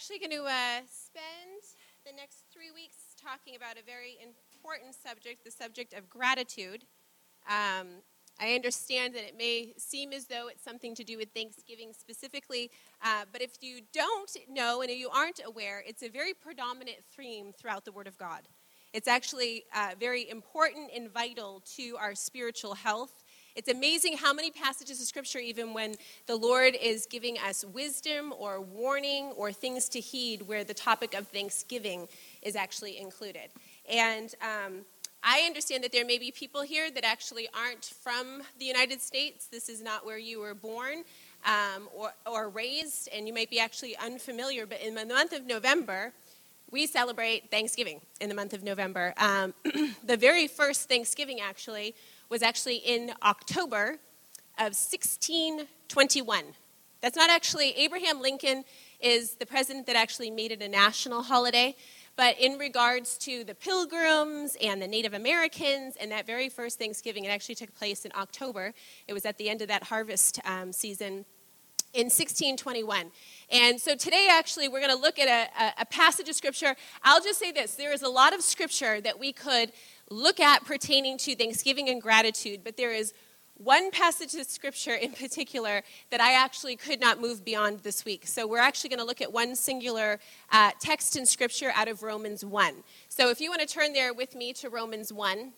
actually 0.00 0.18
going 0.18 0.30
to 0.30 0.48
uh, 0.48 0.80
spend 0.90 1.60
the 2.06 2.12
next 2.16 2.44
three 2.50 2.70
weeks 2.74 2.96
talking 3.22 3.54
about 3.54 3.76
a 3.76 3.84
very 3.84 4.16
important 4.22 4.94
subject 4.94 5.44
the 5.44 5.50
subject 5.50 5.92
of 5.92 6.08
gratitude. 6.08 6.84
Um, 7.46 7.88
I 8.40 8.54
understand 8.54 9.14
that 9.14 9.28
it 9.28 9.36
may 9.36 9.74
seem 9.76 10.14
as 10.14 10.24
though 10.24 10.48
it's 10.48 10.64
something 10.64 10.94
to 10.94 11.04
do 11.04 11.18
with 11.18 11.28
Thanksgiving 11.34 11.92
specifically, 11.92 12.70
uh, 13.04 13.24
but 13.30 13.42
if 13.42 13.56
you 13.60 13.80
don't 13.92 14.34
know 14.48 14.80
and 14.80 14.90
if 14.90 14.96
you 14.96 15.10
aren't 15.10 15.42
aware, 15.44 15.84
it's 15.86 16.02
a 16.02 16.08
very 16.08 16.32
predominant 16.32 17.00
theme 17.14 17.52
throughout 17.52 17.84
the 17.84 17.92
Word 17.92 18.06
of 18.06 18.16
God. 18.16 18.48
It's 18.94 19.06
actually 19.06 19.64
uh, 19.76 19.90
very 20.00 20.30
important 20.30 20.92
and 20.96 21.12
vital 21.12 21.62
to 21.76 21.98
our 22.00 22.14
spiritual 22.14 22.72
health 22.72 23.22
it's 23.56 23.68
amazing 23.68 24.16
how 24.16 24.32
many 24.32 24.50
passages 24.50 25.00
of 25.00 25.06
Scripture, 25.06 25.38
even 25.38 25.74
when 25.74 25.94
the 26.26 26.36
Lord 26.36 26.76
is 26.80 27.06
giving 27.06 27.36
us 27.38 27.64
wisdom 27.64 28.32
or 28.38 28.60
warning 28.60 29.32
or 29.36 29.52
things 29.52 29.88
to 29.90 30.00
heed, 30.00 30.42
where 30.42 30.64
the 30.64 30.74
topic 30.74 31.14
of 31.14 31.28
thanksgiving 31.28 32.08
is 32.42 32.56
actually 32.56 32.98
included. 32.98 33.50
And 33.90 34.34
um, 34.42 34.80
I 35.22 35.40
understand 35.40 35.84
that 35.84 35.92
there 35.92 36.06
may 36.06 36.18
be 36.18 36.30
people 36.30 36.62
here 36.62 36.90
that 36.90 37.04
actually 37.04 37.48
aren't 37.54 37.84
from 37.84 38.42
the 38.58 38.64
United 38.64 39.00
States. 39.02 39.46
This 39.46 39.68
is 39.68 39.82
not 39.82 40.06
where 40.06 40.18
you 40.18 40.40
were 40.40 40.54
born 40.54 41.04
um, 41.44 41.88
or, 41.94 42.12
or 42.26 42.48
raised, 42.48 43.08
and 43.14 43.26
you 43.26 43.34
might 43.34 43.50
be 43.50 43.60
actually 43.60 43.96
unfamiliar. 43.96 44.66
But 44.66 44.80
in 44.80 44.94
the 44.94 45.04
month 45.04 45.32
of 45.32 45.46
November, 45.46 46.12
we 46.70 46.86
celebrate 46.86 47.50
Thanksgiving 47.50 48.00
in 48.20 48.28
the 48.28 48.34
month 48.34 48.54
of 48.54 48.62
November. 48.62 49.12
Um, 49.18 49.54
the 50.04 50.16
very 50.16 50.46
first 50.46 50.88
Thanksgiving, 50.88 51.40
actually, 51.40 51.94
was 52.30 52.42
actually 52.42 52.76
in 52.76 53.12
October 53.22 53.98
of 54.56 54.72
1621. 54.72 56.44
That's 57.00 57.16
not 57.16 57.30
actually, 57.30 57.72
Abraham 57.72 58.20
Lincoln 58.20 58.64
is 59.00 59.34
the 59.34 59.46
president 59.46 59.86
that 59.86 59.96
actually 59.96 60.30
made 60.30 60.52
it 60.52 60.62
a 60.62 60.68
national 60.68 61.22
holiday. 61.22 61.74
But 62.16 62.38
in 62.38 62.58
regards 62.58 63.16
to 63.18 63.44
the 63.44 63.54
pilgrims 63.54 64.56
and 64.62 64.80
the 64.80 64.86
Native 64.86 65.14
Americans 65.14 65.96
and 66.00 66.12
that 66.12 66.26
very 66.26 66.48
first 66.48 66.78
Thanksgiving, 66.78 67.24
it 67.24 67.28
actually 67.28 67.54
took 67.54 67.74
place 67.74 68.04
in 68.04 68.12
October. 68.14 68.74
It 69.08 69.14
was 69.14 69.24
at 69.24 69.38
the 69.38 69.48
end 69.48 69.62
of 69.62 69.68
that 69.68 69.84
harvest 69.84 70.38
um, 70.44 70.72
season 70.72 71.24
in 71.92 72.04
1621. 72.04 73.10
And 73.50 73.80
so 73.80 73.96
today, 73.96 74.28
actually, 74.30 74.68
we're 74.68 74.80
going 74.80 74.94
to 74.94 75.00
look 75.00 75.18
at 75.18 75.50
a, 75.58 75.82
a, 75.82 75.86
passage 75.86 76.28
of 76.28 76.36
scripture. 76.36 76.76
I'll 77.02 77.20
just 77.20 77.40
say 77.40 77.50
this 77.50 77.74
there 77.74 77.92
is 77.92 78.02
a 78.02 78.08
lot 78.08 78.32
of 78.32 78.42
scripture 78.42 79.00
that 79.00 79.18
we 79.18 79.32
could 79.32 79.72
look 80.10 80.40
at 80.40 80.64
pertaining 80.64 81.16
to 81.18 81.36
thanksgiving 81.36 81.88
and 81.88 82.02
gratitude, 82.02 82.60
but 82.64 82.76
there 82.76 82.92
is 82.92 83.14
one 83.54 83.90
passage 83.90 84.34
of 84.34 84.46
scripture 84.46 84.94
in 84.94 85.12
particular 85.12 85.82
that 86.10 86.20
I 86.20 86.32
actually 86.32 86.76
could 86.76 86.98
not 86.98 87.20
move 87.20 87.44
beyond 87.44 87.80
this 87.80 88.04
week. 88.04 88.26
So 88.26 88.46
we're 88.46 88.58
actually 88.58 88.90
going 88.90 89.00
to 89.00 89.04
look 89.04 89.20
at 89.20 89.32
one 89.32 89.54
singular 89.54 90.18
uh, 90.50 90.70
text 90.80 91.16
in 91.16 91.26
scripture 91.26 91.70
out 91.76 91.86
of 91.86 92.02
Romans 92.02 92.44
1. 92.44 92.74
So 93.08 93.28
if 93.28 93.40
you 93.40 93.50
want 93.50 93.60
to 93.60 93.66
turn 93.66 93.92
there 93.92 94.14
with 94.14 94.34
me 94.34 94.52
to 94.54 94.70
Romans 94.70 95.12
1, 95.12 95.52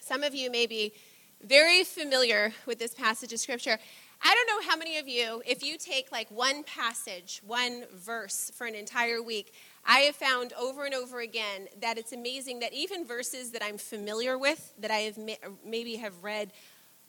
some 0.00 0.22
of 0.22 0.34
you 0.34 0.50
may 0.50 0.66
be 0.66 0.94
very 1.42 1.84
familiar 1.84 2.52
with 2.66 2.78
this 2.78 2.94
passage 2.94 3.32
of 3.32 3.38
scripture. 3.38 3.78
I 4.22 4.34
don't 4.34 4.46
know 4.46 4.68
how 4.70 4.76
many 4.76 4.98
of 4.98 5.08
you, 5.08 5.42
if 5.46 5.62
you 5.62 5.78
take 5.78 6.10
like 6.10 6.30
one 6.30 6.64
passage, 6.64 7.40
one 7.46 7.84
verse 7.94 8.50
for 8.54 8.66
an 8.66 8.74
entire 8.74 9.22
week, 9.22 9.52
I 9.86 10.00
have 10.00 10.16
found 10.16 10.52
over 10.54 10.84
and 10.84 10.94
over 10.94 11.20
again 11.20 11.68
that 11.80 11.98
it's 11.98 12.12
amazing 12.12 12.58
that 12.60 12.72
even 12.72 13.06
verses 13.06 13.52
that 13.52 13.62
I'm 13.62 13.78
familiar 13.78 14.36
with, 14.36 14.74
that 14.78 14.90
I 14.90 14.98
have 14.98 15.18
maybe 15.64 15.96
have 15.96 16.12
read 16.22 16.52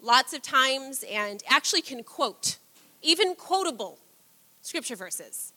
lots 0.02 0.34
of 0.34 0.42
times 0.42 1.04
and 1.10 1.44
actually 1.50 1.82
can 1.82 2.04
quote, 2.04 2.58
even 3.02 3.36
quotable 3.36 3.98
scripture 4.62 4.96
verses. 4.96 5.54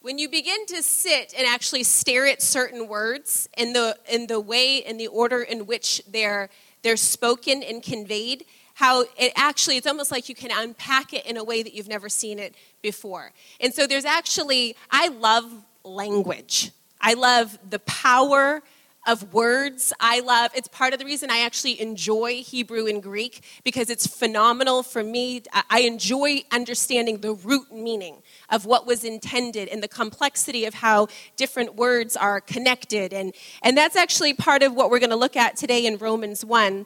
When 0.00 0.16
you 0.16 0.28
begin 0.28 0.64
to 0.66 0.82
sit 0.82 1.34
and 1.36 1.46
actually 1.46 1.82
stare 1.82 2.26
at 2.26 2.40
certain 2.40 2.88
words 2.88 3.48
in 3.56 3.72
the 3.72 3.96
in 4.10 4.28
the 4.28 4.40
way 4.40 4.78
in 4.78 4.96
the 4.96 5.08
order 5.08 5.42
in 5.42 5.66
which 5.66 6.00
they're 6.08 6.48
they're 6.82 6.96
spoken 6.96 7.62
and 7.62 7.82
conveyed, 7.82 8.44
how 8.78 9.02
it 9.18 9.32
actually 9.34 9.76
it's 9.76 9.88
almost 9.88 10.12
like 10.12 10.28
you 10.28 10.36
can 10.36 10.52
unpack 10.52 11.12
it 11.12 11.26
in 11.26 11.36
a 11.36 11.42
way 11.42 11.64
that 11.64 11.74
you've 11.74 11.88
never 11.88 12.08
seen 12.08 12.38
it 12.38 12.54
before. 12.80 13.32
And 13.60 13.74
so 13.74 13.88
there's 13.88 14.04
actually 14.04 14.76
I 14.88 15.08
love 15.08 15.44
language. 15.82 16.70
I 17.00 17.14
love 17.14 17.58
the 17.68 17.80
power 17.80 18.62
of 19.04 19.32
words. 19.32 19.92
I 19.98 20.20
love, 20.20 20.52
it's 20.54 20.68
part 20.68 20.92
of 20.92 21.00
the 21.00 21.04
reason 21.04 21.30
I 21.30 21.38
actually 21.38 21.80
enjoy 21.80 22.42
Hebrew 22.42 22.86
and 22.86 23.02
Greek 23.02 23.42
because 23.64 23.90
it's 23.90 24.06
phenomenal 24.06 24.82
for 24.82 25.02
me. 25.02 25.42
I 25.70 25.80
enjoy 25.80 26.42
understanding 26.52 27.18
the 27.18 27.32
root 27.32 27.72
meaning 27.72 28.22
of 28.50 28.64
what 28.66 28.86
was 28.86 29.02
intended 29.04 29.68
and 29.68 29.82
the 29.82 29.88
complexity 29.88 30.66
of 30.66 30.74
how 30.74 31.08
different 31.36 31.76
words 31.76 32.16
are 32.16 32.40
connected. 32.40 33.12
And, 33.12 33.34
and 33.62 33.76
that's 33.76 33.96
actually 33.96 34.34
part 34.34 34.62
of 34.62 34.74
what 34.74 34.90
we're 34.90 35.00
going 35.00 35.10
to 35.10 35.16
look 35.16 35.36
at 35.36 35.56
today 35.56 35.86
in 35.86 35.96
Romans 35.96 36.44
1. 36.44 36.84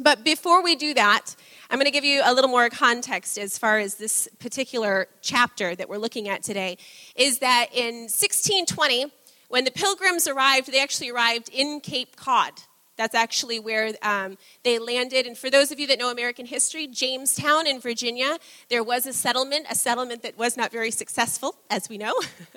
But 0.00 0.24
before 0.24 0.62
we 0.62 0.74
do 0.74 0.94
that, 0.94 1.34
I'm 1.70 1.78
going 1.78 1.86
to 1.86 1.92
give 1.92 2.04
you 2.04 2.22
a 2.24 2.32
little 2.32 2.50
more 2.50 2.68
context 2.70 3.38
as 3.38 3.58
far 3.58 3.78
as 3.78 3.96
this 3.96 4.28
particular 4.38 5.06
chapter 5.20 5.74
that 5.74 5.88
we're 5.88 5.98
looking 5.98 6.28
at 6.28 6.42
today. 6.42 6.78
Is 7.14 7.40
that 7.40 7.66
in 7.72 8.02
1620, 8.02 9.06
when 9.48 9.64
the 9.64 9.70
pilgrims 9.70 10.26
arrived, 10.26 10.72
they 10.72 10.80
actually 10.80 11.10
arrived 11.10 11.50
in 11.52 11.80
Cape 11.80 12.16
Cod. 12.16 12.52
That's 12.96 13.14
actually 13.14 13.58
where 13.58 13.92
um, 14.02 14.36
they 14.64 14.78
landed. 14.78 15.26
And 15.26 15.36
for 15.36 15.50
those 15.50 15.72
of 15.72 15.80
you 15.80 15.86
that 15.88 15.98
know 15.98 16.10
American 16.10 16.46
history, 16.46 16.86
Jamestown 16.86 17.66
in 17.66 17.80
Virginia, 17.80 18.38
there 18.68 18.84
was 18.84 19.06
a 19.06 19.12
settlement, 19.12 19.66
a 19.70 19.74
settlement 19.74 20.22
that 20.22 20.38
was 20.38 20.56
not 20.56 20.70
very 20.70 20.90
successful, 20.90 21.56
as 21.70 21.88
we 21.88 21.98
know. 21.98 22.14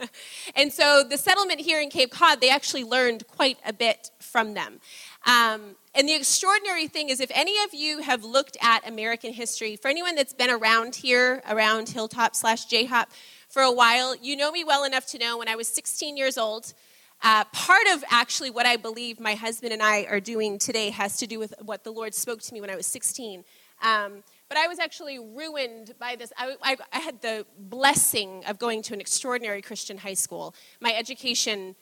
and 0.55 0.71
so 0.71 1.03
the 1.03 1.17
settlement 1.17 1.61
here 1.61 1.81
in 1.81 1.89
Cape 1.89 2.11
Cod, 2.11 2.41
they 2.41 2.49
actually 2.49 2.83
learned 2.83 3.27
quite 3.27 3.57
a 3.65 3.73
bit 3.73 4.11
from 4.19 4.53
them. 4.53 4.79
Um, 5.25 5.75
and 5.95 6.09
the 6.09 6.13
extraordinary 6.13 6.87
thing 6.87 7.09
is, 7.09 7.21
if 7.21 7.31
any 7.33 7.63
of 7.63 7.73
you 7.73 8.01
have 8.01 8.23
looked 8.23 8.57
at 8.61 8.87
American 8.87 9.31
history, 9.31 9.77
for 9.77 9.87
anyone 9.87 10.15
that's 10.15 10.33
been 10.33 10.49
around 10.49 10.95
here, 10.95 11.41
around 11.49 11.87
Hilltop 11.87 12.35
slash 12.35 12.65
J-Hop 12.65 13.09
for 13.47 13.61
a 13.61 13.71
while, 13.71 14.13
you 14.15 14.35
know 14.35 14.51
me 14.51 14.65
well 14.65 14.83
enough 14.83 15.05
to 15.07 15.17
know 15.17 15.37
when 15.37 15.47
I 15.47 15.55
was 15.55 15.69
16 15.69 16.17
years 16.17 16.37
old, 16.37 16.73
uh, 17.23 17.45
part 17.45 17.87
of 17.93 18.03
actually 18.11 18.49
what 18.49 18.65
I 18.65 18.75
believe 18.75 19.21
my 19.21 19.35
husband 19.35 19.71
and 19.71 19.81
I 19.81 20.03
are 20.03 20.19
doing 20.19 20.59
today 20.59 20.89
has 20.89 21.15
to 21.17 21.27
do 21.27 21.39
with 21.39 21.53
what 21.61 21.85
the 21.85 21.91
Lord 21.91 22.13
spoke 22.13 22.41
to 22.41 22.53
me 22.53 22.59
when 22.59 22.69
I 22.69 22.75
was 22.75 22.87
16. 22.87 23.45
Um, 23.81 24.23
but 24.49 24.57
I 24.57 24.67
was 24.67 24.79
actually 24.79 25.17
ruined 25.17 25.93
by 25.97 26.17
this. 26.17 26.31
I, 26.37 26.55
I, 26.61 26.77
I, 26.93 26.99
had 26.99 27.21
the 27.21 27.45
blessing 27.57 28.43
of 28.47 28.59
going 28.59 28.81
to 28.83 28.93
an 28.93 29.01
extraordinary 29.01 29.61
Christian 29.61 29.97
high 29.97 30.13
school. 30.13 30.55
My 30.79 30.93
education, 30.93 31.75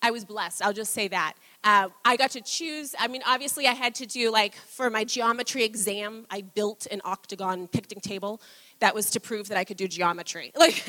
I 0.00 0.10
was 0.10 0.24
blessed, 0.24 0.62
I'll 0.62 0.72
just 0.72 0.92
say 0.92 1.08
that. 1.08 1.34
Uh, 1.64 1.88
I 2.04 2.16
got 2.16 2.30
to 2.32 2.40
choose. 2.40 2.94
I 2.98 3.08
mean, 3.08 3.22
obviously, 3.26 3.66
I 3.66 3.72
had 3.72 3.94
to 3.96 4.06
do 4.06 4.30
like 4.30 4.54
for 4.54 4.90
my 4.90 5.04
geometry 5.04 5.64
exam, 5.64 6.26
I 6.30 6.42
built 6.42 6.86
an 6.90 7.00
octagon 7.04 7.66
picnic 7.66 8.00
table. 8.02 8.40
That 8.80 8.94
was 8.94 9.10
to 9.10 9.20
prove 9.20 9.48
that 9.48 9.58
I 9.58 9.64
could 9.64 9.76
do 9.76 9.88
geometry. 9.88 10.52
Like, 10.58 10.84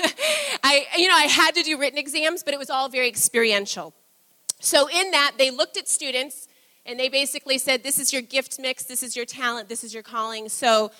I, 0.63 0.87
you 0.97 1.07
know, 1.07 1.15
I 1.15 1.23
had 1.23 1.55
to 1.55 1.63
do 1.63 1.79
written 1.79 1.97
exams, 1.97 2.43
but 2.43 2.53
it 2.53 2.59
was 2.59 2.69
all 2.69 2.89
very 2.89 3.07
experiential. 3.07 3.93
So 4.59 4.89
in 4.89 5.11
that, 5.11 5.33
they 5.37 5.51
looked 5.51 5.77
at 5.77 5.87
students 5.87 6.47
and 6.85 6.99
they 6.99 7.09
basically 7.09 7.57
said, 7.57 7.83
"This 7.83 7.97
is 7.97 8.11
your 8.13 8.21
gift 8.21 8.59
mix. 8.59 8.83
This 8.83 9.03
is 9.03 9.15
your 9.15 9.25
talent. 9.25 9.69
This 9.69 9.83
is 9.83 9.93
your 9.93 10.03
calling." 10.03 10.49
So 10.49 10.91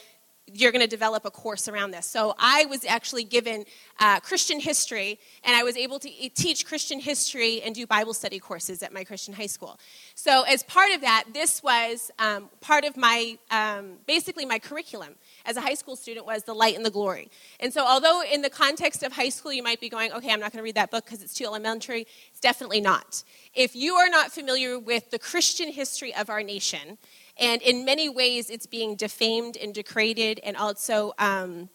you're 0.53 0.71
going 0.71 0.81
to 0.81 0.87
develop 0.87 1.25
a 1.25 1.31
course 1.31 1.67
around 1.67 1.91
this. 1.91 2.05
So 2.05 2.35
I 2.37 2.65
was 2.65 2.85
actually 2.85 3.23
given 3.23 3.65
uh, 3.99 4.19
Christian 4.19 4.59
history, 4.59 5.19
and 5.43 5.55
I 5.55 5.63
was 5.63 5.75
able 5.77 5.99
to 5.99 6.09
teach 6.35 6.65
Christian 6.65 6.99
history 6.99 7.61
and 7.61 7.75
do 7.75 7.85
Bible 7.85 8.13
study 8.13 8.39
courses 8.39 8.83
at 8.83 8.93
my 8.93 9.03
Christian 9.03 9.33
high 9.33 9.45
school. 9.47 9.79
So 10.15 10.43
as 10.43 10.63
part 10.63 10.91
of 10.91 11.01
that, 11.01 11.25
this 11.33 11.61
was 11.63 12.11
um, 12.19 12.49
part 12.61 12.83
of 12.83 12.97
my, 12.97 13.38
um, 13.51 13.93
basically 14.05 14.45
my 14.45 14.59
curriculum 14.59 15.15
as 15.45 15.57
a 15.57 15.61
high 15.61 15.73
school 15.73 15.95
student 15.95 16.25
was 16.25 16.43
the 16.43 16.53
light 16.53 16.75
and 16.75 16.85
the 16.85 16.91
glory. 16.91 17.29
And 17.59 17.73
so 17.73 17.85
although 17.85 18.21
in 18.23 18.41
the 18.41 18.49
context 18.49 19.03
of 19.03 19.13
high 19.13 19.29
school 19.29 19.53
you 19.53 19.63
might 19.63 19.79
be 19.79 19.89
going, 19.89 20.11
okay, 20.13 20.31
I'm 20.31 20.39
not 20.39 20.51
going 20.51 20.59
to 20.59 20.63
read 20.63 20.75
that 20.75 20.91
book 20.91 21.06
because 21.06 21.24
it's 21.24 21.33
too 21.33 21.45
elementary, 21.45 22.07
it's 22.31 22.39
definitely 22.39 22.81
not. 22.81 23.24
If 23.53 23.75
you 23.75 23.95
are 23.95 24.09
not 24.09 24.31
familiar 24.31 24.77
with 24.79 25.12
the 25.12 25.19
Christian 25.19 25.71
history 25.71 26.13
of 26.15 26.29
our 26.29 26.44
nation, 26.44 26.97
and 27.39 27.62
in 27.62 27.86
many 27.86 28.09
ways, 28.09 28.50
it's 28.50 28.65
being 28.65 28.95
defamed 28.95 29.57
and 29.57 29.74
degraded 29.74 30.39
and 30.44 30.57
also 30.57 31.13
um, 31.18 31.69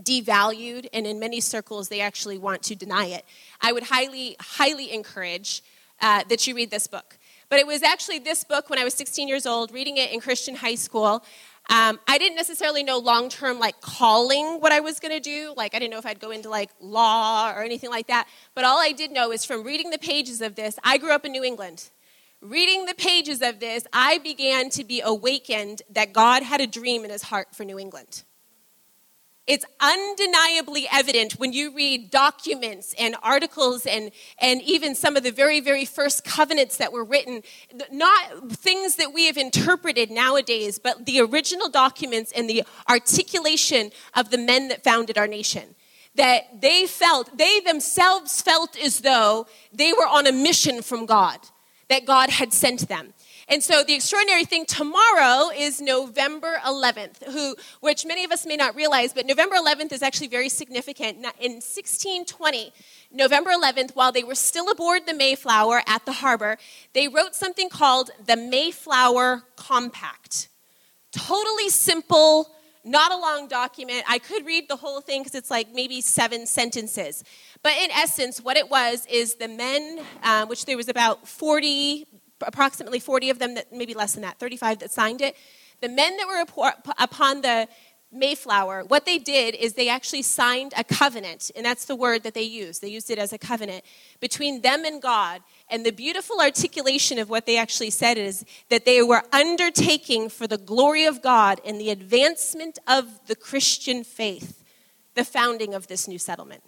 devalued. 0.00 0.86
And 0.92 1.06
in 1.06 1.20
many 1.20 1.40
circles, 1.40 1.88
they 1.88 2.00
actually 2.00 2.38
want 2.38 2.62
to 2.64 2.74
deny 2.74 3.06
it. 3.06 3.24
I 3.60 3.72
would 3.72 3.84
highly, 3.84 4.36
highly 4.40 4.92
encourage 4.92 5.62
uh, 6.00 6.24
that 6.28 6.46
you 6.46 6.54
read 6.54 6.70
this 6.70 6.86
book. 6.86 7.18
But 7.48 7.60
it 7.60 7.66
was 7.66 7.82
actually 7.82 8.18
this 8.18 8.42
book 8.42 8.68
when 8.68 8.78
I 8.78 8.84
was 8.84 8.94
16 8.94 9.28
years 9.28 9.46
old, 9.46 9.70
reading 9.70 9.96
it 9.96 10.10
in 10.10 10.20
Christian 10.20 10.56
high 10.56 10.74
school. 10.74 11.24
Um, 11.68 11.98
I 12.06 12.18
didn't 12.18 12.36
necessarily 12.36 12.82
know 12.82 12.98
long 12.98 13.28
term, 13.28 13.58
like 13.58 13.80
calling 13.80 14.60
what 14.60 14.72
I 14.72 14.80
was 14.80 15.00
going 15.00 15.14
to 15.14 15.20
do. 15.20 15.54
Like, 15.56 15.74
I 15.74 15.78
didn't 15.78 15.92
know 15.92 15.98
if 15.98 16.06
I'd 16.06 16.20
go 16.20 16.30
into 16.30 16.48
like 16.48 16.70
law 16.80 17.52
or 17.52 17.62
anything 17.62 17.90
like 17.90 18.08
that. 18.08 18.28
But 18.54 18.64
all 18.64 18.78
I 18.78 18.92
did 18.92 19.10
know 19.10 19.32
is 19.32 19.44
from 19.44 19.62
reading 19.62 19.90
the 19.90 19.98
pages 19.98 20.40
of 20.42 20.54
this, 20.54 20.78
I 20.84 20.98
grew 20.98 21.12
up 21.12 21.24
in 21.24 21.32
New 21.32 21.44
England. 21.44 21.90
Reading 22.48 22.86
the 22.86 22.94
pages 22.94 23.42
of 23.42 23.58
this, 23.58 23.84
I 23.92 24.18
began 24.18 24.70
to 24.70 24.84
be 24.84 25.00
awakened 25.00 25.82
that 25.90 26.12
God 26.12 26.44
had 26.44 26.60
a 26.60 26.66
dream 26.68 27.04
in 27.04 27.10
his 27.10 27.22
heart 27.22 27.48
for 27.52 27.64
New 27.64 27.76
England. 27.76 28.22
it's 29.48 29.64
undeniably 29.80 30.86
evident 30.92 31.32
when 31.34 31.52
you 31.52 31.74
read 31.74 32.10
documents 32.10 32.94
and 32.98 33.16
articles 33.20 33.84
and, 33.84 34.12
and 34.40 34.62
even 34.62 34.94
some 34.94 35.16
of 35.16 35.24
the 35.24 35.32
very, 35.32 35.58
very 35.58 35.84
first 35.84 36.24
covenants 36.24 36.76
that 36.76 36.92
were 36.92 37.04
written, 37.04 37.42
not 37.90 38.50
things 38.52 38.94
that 38.94 39.12
we 39.12 39.26
have 39.26 39.36
interpreted 39.36 40.10
nowadays, 40.10 40.78
but 40.78 41.04
the 41.04 41.20
original 41.20 41.68
documents 41.68 42.30
and 42.32 42.48
the 42.48 42.62
articulation 42.88 43.90
of 44.14 44.30
the 44.30 44.38
men 44.38 44.68
that 44.68 44.84
founded 44.84 45.18
our 45.18 45.28
nation. 45.28 45.74
That 46.14 46.60
they 46.60 46.86
felt, 46.86 47.36
they 47.36 47.58
themselves 47.60 48.40
felt 48.40 48.76
as 48.78 49.00
though 49.00 49.46
they 49.72 49.92
were 49.92 50.06
on 50.06 50.26
a 50.28 50.32
mission 50.32 50.80
from 50.82 51.06
God, 51.06 51.40
that 51.88 52.04
God 52.04 52.30
had 52.30 52.52
sent 52.52 52.88
them. 52.88 53.14
And 53.48 53.62
so 53.62 53.84
the 53.84 53.94
extraordinary 53.94 54.44
thing 54.44 54.64
tomorrow 54.64 55.50
is 55.56 55.80
November 55.80 56.56
11th, 56.66 57.30
who, 57.30 57.54
which 57.80 58.04
many 58.04 58.24
of 58.24 58.32
us 58.32 58.44
may 58.44 58.56
not 58.56 58.74
realize, 58.74 59.12
but 59.12 59.24
November 59.24 59.54
11th 59.54 59.92
is 59.92 60.02
actually 60.02 60.26
very 60.26 60.48
significant. 60.48 61.18
In 61.18 61.52
1620, 61.62 62.72
November 63.12 63.50
11th, 63.50 63.94
while 63.94 64.10
they 64.10 64.24
were 64.24 64.34
still 64.34 64.68
aboard 64.68 65.06
the 65.06 65.14
Mayflower 65.14 65.82
at 65.86 66.04
the 66.06 66.12
harbor, 66.12 66.58
they 66.92 67.06
wrote 67.06 67.36
something 67.36 67.68
called 67.68 68.10
the 68.24 68.36
Mayflower 68.36 69.44
Compact. 69.54 70.48
Totally 71.12 71.68
simple, 71.68 72.50
not 72.86 73.12
a 73.12 73.16
long 73.16 73.48
document. 73.48 74.04
I 74.08 74.18
could 74.18 74.46
read 74.46 74.68
the 74.68 74.76
whole 74.76 75.00
thing 75.00 75.22
because 75.22 75.34
it's 75.34 75.50
like 75.50 75.74
maybe 75.74 76.00
seven 76.00 76.46
sentences. 76.46 77.24
But 77.62 77.72
in 77.82 77.90
essence, 77.90 78.40
what 78.40 78.56
it 78.56 78.70
was 78.70 79.06
is 79.10 79.34
the 79.34 79.48
men, 79.48 80.00
uh, 80.22 80.46
which 80.46 80.64
there 80.64 80.76
was 80.76 80.88
about 80.88 81.26
40 81.26 82.06
approximately 82.42 82.98
40 82.98 83.30
of 83.30 83.38
them, 83.38 83.54
that 83.54 83.72
maybe 83.72 83.94
less 83.94 84.12
than 84.12 84.22
that, 84.22 84.38
35 84.38 84.80
that 84.80 84.90
signed 84.90 85.20
it. 85.20 85.36
The 85.80 85.88
men 85.88 86.16
that 86.16 86.26
were 86.26 86.72
upon 86.98 87.42
the 87.42 87.68
Mayflower, 88.18 88.84
what 88.84 89.06
they 89.06 89.18
did 89.18 89.54
is 89.54 89.74
they 89.74 89.88
actually 89.88 90.22
signed 90.22 90.72
a 90.76 90.84
covenant, 90.84 91.50
and 91.54 91.64
that's 91.64 91.84
the 91.84 91.96
word 91.96 92.22
that 92.22 92.34
they 92.34 92.42
used. 92.42 92.82
They 92.82 92.88
used 92.88 93.10
it 93.10 93.18
as 93.18 93.32
a 93.32 93.38
covenant 93.38 93.84
between 94.20 94.62
them 94.62 94.84
and 94.84 95.00
God. 95.00 95.42
And 95.70 95.84
the 95.84 95.92
beautiful 95.92 96.40
articulation 96.40 97.18
of 97.18 97.28
what 97.28 97.46
they 97.46 97.56
actually 97.56 97.90
said 97.90 98.18
is 98.18 98.44
that 98.68 98.84
they 98.84 99.02
were 99.02 99.22
undertaking 99.32 100.28
for 100.28 100.46
the 100.46 100.58
glory 100.58 101.04
of 101.04 101.22
God 101.22 101.60
and 101.64 101.80
the 101.80 101.90
advancement 101.90 102.78
of 102.86 103.26
the 103.26 103.36
Christian 103.36 104.04
faith 104.04 104.62
the 105.14 105.24
founding 105.24 105.72
of 105.72 105.86
this 105.86 106.06
new 106.06 106.18
settlement 106.18 106.62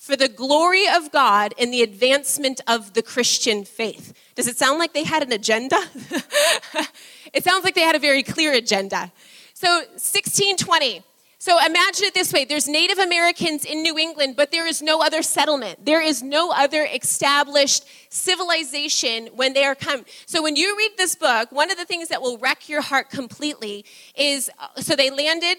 for 0.00 0.16
the 0.16 0.28
glory 0.28 0.88
of 0.88 1.12
God 1.12 1.52
and 1.58 1.70
the 1.70 1.82
advancement 1.82 2.62
of 2.66 2.94
the 2.94 3.02
Christian 3.02 3.66
faith. 3.66 4.14
Does 4.34 4.48
it 4.48 4.56
sound 4.56 4.78
like 4.78 4.94
they 4.94 5.04
had 5.04 5.22
an 5.22 5.30
agenda? 5.30 5.76
it 7.34 7.44
sounds 7.44 7.64
like 7.64 7.74
they 7.74 7.82
had 7.82 7.94
a 7.94 7.98
very 7.98 8.22
clear 8.22 8.54
agenda. 8.54 9.12
So, 9.60 9.80
1620. 9.80 11.02
So 11.38 11.58
imagine 11.62 12.06
it 12.06 12.14
this 12.14 12.32
way 12.32 12.46
there's 12.46 12.66
Native 12.66 12.96
Americans 12.96 13.66
in 13.66 13.82
New 13.82 13.98
England, 13.98 14.34
but 14.34 14.50
there 14.50 14.66
is 14.66 14.80
no 14.80 15.02
other 15.02 15.20
settlement. 15.20 15.84
There 15.84 16.00
is 16.00 16.22
no 16.22 16.50
other 16.50 16.88
established 16.90 17.84
civilization 18.08 19.26
when 19.34 19.52
they 19.52 19.64
are 19.64 19.74
come. 19.74 20.06
So 20.24 20.42
when 20.42 20.56
you 20.56 20.74
read 20.78 20.92
this 20.96 21.14
book, 21.14 21.52
one 21.52 21.70
of 21.70 21.76
the 21.76 21.84
things 21.84 22.08
that 22.08 22.22
will 22.22 22.38
wreck 22.38 22.70
your 22.70 22.80
heart 22.80 23.10
completely 23.10 23.84
is 24.16 24.50
uh, 24.58 24.80
so 24.80 24.96
they 24.96 25.10
landed 25.10 25.58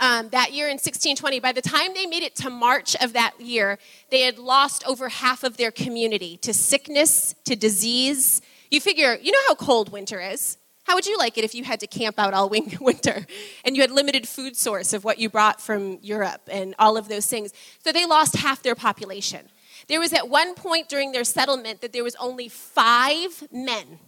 um, 0.00 0.28
that 0.30 0.52
year 0.52 0.66
in 0.66 0.74
1620, 0.74 1.38
by 1.38 1.52
the 1.52 1.62
time 1.62 1.94
they 1.94 2.06
made 2.06 2.24
it 2.24 2.34
to 2.36 2.50
March 2.50 2.96
of 2.96 3.12
that 3.12 3.40
year, 3.40 3.78
they 4.10 4.22
had 4.22 4.36
lost 4.36 4.82
over 4.84 5.08
half 5.08 5.44
of 5.44 5.58
their 5.58 5.70
community 5.70 6.38
to 6.38 6.52
sickness, 6.52 7.36
to 7.44 7.54
disease. 7.54 8.42
You 8.68 8.80
figure, 8.80 9.16
you 9.22 9.30
know 9.30 9.42
how 9.46 9.54
cold 9.54 9.92
winter 9.92 10.20
is. 10.20 10.58
How 10.84 10.94
would 10.94 11.06
you 11.06 11.16
like 11.16 11.38
it 11.38 11.44
if 11.44 11.54
you 11.54 11.64
had 11.64 11.80
to 11.80 11.86
camp 11.86 12.18
out 12.18 12.34
all 12.34 12.48
winter 12.80 13.26
and 13.64 13.76
you 13.76 13.82
had 13.82 13.90
limited 13.90 14.28
food 14.28 14.56
source 14.56 14.92
of 14.92 15.04
what 15.04 15.18
you 15.18 15.28
brought 15.28 15.60
from 15.60 15.98
Europe 16.02 16.42
and 16.50 16.74
all 16.78 16.96
of 16.96 17.08
those 17.08 17.26
things? 17.26 17.52
So 17.84 17.92
they 17.92 18.06
lost 18.06 18.36
half 18.36 18.62
their 18.62 18.74
population. 18.74 19.48
There 19.88 20.00
was 20.00 20.12
at 20.12 20.28
one 20.28 20.54
point 20.54 20.88
during 20.88 21.12
their 21.12 21.24
settlement 21.24 21.80
that 21.80 21.92
there 21.92 22.04
was 22.04 22.16
only 22.16 22.48
five 22.48 23.48
men, 23.52 23.98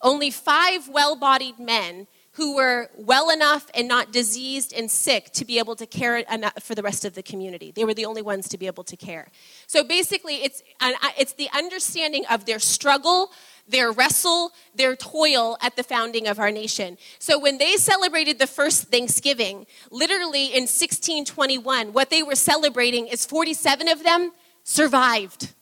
only 0.00 0.30
five 0.30 0.88
well 0.88 1.16
bodied 1.16 1.58
men 1.58 2.06
who 2.32 2.54
were 2.54 2.88
well 2.96 3.30
enough 3.30 3.68
and 3.74 3.88
not 3.88 4.12
diseased 4.12 4.72
and 4.72 4.88
sick 4.88 5.32
to 5.32 5.44
be 5.44 5.58
able 5.58 5.74
to 5.74 5.86
care 5.86 6.22
for 6.60 6.76
the 6.76 6.82
rest 6.82 7.04
of 7.04 7.14
the 7.14 7.22
community. 7.22 7.72
They 7.72 7.84
were 7.84 7.94
the 7.94 8.04
only 8.04 8.22
ones 8.22 8.48
to 8.50 8.58
be 8.58 8.68
able 8.68 8.84
to 8.84 8.96
care. 8.96 9.26
So 9.66 9.82
basically, 9.82 10.36
it's, 10.44 10.62
it's 10.80 11.32
the 11.32 11.48
understanding 11.52 12.24
of 12.30 12.44
their 12.44 12.60
struggle, 12.60 13.32
their 13.68 13.92
wrestle, 13.92 14.52
their 14.74 14.96
toil 14.96 15.58
at 15.60 15.76
the 15.76 15.82
founding 15.82 16.26
of 16.26 16.38
our 16.38 16.50
nation. 16.50 16.98
So 17.18 17.38
when 17.38 17.58
they 17.58 17.76
celebrated 17.76 18.38
the 18.38 18.46
first 18.46 18.84
Thanksgiving, 18.84 19.66
literally 19.90 20.46
in 20.46 20.62
1621, 20.62 21.92
what 21.92 22.10
they 22.10 22.22
were 22.22 22.34
celebrating 22.34 23.06
is 23.06 23.26
47 23.26 23.88
of 23.88 24.02
them 24.02 24.32
survived 24.64 25.54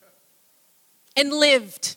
and 1.17 1.32
lived 1.32 1.97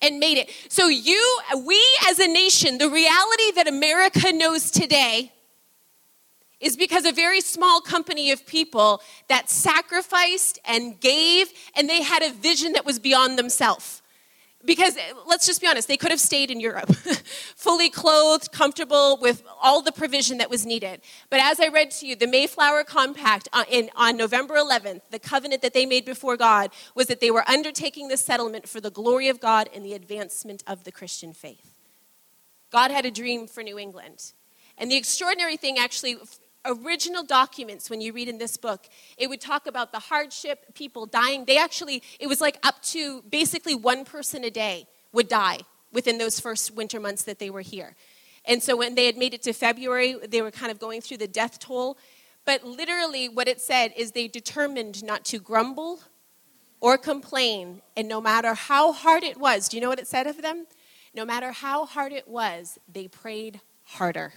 and 0.00 0.18
made 0.18 0.38
it. 0.38 0.50
So, 0.68 0.88
you, 0.88 1.40
we 1.64 1.82
as 2.06 2.18
a 2.18 2.28
nation, 2.28 2.78
the 2.78 2.90
reality 2.90 3.52
that 3.54 3.66
America 3.66 4.32
knows 4.32 4.70
today 4.70 5.32
is 6.60 6.76
because 6.76 7.04
a 7.04 7.12
very 7.12 7.40
small 7.40 7.80
company 7.80 8.30
of 8.30 8.46
people 8.46 9.00
that 9.28 9.48
sacrificed 9.48 10.58
and 10.66 11.00
gave, 11.00 11.52
and 11.76 11.88
they 11.88 12.02
had 12.02 12.22
a 12.22 12.32
vision 12.32 12.72
that 12.72 12.84
was 12.84 12.98
beyond 12.98 13.38
themselves 13.38 14.02
because 14.64 14.96
let's 15.26 15.46
just 15.46 15.60
be 15.60 15.66
honest, 15.66 15.88
they 15.88 15.96
could 15.96 16.10
have 16.10 16.20
stayed 16.20 16.50
in 16.50 16.60
Europe, 16.60 16.94
fully 17.56 17.90
clothed, 17.90 18.50
comfortable 18.52 19.18
with 19.20 19.42
all 19.60 19.82
the 19.82 19.92
provision 19.92 20.38
that 20.38 20.50
was 20.50 20.64
needed. 20.64 21.00
But 21.30 21.40
as 21.40 21.60
I 21.60 21.68
read 21.68 21.90
to 21.92 22.06
you, 22.06 22.16
the 22.16 22.26
Mayflower 22.26 22.84
Compact 22.84 23.48
on, 23.52 23.62
uh, 23.62 23.64
in, 23.70 23.90
on 23.96 24.16
November 24.16 24.54
11th, 24.54 25.02
the 25.10 25.18
covenant 25.18 25.62
that 25.62 25.74
they 25.74 25.86
made 25.86 26.04
before 26.04 26.36
God 26.36 26.70
was 26.94 27.06
that 27.08 27.20
they 27.20 27.30
were 27.30 27.48
undertaking 27.48 28.08
the 28.08 28.16
settlement 28.16 28.68
for 28.68 28.80
the 28.80 28.90
glory 28.90 29.28
of 29.28 29.40
God 29.40 29.68
and 29.74 29.84
the 29.84 29.94
advancement 29.94 30.62
of 30.66 30.84
the 30.84 30.92
Christian 30.92 31.32
faith. 31.32 31.78
God 32.70 32.90
had 32.90 33.04
a 33.04 33.10
dream 33.10 33.46
for 33.46 33.62
New 33.62 33.78
England. 33.78 34.32
And 34.76 34.90
the 34.90 34.96
extraordinary 34.96 35.56
thing, 35.56 35.78
actually, 35.78 36.16
original 36.64 37.22
documents 37.22 37.90
when 37.90 38.00
you 38.00 38.12
read 38.12 38.28
in 38.28 38.38
this 38.38 38.56
book 38.56 38.88
it 39.18 39.28
would 39.28 39.40
talk 39.40 39.66
about 39.66 39.92
the 39.92 39.98
hardship 39.98 40.74
people 40.74 41.06
dying. 41.06 41.44
They 41.44 41.58
actually 41.58 42.02
it 42.18 42.26
was 42.26 42.40
like 42.40 42.58
up 42.62 42.82
to 42.84 43.22
basically 43.22 43.74
one 43.74 44.04
person 44.04 44.44
a 44.44 44.50
day 44.50 44.86
would 45.12 45.28
die 45.28 45.60
within 45.92 46.18
those 46.18 46.40
first 46.40 46.74
winter 46.74 46.98
months 46.98 47.22
that 47.24 47.38
they 47.38 47.50
were 47.50 47.60
here. 47.60 47.94
And 48.46 48.62
so 48.62 48.76
when 48.76 48.94
they 48.94 49.06
had 49.06 49.16
made 49.16 49.34
it 49.34 49.42
to 49.42 49.52
february 49.52 50.16
they 50.28 50.42
were 50.42 50.50
kind 50.50 50.72
of 50.72 50.78
going 50.78 51.00
through 51.00 51.18
the 51.18 51.28
death 51.28 51.58
toll. 51.58 51.98
But 52.44 52.64
literally 52.64 53.28
what 53.28 53.48
it 53.48 53.60
said 53.60 53.92
is 53.96 54.12
they 54.12 54.28
determined 54.28 55.02
not 55.02 55.24
to 55.26 55.38
grumble 55.38 56.00
or 56.80 56.98
complain. 56.98 57.80
And 57.96 58.08
no 58.08 58.20
matter 58.20 58.54
how 58.54 58.92
hard 58.92 59.22
it 59.22 59.38
was 59.38 59.68
do 59.68 59.76
you 59.76 59.82
know 59.82 59.88
what 59.88 59.98
it 59.98 60.08
said 60.08 60.26
of 60.26 60.42
them? 60.42 60.66
No 61.14 61.24
matter 61.24 61.52
how 61.52 61.86
hard 61.86 62.12
it 62.12 62.26
was 62.26 62.78
they 62.92 63.08
prayed 63.08 63.60
harder 63.84 64.32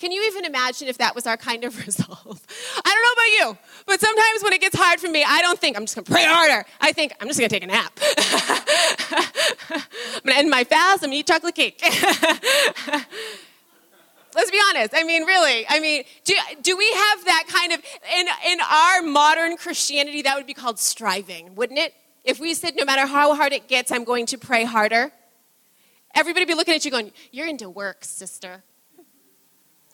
can 0.00 0.10
you 0.12 0.26
even 0.28 0.46
imagine 0.46 0.88
if 0.88 0.96
that 0.98 1.14
was 1.14 1.26
our 1.26 1.36
kind 1.36 1.62
of 1.62 1.78
resolve? 1.86 2.46
I 2.84 2.88
don't 2.88 3.02
know 3.04 3.12
about 3.12 3.32
you, 3.38 3.58
but 3.86 4.00
sometimes 4.00 4.42
when 4.42 4.54
it 4.54 4.60
gets 4.62 4.74
hard 4.76 4.98
for 4.98 5.08
me, 5.08 5.22
I 5.26 5.42
don't 5.42 5.58
think 5.58 5.76
I'm 5.76 5.84
just 5.84 5.94
gonna 5.94 6.06
pray 6.06 6.24
harder. 6.24 6.64
I 6.80 6.92
think 6.92 7.12
I'm 7.20 7.28
just 7.28 7.38
gonna 7.38 7.50
take 7.50 7.62
a 7.62 7.66
nap. 7.66 7.92
I'm 9.70 9.82
gonna 10.24 10.38
end 10.38 10.48
my 10.50 10.64
fast, 10.64 11.04
I'm 11.04 11.10
gonna 11.10 11.18
eat 11.18 11.26
chocolate 11.26 11.54
cake. 11.54 11.82
Let's 14.32 14.50
be 14.50 14.60
honest. 14.70 14.94
I 14.94 15.02
mean, 15.04 15.24
really. 15.24 15.66
I 15.68 15.80
mean, 15.80 16.04
do, 16.24 16.34
do 16.62 16.76
we 16.76 16.88
have 16.88 17.24
that 17.24 17.44
kind 17.48 17.72
of, 17.72 17.80
in, 18.16 18.26
in 18.52 18.60
our 18.60 19.02
modern 19.02 19.56
Christianity, 19.56 20.22
that 20.22 20.36
would 20.36 20.46
be 20.46 20.54
called 20.54 20.78
striving, 20.78 21.56
wouldn't 21.56 21.80
it? 21.80 21.94
If 22.22 22.38
we 22.38 22.54
said, 22.54 22.76
no 22.76 22.84
matter 22.84 23.06
how 23.06 23.34
hard 23.34 23.52
it 23.52 23.66
gets, 23.66 23.90
I'm 23.90 24.04
going 24.04 24.26
to 24.26 24.38
pray 24.38 24.62
harder, 24.64 25.10
everybody 26.14 26.44
be 26.44 26.54
looking 26.54 26.74
at 26.74 26.84
you 26.84 26.92
going, 26.92 27.10
You're 27.32 27.48
into 27.48 27.68
work, 27.68 28.04
sister. 28.04 28.62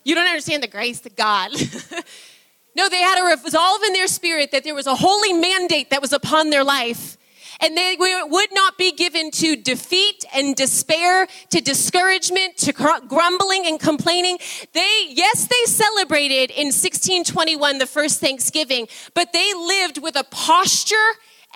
You 0.06 0.14
don't 0.14 0.28
understand 0.28 0.62
the 0.62 0.68
grace 0.68 1.04
of 1.04 1.16
God. 1.16 1.50
no, 2.76 2.88
they 2.88 3.00
had 3.00 3.20
a 3.20 3.42
resolve 3.42 3.82
in 3.82 3.92
their 3.92 4.06
spirit 4.06 4.52
that 4.52 4.62
there 4.62 4.72
was 4.72 4.86
a 4.86 4.94
holy 4.94 5.32
mandate 5.32 5.90
that 5.90 6.00
was 6.00 6.12
upon 6.12 6.50
their 6.50 6.62
life. 6.62 7.18
And 7.58 7.76
they 7.76 7.96
would 7.98 8.52
not 8.52 8.78
be 8.78 8.92
given 8.92 9.32
to 9.32 9.56
defeat 9.56 10.24
and 10.32 10.54
despair, 10.54 11.26
to 11.50 11.60
discouragement, 11.60 12.56
to 12.58 12.72
grumbling 12.72 13.66
and 13.66 13.80
complaining. 13.80 14.38
They, 14.74 15.06
yes, 15.08 15.48
they 15.48 15.64
celebrated 15.64 16.52
in 16.52 16.66
1621 16.66 17.78
the 17.78 17.86
first 17.86 18.20
Thanksgiving, 18.20 18.86
but 19.12 19.32
they 19.32 19.54
lived 19.54 20.00
with 20.00 20.14
a 20.14 20.24
posture 20.30 20.94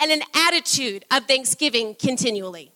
and 0.01 0.11
an 0.11 0.23
attitude 0.35 1.05
of 1.09 1.25
thanksgiving 1.25 1.95
continually. 1.95 2.73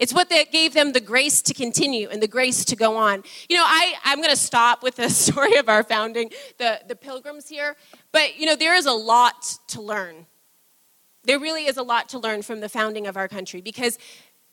It's 0.00 0.14
what 0.14 0.30
that 0.30 0.50
gave 0.50 0.72
them 0.72 0.92
the 0.92 1.00
grace 1.00 1.42
to 1.42 1.52
continue 1.52 2.08
and 2.08 2.22
the 2.22 2.26
grace 2.26 2.64
to 2.64 2.74
go 2.74 2.96
on. 2.96 3.22
You 3.50 3.56
know, 3.58 3.64
I, 3.66 3.92
I'm 4.02 4.16
going 4.18 4.30
to 4.30 4.36
stop 4.36 4.82
with 4.82 4.96
the 4.96 5.10
story 5.10 5.56
of 5.56 5.68
our 5.68 5.82
founding, 5.84 6.30
the, 6.56 6.80
the 6.88 6.96
pilgrims 6.96 7.48
here. 7.48 7.76
But, 8.10 8.38
you 8.38 8.46
know, 8.46 8.56
there 8.56 8.74
is 8.74 8.86
a 8.86 8.92
lot 8.92 9.58
to 9.68 9.82
learn. 9.82 10.26
There 11.24 11.38
really 11.38 11.66
is 11.66 11.76
a 11.76 11.82
lot 11.82 12.08
to 12.08 12.18
learn 12.18 12.40
from 12.40 12.60
the 12.60 12.68
founding 12.70 13.06
of 13.06 13.18
our 13.18 13.28
country 13.28 13.60
because 13.60 13.98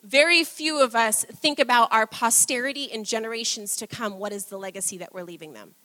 very 0.03 0.43
few 0.43 0.83
of 0.83 0.95
us 0.95 1.23
think 1.23 1.59
about 1.59 1.93
our 1.93 2.05
posterity 2.05 2.91
and 2.91 3.05
generations 3.05 3.77
to 3.77 3.87
come. 3.87 4.19
What 4.19 4.33
is 4.33 4.47
the 4.47 4.57
legacy 4.57 4.97
that 4.97 5.13
we're 5.13 5.23
leaving 5.23 5.53
them? 5.53 5.75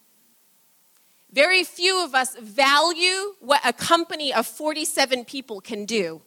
Very 1.31 1.63
few 1.63 2.03
of 2.03 2.13
us 2.13 2.35
value 2.37 3.35
what 3.39 3.61
a 3.63 3.71
company 3.71 4.33
of 4.33 4.45
47 4.45 5.23
people 5.23 5.61
can 5.61 5.85
do 5.85 6.21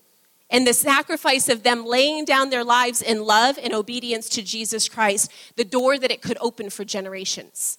and 0.51 0.67
the 0.67 0.75
sacrifice 0.75 1.49
of 1.49 1.63
them 1.63 1.85
laying 1.85 2.25
down 2.25 2.51
their 2.51 2.65
lives 2.65 3.03
in 3.03 3.25
love 3.25 3.59
and 3.63 3.75
obedience 3.75 4.29
to 4.31 4.43
Jesus 4.43 4.89
Christ, 4.89 5.31
the 5.57 5.65
door 5.65 5.99
that 5.99 6.11
it 6.11 6.23
could 6.23 6.39
open 6.41 6.71
for 6.71 6.85
generations. 6.85 7.79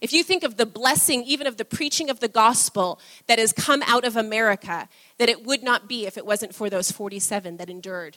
If 0.00 0.12
you 0.12 0.24
think 0.24 0.42
of 0.42 0.56
the 0.56 0.66
blessing, 0.66 1.24
even 1.24 1.46
of 1.46 1.58
the 1.58 1.64
preaching 1.64 2.08
of 2.08 2.20
the 2.20 2.28
gospel 2.28 2.98
that 3.26 3.38
has 3.38 3.52
come 3.52 3.82
out 3.86 4.04
of 4.04 4.16
America, 4.16 4.88
that 5.18 5.28
it 5.28 5.44
would 5.44 5.62
not 5.62 5.88
be 5.88 6.06
if 6.06 6.16
it 6.16 6.24
wasn't 6.24 6.54
for 6.54 6.70
those 6.70 6.90
47 6.90 7.58
that 7.58 7.68
endured, 7.68 8.16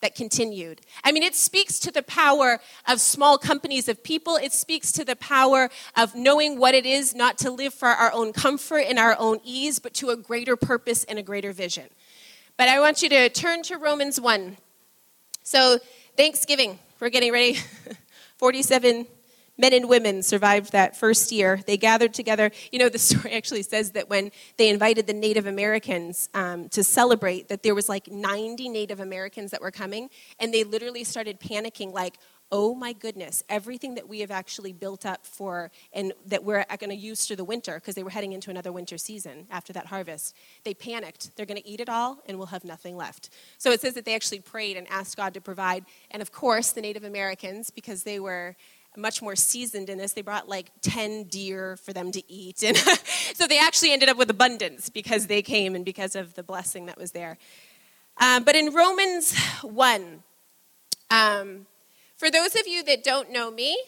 that 0.00 0.14
continued. 0.14 0.80
I 1.02 1.10
mean, 1.10 1.24
it 1.24 1.34
speaks 1.34 1.80
to 1.80 1.90
the 1.90 2.04
power 2.04 2.60
of 2.86 3.00
small 3.00 3.38
companies 3.38 3.88
of 3.88 4.04
people. 4.04 4.36
It 4.36 4.52
speaks 4.52 4.92
to 4.92 5.04
the 5.04 5.16
power 5.16 5.68
of 5.96 6.14
knowing 6.14 6.60
what 6.60 6.74
it 6.74 6.86
is 6.86 7.12
not 7.12 7.38
to 7.38 7.50
live 7.50 7.74
for 7.74 7.88
our 7.88 8.12
own 8.12 8.32
comfort 8.32 8.84
and 8.86 8.98
our 8.98 9.16
own 9.18 9.40
ease, 9.42 9.80
but 9.80 9.94
to 9.94 10.10
a 10.10 10.16
greater 10.16 10.54
purpose 10.54 11.02
and 11.04 11.18
a 11.18 11.22
greater 11.22 11.52
vision. 11.52 11.88
But 12.56 12.68
I 12.68 12.78
want 12.78 13.02
you 13.02 13.08
to 13.08 13.28
turn 13.30 13.62
to 13.64 13.76
Romans 13.76 14.20
1. 14.20 14.56
So, 15.42 15.78
Thanksgiving, 16.16 16.78
we're 17.00 17.10
getting 17.10 17.32
ready. 17.32 17.58
47 18.36 19.06
men 19.58 19.72
and 19.72 19.88
women 19.88 20.22
survived 20.22 20.72
that 20.72 20.96
first 20.96 21.32
year. 21.32 21.60
They 21.66 21.76
gathered 21.76 22.14
together. 22.14 22.52
You 22.70 22.78
know, 22.78 22.88
the 22.88 22.98
story 23.10 23.32
actually 23.32 23.62
says 23.62 23.90
that 23.92 24.08
when 24.08 24.30
they 24.56 24.68
invited 24.68 25.06
the 25.06 25.14
Native 25.14 25.46
Americans 25.46 26.28
um, 26.34 26.68
to 26.70 26.84
celebrate, 26.84 27.48
that 27.48 27.64
there 27.64 27.74
was 27.74 27.88
like 27.88 28.08
90 28.08 28.68
Native 28.68 29.00
Americans 29.00 29.50
that 29.50 29.60
were 29.60 29.72
coming, 29.72 30.08
and 30.38 30.54
they 30.54 30.62
literally 30.62 31.02
started 31.02 31.40
panicking, 31.40 31.92
like, 31.92 32.14
oh 32.56 32.72
my 32.72 32.92
goodness, 32.92 33.42
everything 33.48 33.96
that 33.96 34.08
we 34.08 34.20
have 34.20 34.30
actually 34.30 34.72
built 34.72 35.04
up 35.04 35.26
for 35.26 35.72
and 35.92 36.12
that 36.24 36.44
we're 36.44 36.64
going 36.78 36.88
to 36.88 36.94
use 36.94 37.26
through 37.26 37.34
the 37.34 37.42
winter, 37.42 37.74
because 37.80 37.96
they 37.96 38.04
were 38.04 38.10
heading 38.10 38.32
into 38.32 38.48
another 38.48 38.70
winter 38.70 38.96
season 38.96 39.44
after 39.50 39.72
that 39.72 39.86
harvest, 39.86 40.36
they 40.62 40.72
panicked. 40.72 41.34
They're 41.34 41.46
going 41.46 41.60
to 41.60 41.68
eat 41.68 41.80
it 41.80 41.88
all 41.88 42.22
and 42.26 42.38
we'll 42.38 42.46
have 42.46 42.64
nothing 42.64 42.96
left. 42.96 43.30
So 43.58 43.72
it 43.72 43.80
says 43.80 43.94
that 43.94 44.04
they 44.04 44.14
actually 44.14 44.38
prayed 44.38 44.76
and 44.76 44.86
asked 44.88 45.16
God 45.16 45.34
to 45.34 45.40
provide. 45.40 45.84
And 46.12 46.22
of 46.22 46.30
course, 46.30 46.70
the 46.70 46.80
Native 46.80 47.02
Americans, 47.02 47.70
because 47.70 48.04
they 48.04 48.20
were 48.20 48.54
much 48.96 49.20
more 49.20 49.34
seasoned 49.34 49.90
in 49.90 49.98
this. 49.98 50.12
They 50.12 50.22
brought 50.22 50.48
like 50.48 50.70
10 50.82 51.24
deer 51.24 51.76
for 51.76 51.92
them 51.92 52.12
to 52.12 52.22
eat. 52.32 52.62
And 52.62 52.76
so 53.34 53.48
they 53.48 53.58
actually 53.58 53.90
ended 53.90 54.08
up 54.08 54.16
with 54.16 54.30
abundance 54.30 54.90
because 54.90 55.26
they 55.26 55.42
came 55.42 55.74
and 55.74 55.84
because 55.84 56.14
of 56.14 56.34
the 56.34 56.44
blessing 56.44 56.86
that 56.86 56.98
was 56.98 57.10
there. 57.10 57.36
Um, 58.18 58.44
but 58.44 58.54
in 58.54 58.72
Romans 58.72 59.36
1, 59.62 60.22
um, 61.10 61.66
for 62.24 62.30
those 62.30 62.54
of 62.54 62.66
you 62.66 62.82
that 62.82 63.04
don't 63.04 63.30
know 63.30 63.50
me, 63.50 63.78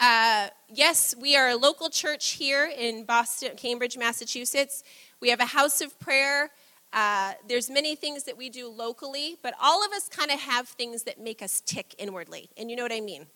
uh, 0.00 0.48
yes, 0.68 1.14
we 1.18 1.34
are 1.34 1.48
a 1.48 1.56
local 1.56 1.88
church 1.88 2.32
here 2.32 2.70
in 2.76 3.04
Boston, 3.04 3.52
Cambridge, 3.56 3.96
Massachusetts. 3.96 4.84
We 5.18 5.30
have 5.30 5.40
a 5.40 5.46
house 5.46 5.80
of 5.80 5.98
prayer. 5.98 6.50
Uh, 6.92 7.32
there's 7.48 7.70
many 7.70 7.96
things 7.96 8.24
that 8.24 8.36
we 8.36 8.50
do 8.50 8.68
locally, 8.68 9.38
but 9.40 9.54
all 9.58 9.82
of 9.82 9.92
us 9.92 10.10
kind 10.10 10.30
of 10.30 10.38
have 10.40 10.68
things 10.68 11.04
that 11.04 11.18
make 11.18 11.40
us 11.40 11.62
tick 11.64 11.94
inwardly. 11.96 12.50
And 12.58 12.68
you 12.68 12.76
know 12.76 12.82
what 12.82 12.92
I 12.92 13.00
mean? 13.00 13.28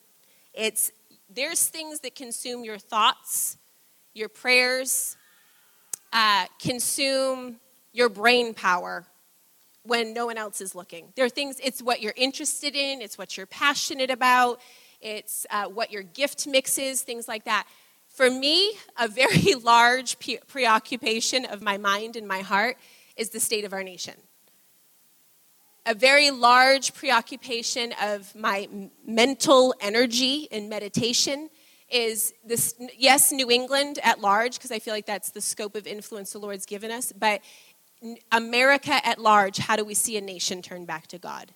It's 0.53 0.93
there's 1.35 1.67
things 1.67 2.01
that 2.01 2.15
consume 2.15 2.63
your 2.63 2.77
thoughts, 2.77 3.57
your 4.13 4.29
prayers, 4.29 5.17
uh, 6.13 6.45
consume 6.61 7.57
your 7.95 8.11
brain 8.11 8.53
power 8.53 9.07
when 9.83 10.13
no 10.13 10.27
one 10.27 10.37
else 10.37 10.61
is 10.61 10.75
looking. 10.75 11.13
There 11.17 11.25
are 11.25 11.31
things, 11.31 11.59
it's 11.63 11.83
what 11.83 12.01
you're 12.01 12.15
interested 12.17 12.75
in, 12.75 13.01
it's 13.01 13.17
what 13.17 13.37
you're 13.37 13.47
passionate 13.47 14.11
about, 14.11 14.61
it's 15.01 15.47
uh, 15.51 15.67
what 15.67 15.91
your 15.91 16.03
gift 16.03 16.47
mix 16.47 16.79
is, 16.79 17.03
things 17.03 17.27
like 17.27 17.45
that. 17.45 17.67
For 18.09 18.31
me, 18.31 18.73
a 18.99 19.09
very 19.09 19.55
large 19.63 20.17
preoccupation 20.47 21.45
of 21.47 21.63
my 21.63 21.79
mind 21.79 22.17
and 22.17 22.27
my 22.29 22.41
heart 22.41 22.77
is 23.17 23.31
the 23.31 23.41
state 23.41 23.65
of 23.65 23.73
our 23.73 23.83
nation. 23.83 24.15
A 25.87 25.95
very 25.95 26.31
large 26.31 26.93
preoccupation 26.93 27.95
of 28.03 28.35
my 28.37 28.69
mental 29.07 29.75
energy 29.81 30.47
and 30.53 30.69
meditation 30.69 31.49
is 31.91 32.33
this 32.45 32.75
yes 32.97 33.33
new 33.33 33.51
england 33.51 33.99
at 34.05 34.21
large 34.21 34.55
because 34.55 34.71
i 34.71 34.79
feel 34.79 34.95
like 34.95 35.07
that's 35.07 35.31
the 35.31 35.41
scope 35.41 35.75
of 35.75 35.87
influence 35.87 36.33
the 36.33 36.39
lord's 36.39 36.65
given 36.65 36.91
us 36.91 37.13
but 37.19 37.41
America 38.33 39.07
at 39.07 39.19
large, 39.19 39.59
how 39.59 39.77
do 39.77 39.85
we 39.85 39.95
see 39.95 40.17
a 40.17 40.21
nation 40.21 40.63
turn 40.63 40.85
back 40.85 41.07
to 41.09 41.19
God? 41.19 41.53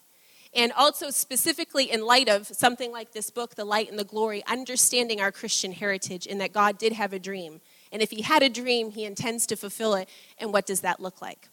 And 0.54 0.72
also, 0.72 1.10
specifically 1.10 1.90
in 1.90 2.06
light 2.06 2.28
of 2.28 2.46
something 2.46 2.92
like 2.92 3.12
this 3.12 3.28
book, 3.30 3.56
The 3.56 3.64
Light 3.64 3.90
and 3.90 3.98
the 3.98 4.04
Glory, 4.04 4.44
understanding 4.46 5.20
our 5.20 5.32
Christian 5.32 5.72
heritage 5.72 6.28
and 6.28 6.40
that 6.40 6.52
God 6.52 6.78
did 6.78 6.92
have 6.92 7.12
a 7.12 7.18
dream. 7.18 7.60
And 7.90 8.00
if 8.00 8.10
He 8.10 8.22
had 8.22 8.42
a 8.42 8.48
dream, 8.48 8.92
He 8.92 9.04
intends 9.04 9.46
to 9.48 9.56
fulfill 9.56 9.94
it. 9.94 10.08
And 10.38 10.52
what 10.52 10.64
does 10.64 10.82
that 10.82 11.00
look 11.00 11.20
like? 11.20 11.48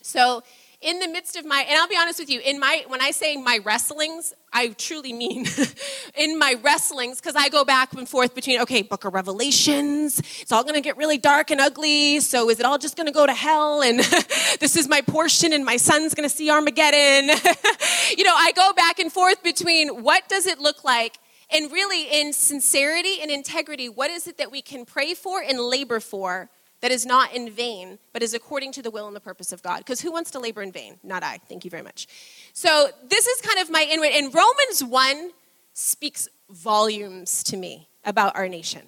So, 0.00 0.42
in 0.82 0.98
the 0.98 1.08
midst 1.08 1.36
of 1.36 1.46
my, 1.46 1.64
and 1.68 1.78
I'll 1.78 1.88
be 1.88 1.96
honest 1.96 2.18
with 2.18 2.28
you, 2.28 2.40
in 2.40 2.58
my, 2.58 2.84
when 2.88 3.00
I 3.00 3.12
say 3.12 3.36
my 3.36 3.60
wrestlings, 3.64 4.34
I 4.52 4.68
truly 4.68 5.12
mean 5.12 5.46
in 6.16 6.38
my 6.38 6.56
wrestlings, 6.62 7.20
because 7.20 7.36
I 7.36 7.48
go 7.48 7.64
back 7.64 7.92
and 7.92 8.08
forth 8.08 8.34
between, 8.34 8.60
okay, 8.62 8.82
book 8.82 9.04
of 9.04 9.14
Revelations, 9.14 10.18
it's 10.40 10.50
all 10.50 10.64
going 10.64 10.74
to 10.74 10.80
get 10.80 10.96
really 10.96 11.18
dark 11.18 11.50
and 11.50 11.60
ugly, 11.60 12.18
so 12.20 12.50
is 12.50 12.58
it 12.58 12.66
all 12.66 12.78
just 12.78 12.96
going 12.96 13.06
to 13.06 13.12
go 13.12 13.26
to 13.26 13.32
hell? 13.32 13.80
And 13.80 14.00
this 14.60 14.76
is 14.76 14.88
my 14.88 15.00
portion, 15.02 15.52
and 15.52 15.64
my 15.64 15.76
son's 15.76 16.14
going 16.14 16.28
to 16.28 16.34
see 16.34 16.50
Armageddon. 16.50 17.28
you 18.16 18.24
know, 18.24 18.34
I 18.34 18.52
go 18.56 18.72
back 18.72 18.98
and 18.98 19.12
forth 19.12 19.42
between 19.42 20.02
what 20.02 20.28
does 20.28 20.46
it 20.46 20.58
look 20.58 20.82
like 20.82 21.16
and 21.52 21.70
really 21.70 22.20
in 22.20 22.32
sincerity 22.32 23.20
and 23.20 23.30
integrity, 23.30 23.88
what 23.88 24.10
is 24.10 24.26
it 24.26 24.38
that 24.38 24.50
we 24.50 24.62
can 24.62 24.84
pray 24.84 25.14
for 25.14 25.40
and 25.42 25.60
labor 25.60 26.00
for 26.00 26.50
that 26.82 26.90
is 26.90 27.06
not 27.06 27.32
in 27.32 27.48
vain, 27.48 27.98
but 28.12 28.22
is 28.22 28.34
according 28.34 28.72
to 28.72 28.82
the 28.82 28.90
will 28.90 29.06
and 29.06 29.16
the 29.16 29.20
purpose 29.20 29.52
of 29.52 29.62
God. 29.62 29.78
Because 29.78 30.00
who 30.00 30.12
wants 30.12 30.30
to 30.32 30.40
labor 30.40 30.62
in 30.62 30.72
vain? 30.72 30.98
Not 31.02 31.22
I. 31.22 31.38
Thank 31.48 31.64
you 31.64 31.70
very 31.70 31.82
much. 31.82 32.06
So 32.52 32.90
this 33.08 33.26
is 33.26 33.40
kind 33.40 33.60
of 33.60 33.70
my 33.70 33.86
inward. 33.88 34.10
And 34.12 34.34
Romans 34.34 34.84
1 34.84 35.30
speaks 35.72 36.28
volumes 36.50 37.42
to 37.44 37.56
me 37.56 37.88
about 38.04 38.36
our 38.36 38.48
nation. 38.48 38.82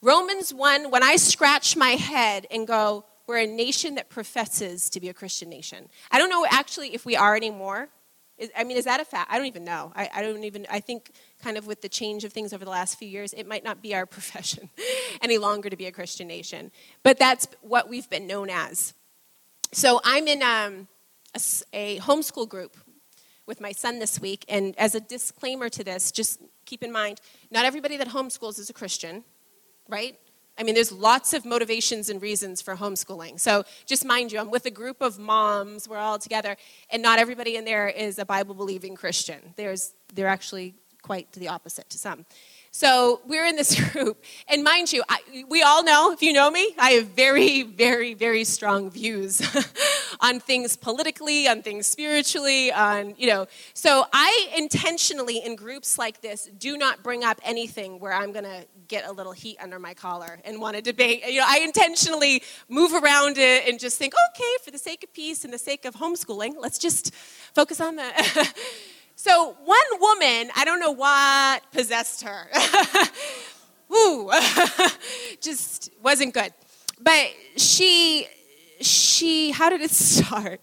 Romans 0.00 0.54
1, 0.54 0.90
when 0.90 1.02
I 1.02 1.16
scratch 1.16 1.76
my 1.76 1.90
head 1.90 2.46
and 2.50 2.66
go, 2.66 3.04
we're 3.26 3.38
a 3.38 3.46
nation 3.46 3.96
that 3.96 4.08
professes 4.08 4.88
to 4.90 5.00
be 5.00 5.08
a 5.08 5.14
Christian 5.14 5.48
nation. 5.48 5.88
I 6.10 6.18
don't 6.18 6.30
know 6.30 6.46
actually 6.48 6.94
if 6.94 7.04
we 7.04 7.16
are 7.16 7.36
anymore. 7.36 7.88
I 8.56 8.64
mean, 8.64 8.76
is 8.76 8.84
that 8.84 9.00
a 9.00 9.04
fact? 9.04 9.30
I 9.32 9.36
don't 9.36 9.46
even 9.46 9.64
know. 9.64 9.92
I, 9.94 10.08
I 10.14 10.22
don't 10.22 10.44
even, 10.44 10.66
I 10.70 10.80
think 10.80 11.12
kind 11.42 11.56
of 11.56 11.66
with 11.66 11.82
the 11.82 11.88
change 11.88 12.24
of 12.24 12.32
things 12.32 12.52
over 12.52 12.64
the 12.64 12.70
last 12.70 12.98
few 12.98 13.08
years, 13.08 13.32
it 13.32 13.46
might 13.46 13.64
not 13.64 13.82
be 13.82 13.94
our 13.94 14.06
profession 14.16 14.70
any 15.20 15.38
longer 15.38 15.70
to 15.70 15.76
be 15.76 15.86
a 15.86 15.92
Christian 15.92 16.28
nation. 16.28 16.70
But 17.02 17.18
that's 17.18 17.46
what 17.60 17.88
we've 17.88 18.08
been 18.08 18.26
known 18.26 18.50
as. 18.50 18.94
So 19.72 20.00
I'm 20.04 20.28
in 20.28 20.42
um, 20.42 20.88
a, 21.34 21.40
a 21.72 21.98
homeschool 22.00 22.48
group 22.48 22.76
with 23.46 23.60
my 23.60 23.72
son 23.72 23.98
this 23.98 24.20
week. 24.20 24.44
And 24.48 24.74
as 24.78 24.94
a 24.94 25.00
disclaimer 25.00 25.68
to 25.70 25.82
this, 25.82 26.12
just 26.12 26.40
keep 26.64 26.82
in 26.82 26.92
mind 26.92 27.20
not 27.50 27.64
everybody 27.64 27.96
that 27.96 28.08
homeschools 28.08 28.58
is 28.58 28.70
a 28.70 28.72
Christian, 28.72 29.24
right? 29.88 30.18
I 30.58 30.64
mean, 30.64 30.74
there's 30.74 30.92
lots 30.92 31.32
of 31.32 31.44
motivations 31.44 32.10
and 32.10 32.20
reasons 32.20 32.60
for 32.60 32.76
homeschooling. 32.76 33.40
So 33.40 33.64
just 33.86 34.04
mind 34.04 34.32
you, 34.32 34.38
I'm 34.38 34.50
with 34.50 34.66
a 34.66 34.70
group 34.70 35.00
of 35.00 35.18
moms, 35.18 35.88
we're 35.88 35.96
all 35.96 36.18
together, 36.18 36.56
and 36.90 37.02
not 37.02 37.18
everybody 37.18 37.56
in 37.56 37.64
there 37.64 37.88
is 37.88 38.18
a 38.18 38.24
Bible 38.24 38.54
believing 38.54 38.94
Christian. 38.94 39.54
There's, 39.56 39.94
they're 40.14 40.28
actually 40.28 40.74
quite 41.02 41.32
the 41.32 41.48
opposite 41.48 41.88
to 41.90 41.98
some. 41.98 42.26
So 42.74 43.20
we're 43.26 43.44
in 43.44 43.56
this 43.56 43.78
group, 43.92 44.24
and 44.48 44.64
mind 44.64 44.94
you, 44.94 45.02
I, 45.06 45.44
we 45.50 45.62
all 45.62 45.84
know, 45.84 46.10
if 46.10 46.22
you 46.22 46.32
know 46.32 46.50
me, 46.50 46.74
I 46.78 46.92
have 46.92 47.08
very, 47.08 47.64
very, 47.64 48.14
very 48.14 48.44
strong 48.44 48.90
views 48.90 49.42
on 50.20 50.40
things 50.40 50.74
politically, 50.78 51.46
on 51.46 51.60
things 51.60 51.86
spiritually, 51.86 52.72
on, 52.72 53.14
you 53.18 53.26
know. 53.26 53.46
So 53.74 54.06
I 54.14 54.48
intentionally, 54.56 55.44
in 55.44 55.54
groups 55.54 55.98
like 55.98 56.22
this, 56.22 56.48
do 56.58 56.78
not 56.78 57.02
bring 57.02 57.24
up 57.24 57.38
anything 57.44 58.00
where 58.00 58.14
I'm 58.14 58.32
going 58.32 58.46
to 58.46 58.64
get 58.88 59.06
a 59.06 59.12
little 59.12 59.32
heat 59.32 59.58
under 59.60 59.78
my 59.78 59.92
collar 59.92 60.40
and 60.42 60.58
want 60.58 60.76
to 60.76 60.82
debate. 60.82 61.26
You 61.26 61.40
know, 61.40 61.46
I 61.46 61.58
intentionally 61.58 62.42
move 62.70 62.94
around 62.94 63.36
it 63.36 63.68
and 63.68 63.78
just 63.78 63.98
think, 63.98 64.14
okay, 64.30 64.64
for 64.64 64.70
the 64.70 64.78
sake 64.78 65.04
of 65.04 65.12
peace 65.12 65.44
and 65.44 65.52
the 65.52 65.58
sake 65.58 65.84
of 65.84 65.96
homeschooling, 65.96 66.54
let's 66.58 66.78
just 66.78 67.14
focus 67.54 67.82
on 67.82 67.96
the. 67.96 68.54
So, 69.24 69.56
one 69.64 69.78
woman, 70.00 70.50
I 70.56 70.64
don't 70.64 70.80
know 70.80 70.90
what 70.90 71.62
possessed 71.70 72.24
her. 72.24 72.48
Ooh, 73.94 74.28
just 75.40 75.90
wasn't 76.02 76.34
good. 76.34 76.52
But 77.00 77.30
she, 77.56 78.26
she, 78.80 79.52
how 79.52 79.70
did 79.70 79.80
it 79.80 79.90
start? 79.92 80.60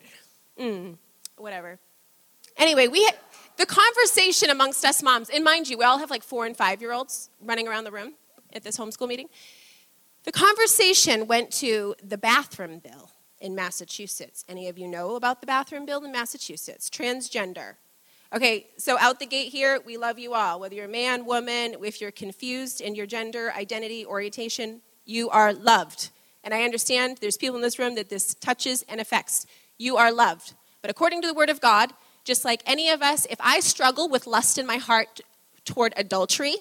Mm, 0.59 0.97
whatever. 1.37 1.79
Anyway, 2.57 2.89
we 2.89 3.01
had 3.05 3.15
the 3.55 3.65
conversation 3.65 4.49
amongst 4.49 4.83
us 4.83 5.01
moms, 5.01 5.29
and 5.29 5.41
mind 5.41 5.69
you, 5.69 5.77
we 5.77 5.85
all 5.85 5.99
have 5.99 6.09
like 6.09 6.23
four 6.23 6.45
and 6.45 6.57
five 6.57 6.81
year 6.81 6.91
olds 6.91 7.29
running 7.41 7.65
around 7.65 7.85
the 7.85 7.91
room 7.91 8.15
at 8.51 8.65
this 8.65 8.77
homeschool 8.77 9.07
meeting. 9.07 9.29
The 10.25 10.33
conversation 10.33 11.27
went 11.27 11.51
to 11.51 11.95
the 12.03 12.17
bathroom 12.17 12.79
bill 12.79 13.11
in 13.39 13.55
Massachusetts. 13.55 14.43
Any 14.49 14.67
of 14.67 14.77
you 14.77 14.89
know 14.89 15.15
about 15.15 15.39
the 15.39 15.47
bathroom 15.47 15.85
bill 15.85 16.03
in 16.03 16.11
Massachusetts? 16.11 16.89
Transgender, 16.89 17.75
Okay, 18.31 18.67
so 18.77 18.95
out 18.99 19.19
the 19.19 19.25
gate 19.25 19.51
here, 19.51 19.79
we 19.83 19.97
love 19.97 20.19
you 20.19 20.35
all. 20.35 20.59
Whether 20.59 20.75
you're 20.75 20.85
a 20.85 20.89
man, 20.89 21.25
woman, 21.25 21.75
if 21.83 21.99
you're 21.99 22.11
confused 22.11 22.79
in 22.79 22.93
your 22.93 23.07
gender, 23.07 23.51
identity, 23.55 24.05
orientation, 24.05 24.81
You 25.03 25.31
are 25.31 25.51
loved. 25.51 26.11
And 26.43 26.53
I 26.53 26.61
understand 26.61 27.17
there's 27.19 27.37
people 27.37 27.55
in 27.55 27.63
this 27.63 27.79
room 27.79 27.95
that 27.95 28.09
this 28.09 28.35
touches 28.35 28.85
and 28.87 29.01
affects. 29.01 29.47
You 29.79 29.97
are 29.97 30.11
loved. 30.11 30.53
But 30.83 30.91
according 30.91 31.23
to 31.23 31.27
the 31.27 31.33
Word 31.33 31.49
of 31.49 31.59
God, 31.59 31.91
just 32.23 32.45
like 32.45 32.61
any 32.67 32.89
of 32.89 33.01
us, 33.01 33.25
if 33.31 33.39
I 33.41 33.59
struggle 33.61 34.07
with 34.07 34.27
lust 34.27 34.59
in 34.59 34.67
my 34.67 34.77
heart 34.77 35.21
toward 35.65 35.95
adultery, 35.97 36.57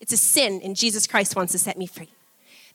it's 0.00 0.12
a 0.12 0.16
sin, 0.16 0.60
and 0.64 0.74
Jesus 0.74 1.06
Christ 1.06 1.36
wants 1.36 1.52
to 1.52 1.58
set 1.58 1.78
me 1.78 1.86
free. 1.86 2.10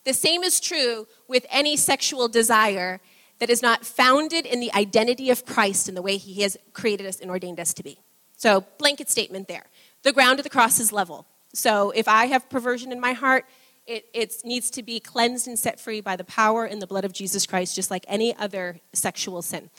The 0.04 0.14
same 0.14 0.42
is 0.42 0.60
true 0.60 1.06
with 1.28 1.44
any 1.50 1.76
sexual 1.76 2.28
desire 2.28 3.00
that 3.38 3.50
is 3.50 3.60
not 3.60 3.84
founded 3.84 4.46
in 4.46 4.60
the 4.60 4.72
identity 4.72 5.28
of 5.28 5.44
Christ 5.44 5.88
and 5.88 5.96
the 5.96 6.02
way 6.02 6.16
He 6.16 6.40
has 6.40 6.56
created 6.72 7.06
us 7.06 7.20
and 7.20 7.30
ordained 7.30 7.60
us 7.60 7.74
to 7.74 7.82
be. 7.82 7.98
So, 8.38 8.64
blanket 8.78 9.10
statement 9.10 9.48
there. 9.48 9.64
The 10.04 10.12
ground 10.12 10.38
of 10.38 10.44
the 10.44 10.50
cross 10.50 10.78
is 10.78 10.92
level. 10.92 11.26
So, 11.52 11.90
if 11.90 12.06
I 12.06 12.26
have 12.26 12.48
perversion 12.48 12.92
in 12.92 13.00
my 13.00 13.12
heart, 13.12 13.44
it, 13.84 14.06
it 14.14 14.32
needs 14.44 14.70
to 14.70 14.82
be 14.82 15.00
cleansed 15.00 15.48
and 15.48 15.58
set 15.58 15.80
free 15.80 16.00
by 16.00 16.14
the 16.14 16.24
power 16.24 16.64
and 16.64 16.80
the 16.80 16.86
blood 16.86 17.04
of 17.04 17.12
Jesus 17.12 17.46
Christ, 17.46 17.74
just 17.74 17.90
like 17.90 18.04
any 18.06 18.36
other 18.36 18.78
sexual 18.92 19.42
sin. 19.42 19.70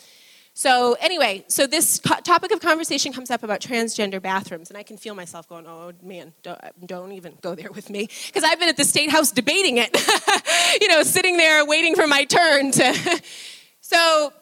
So, 0.54 0.98
anyway, 1.00 1.46
so 1.48 1.68
this 1.68 2.02
co- 2.02 2.20
topic 2.20 2.52
of 2.52 2.60
conversation 2.60 3.14
comes 3.14 3.32
up 3.32 3.44
about 3.44 3.62
transgender 3.62 4.22
bathrooms, 4.22 4.70
and 4.70 4.78
I 4.78 4.84
can 4.84 4.98
feel 4.98 5.16
myself 5.16 5.48
going, 5.48 5.66
oh 5.66 5.94
man, 6.04 6.34
don't, 6.44 6.60
don't 6.86 7.12
even 7.14 7.38
go 7.42 7.56
there 7.56 7.72
with 7.72 7.90
me. 7.90 8.10
Because 8.28 8.44
I've 8.44 8.60
been 8.60 8.68
at 8.68 8.76
the 8.76 8.84
State 8.84 9.10
House 9.10 9.32
debating 9.32 9.78
it, 9.78 9.96
you 10.82 10.90
know, 10.90 11.04
sitting 11.04 11.38
there 11.38 11.66
waiting 11.66 11.96
for 11.96 12.08
my 12.08 12.26
turn 12.26 12.72
to. 12.72 13.22
so, 13.82 14.34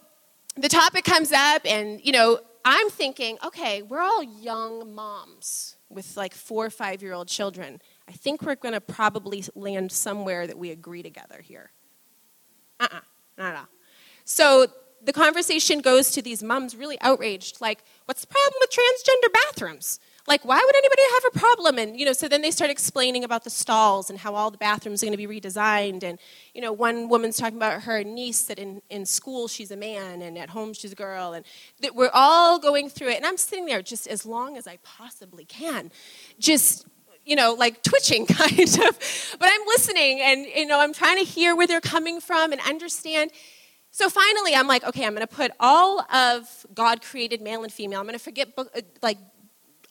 the 0.56 0.70
topic 0.70 1.04
comes 1.04 1.32
up, 1.32 1.62
and, 1.66 2.04
you 2.04 2.14
know, 2.14 2.40
I'm 2.70 2.90
thinking, 2.90 3.38
okay, 3.46 3.82
we're 3.82 4.02
all 4.02 4.22
young 4.22 4.94
moms 4.94 5.78
with 5.90 6.18
like 6.18 6.34
four 6.34 6.66
or 6.66 6.70
five 6.70 7.02
year 7.02 7.14
old 7.14 7.30
children. 7.30 7.82
I 8.10 8.12
think 8.12 8.42
we're 8.42 8.56
going 8.56 8.74
to 8.74 8.82
probably 8.82 9.46
land 9.56 9.90
somewhere 9.90 10.46
that 10.46 10.58
we 10.58 10.72
agree 10.72 11.02
together 11.02 11.40
here. 11.42 11.72
Uh 12.82 12.90
uh-uh, 12.92 12.98
uh, 12.98 13.02
not 13.38 13.54
at 13.54 13.60
all. 13.60 13.70
So 14.26 14.68
the 15.02 15.14
conversation 15.14 15.80
goes 15.80 16.12
to 16.12 16.22
these 16.22 16.44
moms 16.44 16.76
really 16.76 17.00
outraged, 17.00 17.62
like, 17.62 17.86
what's 18.04 18.20
the 18.20 18.28
problem 18.28 18.56
with 18.60 18.70
transgender 18.70 19.32
bathrooms? 19.32 20.02
Like, 20.28 20.44
why 20.44 20.62
would 20.64 20.76
anybody 20.76 21.02
have 21.14 21.24
a 21.34 21.40
problem? 21.40 21.78
And, 21.78 21.98
you 21.98 22.06
know, 22.06 22.12
so 22.12 22.28
then 22.28 22.42
they 22.42 22.52
start 22.52 22.70
explaining 22.70 23.24
about 23.24 23.46
the 23.46 23.50
stalls 23.50 24.10
and 24.10 24.20
how 24.20 24.36
all 24.36 24.52
the 24.52 24.58
bathrooms 24.58 25.02
are 25.02 25.06
going 25.06 25.18
to 25.18 25.28
be 25.28 25.40
redesigned. 25.40 26.04
And, 26.04 26.20
you 26.54 26.62
know, 26.62 26.74
one 26.74 27.08
woman's 27.08 27.38
talking 27.38 27.56
about 27.56 27.84
her 27.84 28.04
niece 28.04 28.42
that 28.44 28.60
in, 28.60 28.82
in 28.90 29.06
school 29.06 29.48
she's 29.48 29.72
a 29.72 29.78
man 29.78 30.22
and 30.22 30.38
at 30.38 30.50
home 30.50 30.74
she's 30.74 30.92
a 30.92 30.96
girl. 30.96 31.32
And 31.32 31.46
that 31.80 31.96
we're 31.96 32.12
all 32.14 32.60
going 32.60 32.90
through 32.90 33.10
it. 33.10 33.16
And 33.16 33.26
I'm 33.26 33.38
sitting 33.38 33.66
there 33.66 33.82
just 33.82 34.06
as 34.06 34.26
long 34.26 34.58
as 34.58 34.68
I 34.68 34.80
possibly 34.84 35.46
can, 35.46 35.92
just 36.40 36.86
you 37.26 37.36
know, 37.36 37.54
like 37.54 37.84
twitching 37.84 38.26
kind 38.26 38.60
of. 38.60 39.38
But 39.40 39.50
I'm 39.50 39.68
listening 39.68 40.20
and, 40.22 40.46
you 40.46 40.66
know, 40.66 40.80
I'm 40.80 40.94
trying 40.94 41.18
to 41.18 41.24
hear 41.24 41.56
where 41.56 41.68
they're 41.68 41.82
coming 41.82 42.20
from 42.20 42.52
and 42.52 42.60
understand. 42.62 43.32
So 43.92 44.10
finally, 44.10 44.56
I'm 44.56 44.68
like, 44.68 44.84
okay, 44.84 45.06
I'm 45.06 45.14
going 45.14 45.26
to 45.26 45.34
put 45.34 45.52
all 45.60 46.02
of 46.14 46.66
God 46.74 47.02
created 47.02 47.42
male 47.42 47.64
and 47.64 47.72
female. 47.72 48.00
I'm 48.00 48.06
going 48.06 48.18
to 48.18 48.24
forget, 48.24 48.50
uh, 48.58 48.64
like, 49.02 49.18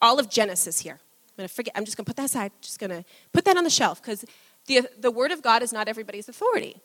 all 0.00 0.18
of 0.18 0.28
Genesis 0.28 0.80
here. 0.80 0.94
I'm 0.94 1.42
going 1.42 1.48
to 1.48 1.54
forget, 1.54 1.74
I'm 1.76 1.84
just 1.84 1.96
going 1.96 2.04
to 2.04 2.10
put 2.10 2.16
that 2.16 2.26
aside, 2.26 2.52
just 2.60 2.78
going 2.78 2.90
to 2.90 3.04
put 3.32 3.44
that 3.44 3.56
on 3.56 3.64
the 3.64 3.70
shelf 3.70 4.00
because 4.00 4.24
the, 4.66 4.88
the 4.98 5.10
Word 5.10 5.32
of 5.32 5.42
God 5.42 5.62
is 5.62 5.72
not 5.72 5.88
everybody's 5.88 6.28
authority. 6.28 6.80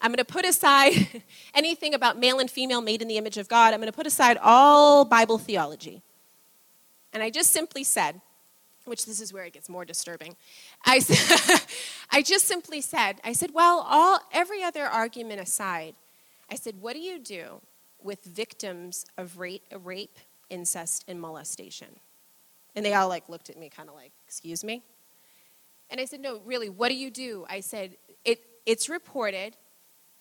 I'm 0.00 0.10
going 0.10 0.18
to 0.18 0.24
put 0.24 0.44
aside 0.44 1.22
anything 1.54 1.94
about 1.94 2.18
male 2.18 2.38
and 2.38 2.50
female 2.50 2.80
made 2.80 3.02
in 3.02 3.08
the 3.08 3.16
image 3.16 3.38
of 3.38 3.48
God. 3.48 3.74
I'm 3.74 3.80
going 3.80 3.90
to 3.90 3.96
put 3.96 4.06
aside 4.06 4.38
all 4.42 5.04
Bible 5.04 5.38
theology. 5.38 6.02
And 7.12 7.22
I 7.22 7.30
just 7.30 7.50
simply 7.50 7.82
said, 7.82 8.20
which 8.84 9.06
this 9.06 9.20
is 9.20 9.32
where 9.32 9.44
it 9.44 9.52
gets 9.52 9.68
more 9.68 9.84
disturbing. 9.84 10.36
I, 10.84 11.00
I 12.10 12.22
just 12.22 12.46
simply 12.46 12.80
said, 12.80 13.20
I 13.24 13.32
said, 13.32 13.50
well, 13.52 13.84
all, 13.88 14.20
every 14.32 14.62
other 14.62 14.84
argument 14.84 15.40
aside, 15.40 15.94
I 16.50 16.54
said, 16.54 16.80
what 16.80 16.94
do 16.94 17.00
you 17.00 17.18
do 17.18 17.60
with 18.02 18.24
victims 18.24 19.04
of 19.16 19.38
rape, 19.38 19.64
rape 19.82 20.18
incest, 20.48 21.04
and 21.08 21.20
molestation? 21.20 21.88
And 22.78 22.86
they 22.86 22.94
all 22.94 23.08
like 23.08 23.28
looked 23.28 23.50
at 23.50 23.58
me 23.58 23.68
kind 23.68 23.88
of 23.88 23.96
like, 23.96 24.12
excuse 24.24 24.62
me? 24.62 24.84
And 25.90 26.00
I 26.00 26.04
said, 26.04 26.20
no, 26.20 26.40
really, 26.44 26.68
what 26.68 26.90
do 26.90 26.94
you 26.94 27.10
do? 27.10 27.44
I 27.50 27.58
said, 27.58 27.96
it, 28.24 28.40
it's 28.66 28.88
reported 28.88 29.56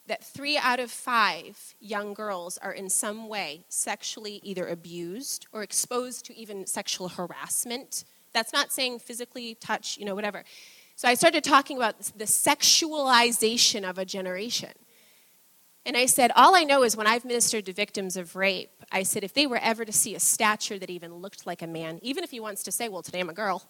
that 0.07 0.23
three 0.23 0.57
out 0.57 0.79
of 0.79 0.89
five 0.89 1.75
young 1.79 2.15
girls 2.15 2.57
are 2.57 2.71
in 2.71 2.89
some 2.89 3.27
way 3.29 3.65
sexually 3.69 4.39
either 4.41 4.65
abused 4.65 5.45
or 5.51 5.61
exposed 5.61 6.25
to 6.25 6.35
even 6.35 6.65
sexual 6.65 7.09
harassment 7.09 8.05
that's 8.33 8.53
not 8.53 8.71
saying 8.71 8.99
physically 8.99 9.55
touch, 9.55 9.97
you 9.97 10.05
know, 10.05 10.15
whatever. 10.15 10.43
So 10.95 11.07
I 11.07 11.13
started 11.13 11.43
talking 11.43 11.77
about 11.77 11.99
the 12.15 12.25
sexualization 12.25 13.87
of 13.87 13.97
a 13.97 14.05
generation. 14.05 14.73
And 15.87 15.95
I 15.95 16.05
said, 16.05 16.33
all 16.35 16.53
I 16.53 16.65
know 16.65 16.83
is 16.83 16.97
when 16.97 17.07
I've 17.07 17.23
ministered 17.23 17.65
to 17.67 17.73
victims 17.73 18.17
of 18.17 18.35
rape, 18.35 18.83
I 18.91 19.03
said, 19.03 19.23
if 19.23 19.33
they 19.33 19.47
were 19.47 19.57
ever 19.57 19.85
to 19.85 19.93
see 19.93 20.15
a 20.15 20.19
stature 20.19 20.77
that 20.77 20.89
even 20.89 21.15
looked 21.15 21.47
like 21.47 21.61
a 21.61 21.67
man, 21.67 21.99
even 22.01 22.25
if 22.25 22.31
he 22.31 22.41
wants 22.41 22.61
to 22.63 22.73
say, 22.73 22.89
well, 22.89 23.01
today 23.01 23.21
I'm 23.21 23.29
a 23.29 23.33
girl, 23.33 23.63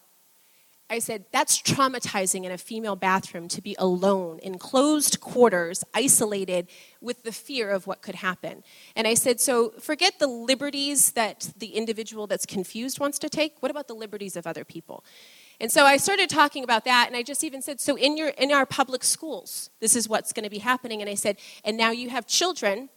I 0.89 0.97
said, 0.97 1.25
that's 1.32 1.62
traumatizing 1.62 2.43
in 2.43 2.51
a 2.51 2.58
female 2.58 2.95
bathroom 2.95 3.47
to 3.49 3.62
be 3.62 3.75
alone 3.77 4.39
in 4.39 4.58
closed 4.58 5.21
quarters, 5.21 5.84
isolated 5.93 6.69
with 7.01 7.21
the 7.21 7.32
fear 7.32 7.69
of 7.69 7.86
what 7.86 8.01
could 8.01 8.15
happen. 8.15 8.63
And 8.95 9.06
I 9.06 9.13
said, 9.13 9.39
so 9.39 9.73
forget 9.80 10.17
the 10.17 10.27
liberties 10.27 11.12
that 11.12 11.53
the 11.56 11.67
individual 11.67 12.25
that's 12.25 12.47
confused 12.47 12.99
wants 12.99 13.19
to 13.19 13.30
take. 13.30 13.62
What 13.62 13.69
about 13.69 13.88
the 13.88 13.93
liberties 13.93 14.36
of 14.36 14.47
other 14.47 14.63
people? 14.63 15.03
And 15.60 15.72
so 15.72 15.86
I 15.86 15.98
started 15.98 16.30
talking 16.30 16.63
about 16.63 16.86
that, 16.86 17.08
and 17.08 17.15
I 17.15 17.24
just 17.24 17.43
even 17.43 17.62
said, 17.62 17.82
so 17.82 17.96
in, 17.96 18.15
your, 18.15 18.30
in 18.30 18.52
our 18.52 18.65
public 18.65 19.04
schools, 19.04 19.72
this 19.80 19.96
is 19.96 20.08
what's 20.08 20.32
going 20.32 20.43
to 20.43 20.50
be 20.50 20.60
happening. 20.60 21.02
And 21.02 21.10
I 21.10 21.15
said, 21.15 21.38
and 21.63 21.76
now 21.76 21.89
you 21.89 22.10
have 22.10 22.28
children 22.28 22.89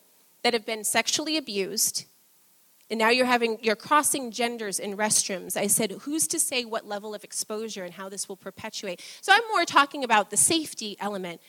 that 0.42 0.53
have 0.53 0.66
been 0.66 0.85
sexually 0.85 1.37
abused 1.37 2.07
and 2.90 2.99
now 2.99 3.09
you're 3.09 3.27
having 3.27 3.59
you're 3.62 3.77
crossing 3.77 4.33
genders 4.33 4.81
in 4.81 4.96
restrooms. 4.96 5.57
I 5.57 5.68
said 5.68 5.92
who's 6.03 6.27
to 6.29 6.40
say 6.40 6.64
what 6.64 6.87
level 6.87 7.14
of 7.14 7.23
exposure 7.23 7.85
and 7.85 7.94
how 7.94 8.09
this 8.09 8.29
will 8.29 8.37
perpetuate? 8.37 9.01
So 9.20 9.33
i'm 9.33 9.42
more 9.53 9.64
talking 9.64 10.05
about 10.05 10.31
the 10.31 10.37
safety 10.37 10.96
element. 10.99 11.40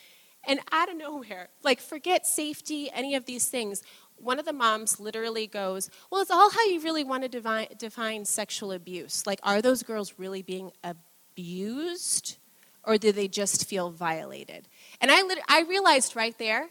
And 0.47 0.60
out 0.71 0.89
of 0.89 0.97
nowhere 0.97 1.50
like 1.63 1.80
forget 1.80 2.26
safety 2.26 2.89
any 2.93 3.15
of 3.15 3.26
these 3.26 3.47
things 3.47 3.82
one 4.23 4.39
of 4.39 4.45
the 4.45 4.53
moms 4.53 4.99
literally 4.99 5.47
goes 5.47 5.89
well 6.10 6.21
it's 6.21 6.31
all 6.31 6.49
how 6.49 6.65
you 6.65 6.79
really 6.81 7.03
want 7.03 7.23
to 7.23 7.29
define, 7.29 7.67
define 7.77 8.25
sexual 8.25 8.71
abuse 8.71 9.25
like 9.25 9.39
are 9.43 9.62
those 9.62 9.84
girls 9.84 10.13
really 10.17 10.41
being 10.41 10.71
abused 10.84 12.38
or 12.84 12.97
do 12.97 13.12
they 13.12 13.27
just 13.27 13.67
feel 13.67 13.91
violated 13.91 14.67
and 14.99 15.12
i, 15.12 15.21
I 15.47 15.62
realized 15.62 16.15
right 16.15 16.38
there 16.38 16.69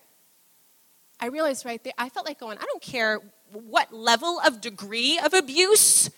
i 1.19 1.27
realized 1.27 1.65
right 1.65 1.83
there 1.83 1.95
i 1.99 2.09
felt 2.09 2.27
like 2.27 2.41
going 2.41 2.59
i 2.59 2.65
don't 2.65 2.83
care 2.83 3.21
what 3.53 3.93
level 3.93 4.41
of 4.45 4.61
degree 4.61 5.19
of 5.19 5.35
abuse. 5.35 6.11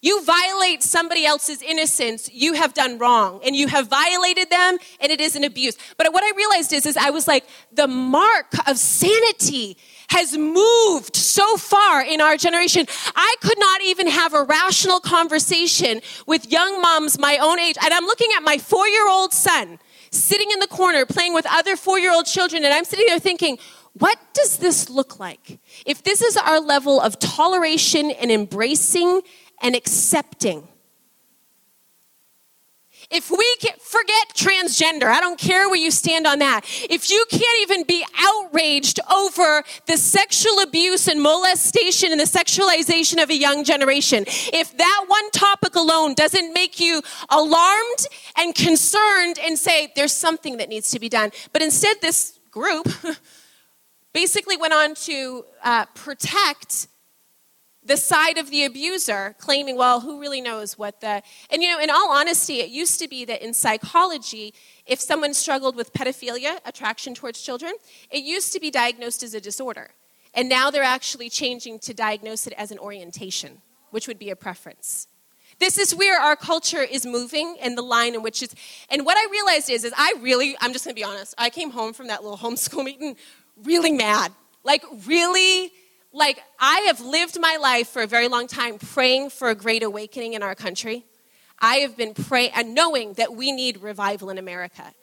You 0.00 0.24
violate 0.24 0.84
somebody 0.84 1.26
else's 1.26 1.60
innocence, 1.60 2.30
you 2.32 2.52
have 2.52 2.72
done 2.72 2.98
wrong, 2.98 3.40
and 3.44 3.56
you 3.56 3.66
have 3.66 3.88
violated 3.88 4.48
them, 4.48 4.78
and 5.00 5.10
it 5.10 5.20
is 5.20 5.34
an 5.34 5.42
abuse. 5.42 5.76
But 5.96 6.12
what 6.12 6.22
I 6.22 6.36
realized 6.36 6.72
is, 6.72 6.86
is 6.86 6.96
I 6.96 7.10
was 7.10 7.26
like, 7.26 7.44
the 7.72 7.88
mark 7.88 8.46
of 8.68 8.78
sanity 8.78 9.76
has 10.10 10.38
moved 10.38 11.16
so 11.16 11.56
far 11.56 12.02
in 12.02 12.20
our 12.20 12.36
generation. 12.36 12.86
I 13.16 13.34
could 13.42 13.58
not 13.58 13.82
even 13.82 14.06
have 14.06 14.34
a 14.34 14.44
rational 14.44 15.00
conversation 15.00 16.00
with 16.26 16.50
young 16.50 16.80
moms 16.80 17.18
my 17.18 17.38
own 17.38 17.58
age. 17.58 17.76
And 17.82 17.92
I'm 17.92 18.04
looking 18.04 18.30
at 18.36 18.42
my 18.42 18.56
four 18.58 18.86
year 18.88 19.08
old 19.08 19.32
son 19.32 19.78
sitting 20.10 20.50
in 20.50 20.60
the 20.60 20.66
corner 20.68 21.04
playing 21.06 21.34
with 21.34 21.46
other 21.50 21.76
four 21.76 21.98
year 21.98 22.12
old 22.12 22.26
children, 22.26 22.64
and 22.64 22.72
I'm 22.72 22.84
sitting 22.84 23.06
there 23.06 23.18
thinking, 23.18 23.58
what 23.94 24.18
does 24.32 24.58
this 24.58 24.88
look 24.88 25.18
like? 25.18 25.58
If 25.84 26.04
this 26.04 26.22
is 26.22 26.36
our 26.36 26.60
level 26.60 27.00
of 27.00 27.18
toleration 27.18 28.12
and 28.12 28.30
embracing 28.30 29.22
and 29.62 29.74
accepting, 29.74 30.66
if 33.10 33.30
we 33.30 33.56
forget 33.80 34.34
transgender, 34.34 35.04
I 35.04 35.20
don't 35.20 35.38
care 35.38 35.66
where 35.68 35.78
you 35.78 35.90
stand 35.90 36.26
on 36.26 36.40
that. 36.40 36.60
If 36.90 37.10
you 37.10 37.24
can't 37.30 37.62
even 37.62 37.84
be 37.84 38.04
outraged 38.18 39.00
over 39.10 39.64
the 39.86 39.96
sexual 39.96 40.60
abuse 40.60 41.08
and 41.08 41.22
molestation 41.22 42.12
and 42.12 42.20
the 42.20 42.24
sexualization 42.24 43.22
of 43.22 43.30
a 43.30 43.34
young 43.34 43.64
generation, 43.64 44.24
if 44.26 44.76
that 44.76 45.04
one 45.08 45.30
topic 45.30 45.74
alone 45.74 46.14
doesn't 46.14 46.52
make 46.52 46.80
you 46.80 47.00
alarmed 47.30 48.06
and 48.36 48.54
concerned 48.54 49.38
and 49.42 49.58
say 49.58 49.90
there's 49.96 50.12
something 50.12 50.58
that 50.58 50.68
needs 50.68 50.90
to 50.90 50.98
be 50.98 51.08
done, 51.08 51.30
but 51.54 51.62
instead 51.62 51.96
this 52.02 52.38
group 52.50 52.88
basically 54.12 54.58
went 54.58 54.74
on 54.74 54.94
to 54.94 55.46
uh, 55.64 55.86
protect 55.94 56.88
the 57.88 57.96
side 57.96 58.36
of 58.36 58.50
the 58.50 58.64
abuser, 58.64 59.34
claiming, 59.38 59.76
well, 59.76 60.00
who 60.00 60.20
really 60.20 60.42
knows 60.42 60.78
what 60.78 61.00
the. 61.00 61.22
And 61.50 61.62
you 61.62 61.70
know, 61.70 61.80
in 61.80 61.90
all 61.90 62.10
honesty, 62.10 62.60
it 62.60 62.68
used 62.68 63.00
to 63.00 63.08
be 63.08 63.24
that 63.24 63.42
in 63.42 63.54
psychology, 63.54 64.54
if 64.86 65.00
someone 65.00 65.32
struggled 65.34 65.74
with 65.74 65.92
pedophilia, 65.94 66.60
attraction 66.66 67.14
towards 67.14 67.40
children, 67.40 67.72
it 68.10 68.22
used 68.22 68.52
to 68.52 68.60
be 68.60 68.70
diagnosed 68.70 69.22
as 69.22 69.32
a 69.32 69.40
disorder. 69.40 69.90
And 70.34 70.48
now 70.48 70.70
they're 70.70 70.82
actually 70.82 71.30
changing 71.30 71.78
to 71.80 71.94
diagnose 71.94 72.46
it 72.46 72.52
as 72.58 72.70
an 72.70 72.78
orientation, 72.78 73.62
which 73.90 74.06
would 74.06 74.18
be 74.18 74.28
a 74.28 74.36
preference. 74.36 75.08
This 75.58 75.78
is 75.78 75.94
where 75.94 76.20
our 76.20 76.36
culture 76.36 76.82
is 76.82 77.06
moving 77.06 77.56
and 77.60 77.76
the 77.76 77.82
line 77.82 78.14
in 78.14 78.22
which 78.22 78.42
it's. 78.42 78.54
And 78.90 79.06
what 79.06 79.16
I 79.16 79.26
realized 79.32 79.70
is, 79.70 79.82
is 79.84 79.94
I 79.96 80.14
really, 80.20 80.54
I'm 80.60 80.74
just 80.74 80.84
gonna 80.84 80.94
be 80.94 81.04
honest, 81.04 81.34
I 81.38 81.48
came 81.48 81.70
home 81.70 81.94
from 81.94 82.08
that 82.08 82.22
little 82.22 82.38
homeschool 82.38 82.84
meeting 82.84 83.16
really 83.64 83.92
mad. 83.92 84.30
Like, 84.62 84.84
really, 85.06 85.72
like, 86.12 86.42
I 86.58 86.80
have 86.86 87.00
lived 87.00 87.38
my 87.40 87.58
life 87.60 87.88
for 87.88 88.02
a 88.02 88.06
very 88.06 88.28
long 88.28 88.46
time 88.46 88.78
praying 88.78 89.30
for 89.30 89.50
a 89.50 89.54
great 89.54 89.82
awakening 89.82 90.32
in 90.32 90.42
our 90.42 90.54
country. 90.54 91.04
I 91.58 91.76
have 91.76 91.96
been 91.96 92.14
praying 92.14 92.52
and 92.54 92.68
uh, 92.68 92.72
knowing 92.72 93.14
that 93.14 93.34
we 93.34 93.52
need 93.52 93.82
revival 93.82 94.30
in 94.30 94.38
America. 94.38 94.94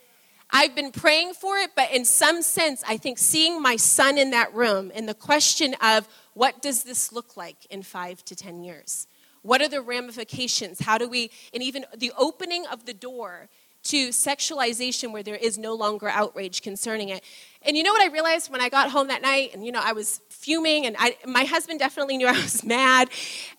I've 0.50 0.74
been 0.74 0.92
praying 0.92 1.34
for 1.34 1.58
it, 1.58 1.70
but 1.76 1.92
in 1.92 2.04
some 2.04 2.40
sense, 2.40 2.82
I 2.86 2.96
think 2.96 3.18
seeing 3.18 3.60
my 3.60 3.76
son 3.76 4.16
in 4.16 4.30
that 4.30 4.54
room 4.54 4.92
and 4.94 5.08
the 5.08 5.14
question 5.14 5.74
of 5.82 6.08
what 6.34 6.62
does 6.62 6.84
this 6.84 7.12
look 7.12 7.36
like 7.36 7.66
in 7.66 7.82
five 7.82 8.24
to 8.26 8.36
10 8.36 8.62
years? 8.62 9.06
What 9.42 9.60
are 9.60 9.68
the 9.68 9.82
ramifications? 9.82 10.80
How 10.80 10.98
do 10.98 11.08
we, 11.08 11.30
and 11.52 11.62
even 11.62 11.84
the 11.96 12.12
opening 12.18 12.64
of 12.66 12.86
the 12.86 12.94
door 12.94 13.48
to 13.86 14.08
sexualization 14.08 15.12
where 15.12 15.22
there 15.22 15.36
is 15.36 15.58
no 15.58 15.74
longer 15.74 16.08
outrage 16.08 16.62
concerning 16.62 17.08
it. 17.08 17.22
And 17.62 17.76
you 17.76 17.82
know 17.82 17.92
what 17.92 18.02
I 18.02 18.12
realized 18.12 18.50
when 18.50 18.60
I 18.60 18.68
got 18.68 18.90
home 18.90 19.08
that 19.08 19.22
night? 19.22 19.54
And 19.54 19.64
you 19.64 19.72
know, 19.72 19.80
I 19.82 19.92
was 19.92 20.20
fuming, 20.28 20.86
and 20.86 20.96
I, 20.98 21.16
my 21.26 21.44
husband 21.44 21.78
definitely 21.78 22.16
knew 22.16 22.26
I 22.28 22.32
was 22.32 22.64
mad. 22.64 23.08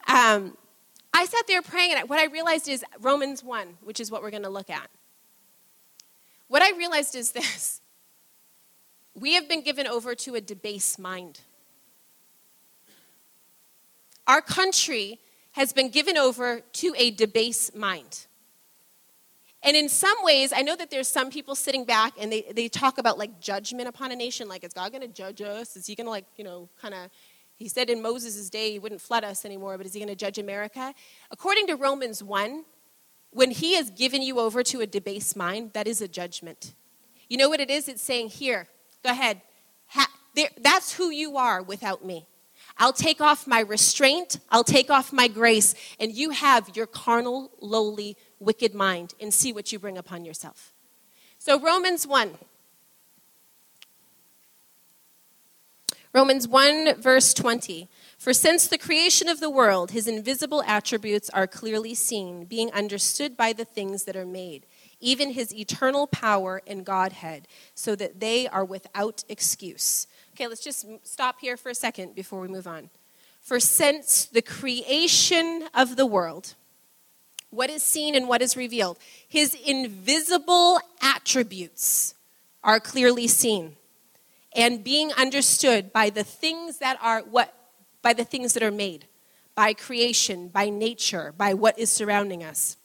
Um, 0.07 0.57
I 1.13 1.25
sat 1.25 1.47
there 1.47 1.61
praying, 1.61 1.93
and 1.95 2.09
what 2.09 2.19
I 2.19 2.25
realized 2.25 2.67
is 2.67 2.83
Romans 2.99 3.43
1, 3.43 3.77
which 3.83 3.99
is 3.99 4.11
what 4.11 4.21
we're 4.21 4.31
going 4.31 4.43
to 4.43 4.49
look 4.49 4.69
at. 4.69 4.89
What 6.47 6.61
I 6.61 6.77
realized 6.77 7.15
is 7.15 7.31
this 7.31 7.81
we 9.15 9.33
have 9.33 9.49
been 9.49 9.63
given 9.63 9.87
over 9.87 10.13
to 10.15 10.35
a 10.35 10.41
debased 10.41 10.99
mind. 10.99 11.41
Our 14.27 14.41
country 14.41 15.19
has 15.53 15.73
been 15.73 15.89
given 15.89 16.17
over 16.17 16.59
to 16.73 16.93
a 16.97 17.11
debased 17.11 17.75
mind. 17.75 18.26
And 19.67 19.75
in 19.75 19.89
some 19.89 20.15
ways, 20.21 20.53
I 20.55 20.61
know 20.61 20.77
that 20.77 20.89
there's 20.89 21.09
some 21.09 21.29
people 21.29 21.53
sitting 21.53 21.83
back 21.83 22.13
and 22.17 22.31
they, 22.31 22.45
they 22.55 22.69
talk 22.69 22.99
about 22.99 23.17
like 23.17 23.41
judgment 23.41 23.89
upon 23.89 24.13
a 24.13 24.15
nation, 24.15 24.47
like, 24.47 24.63
is 24.63 24.71
God 24.71 24.93
going 24.93 25.01
to 25.01 25.09
judge 25.09 25.41
us? 25.41 25.75
Is 25.75 25.85
he 25.85 25.93
going 25.93 26.05
to, 26.05 26.09
like, 26.09 26.23
you 26.37 26.45
know, 26.45 26.69
kind 26.81 26.93
of, 26.93 27.09
he 27.57 27.67
said 27.67 27.89
in 27.89 28.01
Moses' 28.01 28.49
day 28.49 28.71
he 28.71 28.79
wouldn't 28.79 29.01
flood 29.01 29.25
us 29.25 29.43
anymore, 29.43 29.75
but 29.77 29.85
is 29.85 29.91
he 29.91 29.99
going 29.99 30.07
to 30.07 30.15
judge 30.15 30.37
America? 30.37 30.93
According 31.31 31.67
to 31.67 31.75
Romans 31.75 32.23
1, 32.23 32.63
when 33.31 33.51
he 33.51 33.75
has 33.75 33.89
given 33.91 34.21
you 34.21 34.39
over 34.39 34.63
to 34.63 34.79
a 34.79 34.87
debased 34.87 35.35
mind, 35.35 35.73
that 35.73 35.85
is 35.85 35.99
a 35.99 36.07
judgment. 36.07 36.73
You 37.27 37.35
know 37.35 37.49
what 37.49 37.59
it 37.59 37.69
is? 37.69 37.89
It's 37.89 38.01
saying, 38.01 38.29
here, 38.29 38.69
go 39.03 39.09
ahead. 39.09 39.41
Ha- 39.87 40.13
there, 40.33 40.49
that's 40.61 40.93
who 40.93 41.09
you 41.09 41.35
are 41.35 41.61
without 41.61 42.05
me. 42.05 42.25
I'll 42.77 42.93
take 42.93 43.19
off 43.19 43.45
my 43.45 43.59
restraint, 43.59 44.39
I'll 44.49 44.63
take 44.63 44.89
off 44.89 45.11
my 45.11 45.27
grace, 45.27 45.75
and 45.99 46.13
you 46.13 46.29
have 46.29 46.73
your 46.73 46.87
carnal, 46.87 47.51
lowly, 47.59 48.15
wicked 48.39 48.73
mind 48.73 49.13
and 49.19 49.33
see 49.33 49.51
what 49.53 49.71
you 49.71 49.79
bring 49.79 49.97
upon 49.97 50.25
yourself. 50.25 50.73
So, 51.39 51.59
Romans 51.59 52.05
1. 52.05 52.37
Romans 56.13 56.47
1, 56.47 56.99
verse 56.99 57.33
20. 57.33 57.87
For 58.17 58.33
since 58.33 58.67
the 58.67 58.79
creation 58.79 59.27
of 59.27 59.39
the 59.39 59.51
world, 59.51 59.91
his 59.91 60.07
invisible 60.07 60.63
attributes 60.63 61.29
are 61.29 61.45
clearly 61.45 61.93
seen, 61.93 62.45
being 62.45 62.71
understood 62.71 63.37
by 63.37 63.53
the 63.53 63.65
things 63.65 64.05
that 64.05 64.15
are 64.15 64.25
made, 64.25 64.65
even 64.99 65.31
his 65.31 65.53
eternal 65.53 66.07
power 66.07 66.63
and 66.65 66.83
Godhead, 66.83 67.47
so 67.75 67.95
that 67.95 68.19
they 68.19 68.47
are 68.47 68.65
without 68.65 69.23
excuse. 69.29 70.07
Okay, 70.33 70.47
let's 70.47 70.63
just 70.63 70.87
stop 71.03 71.39
here 71.39 71.55
for 71.55 71.69
a 71.69 71.75
second 71.75 72.15
before 72.15 72.39
we 72.39 72.47
move 72.47 72.67
on. 72.67 72.89
For 73.39 73.59
since 73.59 74.25
the 74.25 74.41
creation 74.41 75.67
of 75.73 75.97
the 75.97 76.05
world, 76.05 76.55
what 77.57 77.71
is 77.71 77.81
seen 77.81 78.13
and 78.13 78.27
what 78.27 78.43
is 78.43 78.55
revealed, 78.55 78.99
his 79.27 79.55
invisible 79.65 80.79
attributes 81.01 82.13
are 82.63 82.79
clearly 82.79 83.27
seen 83.27 83.75
and 84.55 84.83
being 84.83 85.11
understood 85.13 85.91
by 85.91 86.11
the 86.11 86.23
things 86.23 86.77
that 86.77 86.99
are 87.01 87.21
what 87.21 87.51
by 88.03 88.13
the 88.13 88.23
things 88.23 88.53
that 88.53 88.61
are 88.61 88.71
made, 88.71 89.07
by 89.55 89.73
creation, 89.73 90.49
by 90.49 90.69
nature, 90.69 91.33
by 91.35 91.55
what 91.55 91.77
is 91.79 91.89
surrounding 91.89 92.43
us. 92.43 92.77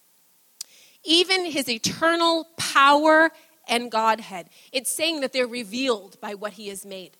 Even 1.04 1.44
his 1.44 1.68
eternal 1.68 2.48
power 2.56 3.30
and 3.68 3.90
Godhead. 3.90 4.48
It's 4.72 4.90
saying 4.90 5.20
that 5.20 5.34
they're 5.34 5.46
revealed 5.46 6.18
by 6.20 6.34
what 6.34 6.54
he 6.54 6.68
has 6.68 6.86
made. 6.86 7.18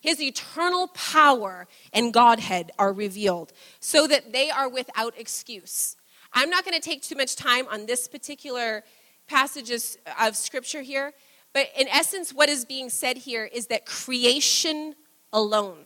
His 0.00 0.20
eternal 0.20 0.88
power 0.88 1.66
and 1.94 2.12
Godhead 2.12 2.72
are 2.78 2.92
revealed 2.92 3.54
so 3.80 4.06
that 4.06 4.32
they 4.32 4.50
are 4.50 4.68
without 4.68 5.14
excuse. 5.18 5.96
I'm 6.32 6.50
not 6.50 6.64
going 6.64 6.78
to 6.78 6.80
take 6.80 7.02
too 7.02 7.16
much 7.16 7.36
time 7.36 7.66
on 7.70 7.86
this 7.86 8.08
particular 8.08 8.84
passages 9.26 9.98
of 10.20 10.36
scripture 10.36 10.82
here, 10.82 11.12
but 11.52 11.68
in 11.76 11.88
essence, 11.88 12.32
what 12.32 12.48
is 12.48 12.64
being 12.64 12.90
said 12.90 13.18
here 13.18 13.44
is 13.44 13.66
that 13.68 13.86
creation 13.86 14.94
alone 15.32 15.84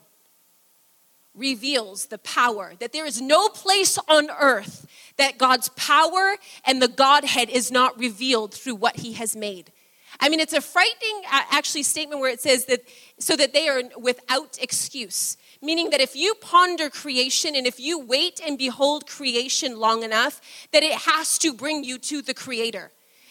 reveals 1.34 2.06
the 2.06 2.18
power, 2.18 2.74
that 2.78 2.92
there 2.92 3.06
is 3.06 3.20
no 3.20 3.48
place 3.48 3.98
on 4.08 4.30
earth 4.30 4.86
that 5.16 5.38
God's 5.38 5.68
power 5.70 6.36
and 6.64 6.80
the 6.80 6.88
Godhead 6.88 7.50
is 7.50 7.70
not 7.70 7.98
revealed 7.98 8.54
through 8.54 8.76
what 8.76 8.96
he 8.96 9.14
has 9.14 9.34
made. 9.34 9.72
I 10.20 10.28
mean, 10.28 10.40
it's 10.40 10.52
a 10.52 10.60
frightening, 10.60 11.22
uh, 11.30 11.42
actually, 11.50 11.82
statement 11.82 12.20
where 12.20 12.30
it 12.30 12.40
says 12.40 12.66
that 12.66 12.82
so 13.18 13.36
that 13.36 13.52
they 13.52 13.68
are 13.68 13.82
without 13.98 14.58
excuse. 14.60 15.36
Meaning 15.62 15.90
that 15.90 16.00
if 16.00 16.14
you 16.14 16.34
ponder 16.34 16.90
creation 16.90 17.54
and 17.54 17.66
if 17.66 17.80
you 17.80 17.98
wait 17.98 18.40
and 18.44 18.58
behold 18.58 19.06
creation 19.06 19.78
long 19.78 20.02
enough, 20.02 20.40
that 20.72 20.82
it 20.82 20.92
has 20.92 21.38
to 21.38 21.52
bring 21.52 21.84
you 21.84 21.98
to 21.98 22.22
the 22.22 22.34
Creator. 22.34 22.90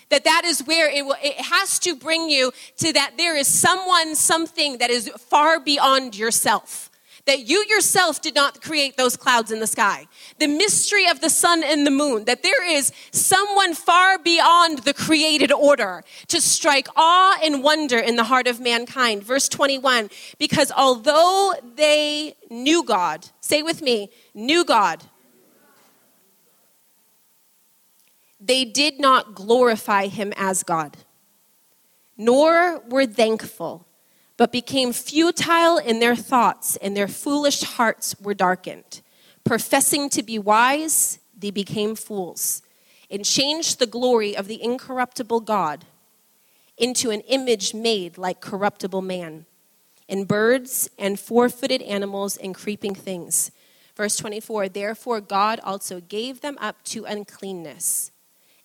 That 0.10 0.24
that 0.24 0.44
is 0.46 0.62
where 0.62 0.90
it, 0.90 1.06
will, 1.06 1.16
it 1.24 1.38
has 1.38 1.80
to 1.80 1.96
bring 1.96 2.30
you 2.30 2.52
to 2.78 2.94
that 2.94 3.14
there 3.18 3.36
is 3.36 3.48
someone, 3.48 4.16
something 4.16 4.78
that 4.78 4.90
is 4.90 5.10
far 5.10 5.60
beyond 5.60 6.16
yourself 6.16 6.90
that 7.26 7.48
you 7.48 7.66
yourself 7.70 8.22
did 8.22 8.36
not 8.36 8.62
create 8.62 8.98
those 8.98 9.16
clouds 9.16 9.52
in 9.52 9.60
the 9.60 9.68
sky. 9.68 10.08
The 10.40 10.48
mystery 10.48 11.08
of 11.08 11.22
the 11.22 11.30
sun 11.30 11.64
and 11.64 11.88
the 11.88 11.92
moon, 11.92 12.26
that 12.26 12.44
there 12.44 12.68
is 12.68 12.92
someone 13.12 13.74
far 13.74 14.20
beyond 14.20 14.80
the 14.80 14.94
created 14.94 15.52
order 15.52 16.04
to 16.28 16.42
strike 16.42 16.88
awe 16.96 17.38
and 17.42 17.64
wonder 17.64 17.98
in 17.98 18.18
the 18.18 18.26
heart 18.26 18.48
of 18.48 18.60
mankind. 18.60 19.24
Verse 19.24 19.48
21 19.48 20.10
because 20.38 20.72
although 20.76 21.54
they 21.76 22.36
knew 22.50 22.84
God, 22.84 23.28
say 23.40 23.64
with 23.64 23.82
me, 23.82 24.10
knew 24.34 24.66
God, 24.66 25.04
they 28.40 28.66
did 28.66 29.00
not 29.00 29.36
glorify 29.36 30.08
him 30.08 30.34
as 30.36 30.64
God, 30.64 30.98
nor 32.18 32.80
were 32.90 33.06
thankful 33.06 33.88
but 34.44 34.52
became 34.52 34.92
futile 34.92 35.78
in 35.78 36.02
their 36.02 36.18
thoughts, 36.18 36.76
and 36.82 36.98
their 36.98 37.08
foolish 37.08 37.62
hearts 37.62 38.14
were 38.20 38.34
darkened. 38.34 39.00
Professing 39.46 40.10
to 40.10 40.22
be 40.22 40.38
wise, 40.38 41.18
they 41.34 41.50
became 41.50 41.96
fools, 41.96 42.62
and 43.10 43.24
changed 43.24 43.80
the 43.80 43.86
glory 43.86 44.36
of 44.36 44.50
the 44.50 44.62
incorruptible 44.62 45.40
God 45.40 45.86
into 46.78 47.10
an 47.10 47.22
image 47.22 47.74
made 47.74 48.18
like 48.18 48.42
corruptible 48.42 49.02
man, 49.02 49.46
and 50.10 50.28
birds, 50.28 50.90
and 51.00 51.18
four 51.18 51.48
footed 51.48 51.82
animals, 51.82 52.36
and 52.36 52.54
creeping 52.54 52.96
things. 52.96 53.50
Verse 53.96 54.18
24 54.18 54.68
Therefore, 54.68 55.22
God 55.22 55.62
also 55.64 56.02
gave 56.02 56.42
them 56.42 56.58
up 56.60 56.84
to 56.84 57.06
uncleanness, 57.06 58.12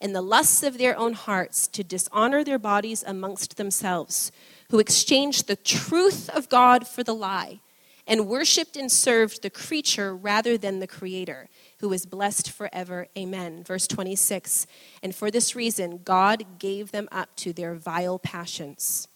in 0.00 0.12
the 0.12 0.22
lusts 0.22 0.64
of 0.64 0.76
their 0.76 0.98
own 0.98 1.12
hearts 1.12 1.68
to 1.68 1.84
dishonor 1.84 2.42
their 2.42 2.58
bodies 2.58 3.04
amongst 3.06 3.56
themselves 3.56 4.32
who 4.70 4.78
exchanged 4.78 5.46
the 5.46 5.56
truth 5.56 6.28
of 6.30 6.48
God 6.48 6.86
for 6.86 7.02
the 7.02 7.14
lie 7.14 7.60
and 8.08 8.26
worshiped 8.26 8.76
and 8.76 8.90
served 8.90 9.42
the 9.42 9.50
creature 9.50 10.16
rather 10.16 10.56
than 10.56 10.80
the 10.80 10.86
creator, 10.86 11.48
who 11.80 11.92
is 11.92 12.06
blessed 12.06 12.50
forever. 12.50 13.06
Amen. 13.16 13.62
Verse 13.62 13.86
26 13.86 14.66
And 15.02 15.14
for 15.14 15.30
this 15.30 15.54
reason, 15.54 16.00
God 16.04 16.58
gave 16.58 16.90
them 16.90 17.08
up 17.12 17.36
to 17.36 17.52
their 17.52 17.74
vile 17.74 18.18
passions. 18.18 19.08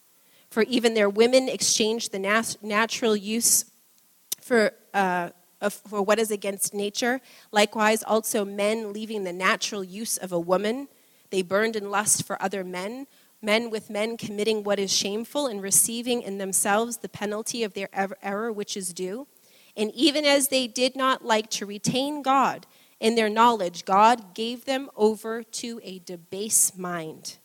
For 0.50 0.62
even 0.64 0.92
their 0.92 1.08
women 1.08 1.48
exchanged 1.48 2.12
the 2.12 2.18
nat- 2.18 2.56
natural 2.62 3.16
use 3.16 3.64
for, 4.42 4.74
uh, 4.92 5.30
for 5.70 6.02
what 6.02 6.18
is 6.18 6.30
against 6.30 6.74
nature. 6.74 7.22
Likewise, 7.50 8.02
also 8.02 8.44
men 8.44 8.92
leaving 8.92 9.24
the 9.24 9.32
natural 9.32 9.82
use 9.82 10.18
of 10.18 10.32
a 10.32 10.38
woman, 10.38 10.88
they 11.30 11.40
burned 11.40 11.76
in 11.76 11.90
lust 11.90 12.26
for 12.26 12.40
other 12.42 12.62
men 12.62 13.06
men 13.42 13.70
with 13.70 13.90
men 13.90 14.16
committing 14.16 14.62
what 14.62 14.78
is 14.78 14.92
shameful 14.92 15.46
and 15.46 15.60
receiving 15.60 16.22
in 16.22 16.38
themselves 16.38 16.98
the 16.98 17.08
penalty 17.08 17.62
of 17.62 17.74
their 17.74 17.88
error 18.22 18.52
which 18.52 18.76
is 18.76 18.92
due. 18.92 19.26
And 19.76 19.90
even 19.94 20.24
as 20.24 20.48
they 20.48 20.66
did 20.66 20.96
not 20.96 21.24
like 21.24 21.50
to 21.50 21.66
retain 21.66 22.22
God 22.22 22.66
in 23.00 23.14
their 23.14 23.28
knowledge, 23.28 23.84
God 23.84 24.34
gave 24.34 24.64
them 24.64 24.90
over 24.96 25.42
to 25.42 25.80
a 25.82 25.98
debased 25.98 26.78
mind 26.78 27.38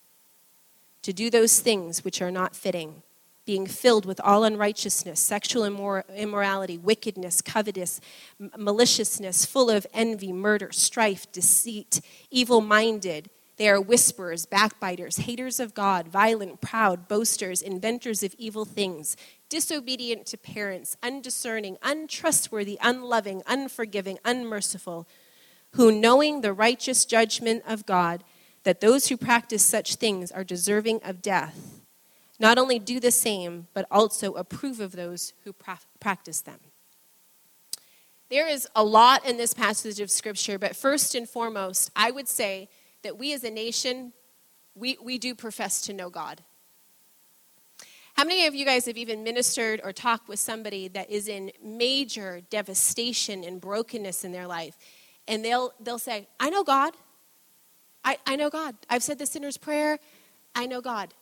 to 1.02 1.14
do 1.14 1.30
those 1.30 1.62
things 1.62 2.04
which 2.04 2.22
are 2.22 2.32
not 2.32 2.54
fitting, 2.54 3.02
being 3.46 3.66
filled 3.66 4.06
with 4.06 4.20
all 4.20 4.44
unrighteousness, 4.44 5.22
sexual 5.22 5.64
immor- 5.64 6.04
immorality, 6.14 6.78
wickedness, 6.78 7.42
covetous, 7.42 8.02
maliciousness, 8.58 9.46
full 9.46 9.70
of 9.70 9.88
envy, 9.94 10.34
murder, 10.34 10.70
strife, 10.74 11.32
deceit, 11.32 12.02
evil 12.30 12.60
minded. 12.60 13.30
They 13.58 13.70
are 13.70 13.82
whisperers, 13.82 14.46
backbiters, 14.46 15.18
haters 15.18 15.60
of 15.60 15.74
God, 15.74 16.08
violent, 16.08 16.62
proud, 16.62 17.08
boasters, 17.08 17.64
inventors 17.64 18.22
of 18.22 18.36
evil 18.38 18.66
things, 18.66 19.18
disobedient 19.50 20.28
to 20.28 20.38
parents, 20.38 20.96
undiscerning, 21.02 21.78
untrustworthy, 21.82 22.78
unloving, 22.82 23.42
unforgiving, 23.48 24.20
unmerciful, 24.24 25.08
who, 25.72 25.92
knowing 25.92 26.42
the 26.42 26.54
righteous 26.54 27.04
judgment 27.04 27.64
of 27.68 27.88
God, 27.88 28.24
that 28.64 28.80
those 28.80 29.08
who 29.08 29.18
practice 29.18 29.66
such 29.66 29.96
things 29.96 30.32
are 30.32 30.44
deserving 30.44 31.00
of 31.04 31.24
death, 31.24 31.82
not 32.40 32.60
only 32.60 32.78
do 32.78 33.00
the 33.00 33.12
same, 33.12 33.68
but 33.74 33.88
also 33.90 34.34
approve 34.34 34.80
of 34.80 34.92
those 34.92 35.34
who 35.46 35.54
pra- 35.54 35.80
practice 36.00 36.42
them. 36.42 36.60
There 38.30 38.48
is 38.48 38.68
a 38.76 38.84
lot 38.84 39.26
in 39.26 39.38
this 39.38 39.54
passage 39.54 40.00
of 40.00 40.12
Scripture, 40.12 40.60
but 40.60 40.76
first 40.76 41.16
and 41.16 41.28
foremost, 41.28 41.90
I 41.96 42.12
would 42.12 42.28
say 42.28 42.70
that 43.04 43.18
we 43.18 43.34
as 43.34 43.44
a 43.44 43.52
nation, 43.52 44.14
we, 44.76 44.98
we 45.02 45.18
do 45.18 45.36
profess 45.36 45.82
to 45.82 45.94
know 45.94 46.10
God. 46.10 46.42
How 48.18 48.24
many 48.24 48.48
of 48.48 48.56
you 48.56 48.66
guys 48.66 48.88
have 48.88 48.98
even 48.98 49.24
ministered 49.24 49.80
or 49.84 49.94
talked 49.94 50.28
with 50.28 50.40
somebody 50.40 50.88
that 50.88 51.12
is 51.12 51.28
in 51.28 51.52
major 51.64 52.42
devastation 52.50 53.44
and 53.44 53.62
brokenness 53.62 54.24
in 54.24 54.32
their 54.32 54.48
life? 54.48 54.76
And 55.28 55.46
they'll, 55.46 55.72
they'll 55.80 56.00
say, 56.00 56.28
I 56.40 56.50
know 56.50 56.64
God. 56.64 56.96
I, 58.04 58.18
I 58.26 58.36
know 58.36 58.50
God. 58.50 58.76
I've 58.90 59.04
said 59.04 59.20
the 59.20 59.28
sinner's 59.28 59.58
prayer. 59.58 60.00
I 60.56 60.66
know 60.66 60.82
God. 60.82 61.14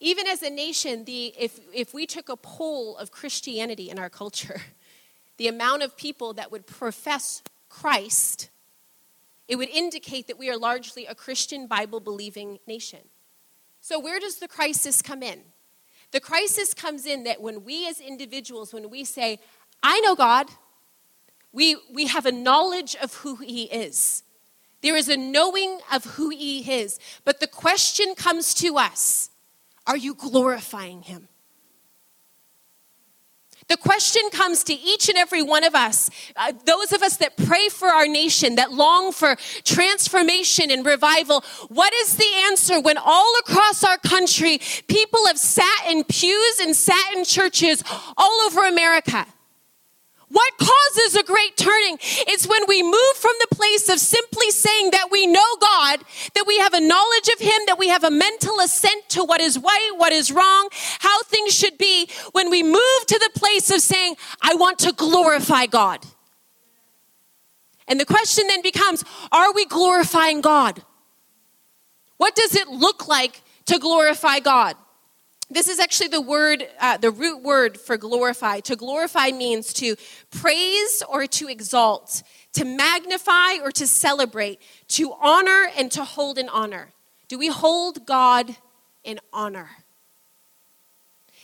Even 0.00 0.26
as 0.26 0.42
a 0.42 0.48
nation, 0.48 1.04
the, 1.04 1.34
if, 1.38 1.60
if 1.74 1.92
we 1.92 2.06
took 2.06 2.30
a 2.30 2.36
poll 2.36 2.96
of 2.96 3.10
Christianity 3.10 3.90
in 3.90 3.98
our 3.98 4.08
culture, 4.08 4.62
the 5.36 5.48
amount 5.48 5.82
of 5.82 5.96
people 5.96 6.32
that 6.34 6.50
would 6.50 6.66
profess 6.66 7.42
Christ, 7.68 8.48
it 9.48 9.56
would 9.56 9.68
indicate 9.68 10.26
that 10.26 10.38
we 10.38 10.50
are 10.50 10.56
largely 10.56 11.06
a 11.06 11.14
Christian, 11.14 11.66
Bible 11.66 12.00
believing 12.00 12.58
nation. 12.66 13.00
So, 13.80 13.98
where 13.98 14.18
does 14.18 14.36
the 14.36 14.48
crisis 14.48 15.02
come 15.02 15.22
in? 15.22 15.40
The 16.10 16.20
crisis 16.20 16.72
comes 16.72 17.06
in 17.06 17.24
that 17.24 17.42
when 17.42 17.64
we 17.64 17.88
as 17.88 18.00
individuals, 18.00 18.72
when 18.72 18.88
we 18.88 19.04
say, 19.04 19.40
I 19.82 20.00
know 20.00 20.14
God, 20.14 20.48
we, 21.52 21.76
we 21.92 22.06
have 22.06 22.24
a 22.24 22.32
knowledge 22.32 22.96
of 23.02 23.14
who 23.16 23.36
He 23.36 23.64
is. 23.64 24.22
There 24.80 24.96
is 24.96 25.08
a 25.08 25.16
knowing 25.16 25.80
of 25.92 26.04
who 26.04 26.30
He 26.30 26.70
is. 26.70 26.98
But 27.24 27.40
the 27.40 27.46
question 27.46 28.14
comes 28.14 28.54
to 28.54 28.76
us 28.76 29.30
are 29.86 29.96
you 29.96 30.14
glorifying 30.14 31.02
Him? 31.02 31.28
The 33.68 33.76
question 33.76 34.22
comes 34.30 34.62
to 34.64 34.74
each 34.74 35.08
and 35.08 35.16
every 35.16 35.42
one 35.42 35.64
of 35.64 35.74
us, 35.74 36.10
uh, 36.36 36.52
those 36.64 36.92
of 36.92 37.02
us 37.02 37.16
that 37.18 37.36
pray 37.36 37.68
for 37.68 37.88
our 37.88 38.06
nation, 38.06 38.56
that 38.56 38.72
long 38.72 39.12
for 39.12 39.36
transformation 39.64 40.70
and 40.70 40.84
revival. 40.84 41.42
What 41.68 41.92
is 41.94 42.16
the 42.16 42.30
answer 42.44 42.80
when 42.80 42.98
all 42.98 43.34
across 43.40 43.82
our 43.82 43.98
country 43.98 44.60
people 44.88 45.26
have 45.26 45.38
sat 45.38 45.86
in 45.88 46.04
pews 46.04 46.60
and 46.60 46.76
sat 46.76 47.14
in 47.16 47.24
churches 47.24 47.82
all 48.16 48.40
over 48.46 48.66
America? 48.66 49.26
What 50.34 50.58
causes 50.58 51.14
a 51.14 51.22
great 51.22 51.56
turning? 51.56 51.96
It's 52.26 52.44
when 52.44 52.62
we 52.66 52.82
move 52.82 53.14
from 53.14 53.34
the 53.38 53.54
place 53.54 53.88
of 53.88 54.00
simply 54.00 54.50
saying 54.50 54.90
that 54.90 55.06
we 55.12 55.28
know 55.28 55.56
God, 55.60 56.00
that 56.34 56.44
we 56.44 56.58
have 56.58 56.74
a 56.74 56.80
knowledge 56.80 57.28
of 57.28 57.38
Him, 57.38 57.60
that 57.68 57.78
we 57.78 57.86
have 57.86 58.02
a 58.02 58.10
mental 58.10 58.58
assent 58.58 59.08
to 59.10 59.22
what 59.22 59.40
is 59.40 59.56
right, 59.58 59.92
what 59.96 60.12
is 60.12 60.32
wrong, 60.32 60.70
how 60.98 61.22
things 61.22 61.54
should 61.54 61.78
be, 61.78 62.08
when 62.32 62.50
we 62.50 62.64
move 62.64 63.06
to 63.06 63.16
the 63.20 63.38
place 63.38 63.70
of 63.70 63.80
saying, 63.80 64.16
I 64.42 64.56
want 64.56 64.80
to 64.80 64.92
glorify 64.92 65.66
God. 65.66 66.04
And 67.86 68.00
the 68.00 68.04
question 68.04 68.48
then 68.48 68.60
becomes 68.60 69.04
are 69.30 69.52
we 69.52 69.66
glorifying 69.66 70.40
God? 70.40 70.82
What 72.16 72.34
does 72.34 72.56
it 72.56 72.66
look 72.66 73.06
like 73.06 73.40
to 73.66 73.78
glorify 73.78 74.40
God? 74.40 74.74
This 75.50 75.68
is 75.68 75.78
actually 75.78 76.08
the 76.08 76.20
word, 76.20 76.66
uh, 76.80 76.96
the 76.96 77.10
root 77.10 77.42
word 77.42 77.78
for 77.78 77.96
glorify. 77.96 78.60
To 78.60 78.76
glorify 78.76 79.30
means 79.30 79.72
to 79.74 79.96
praise 80.30 81.02
or 81.08 81.26
to 81.26 81.48
exalt, 81.48 82.22
to 82.54 82.64
magnify 82.64 83.58
or 83.62 83.70
to 83.72 83.86
celebrate, 83.86 84.60
to 84.88 85.12
honor 85.20 85.68
and 85.76 85.92
to 85.92 86.04
hold 86.04 86.38
in 86.38 86.48
honor. 86.48 86.92
Do 87.28 87.38
we 87.38 87.48
hold 87.48 88.06
God 88.06 88.56
in 89.02 89.20
honor? 89.32 89.70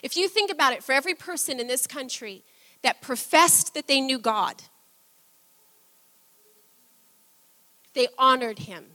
If 0.02 0.16
you 0.16 0.28
think 0.28 0.50
about 0.50 0.72
it, 0.72 0.82
for 0.82 0.92
every 0.92 1.14
person 1.14 1.60
in 1.60 1.66
this 1.66 1.86
country 1.86 2.42
that 2.82 3.02
professed 3.02 3.74
that 3.74 3.86
they 3.86 4.00
knew 4.00 4.18
God, 4.18 4.62
they 7.92 8.08
honored 8.18 8.60
Him 8.60 8.86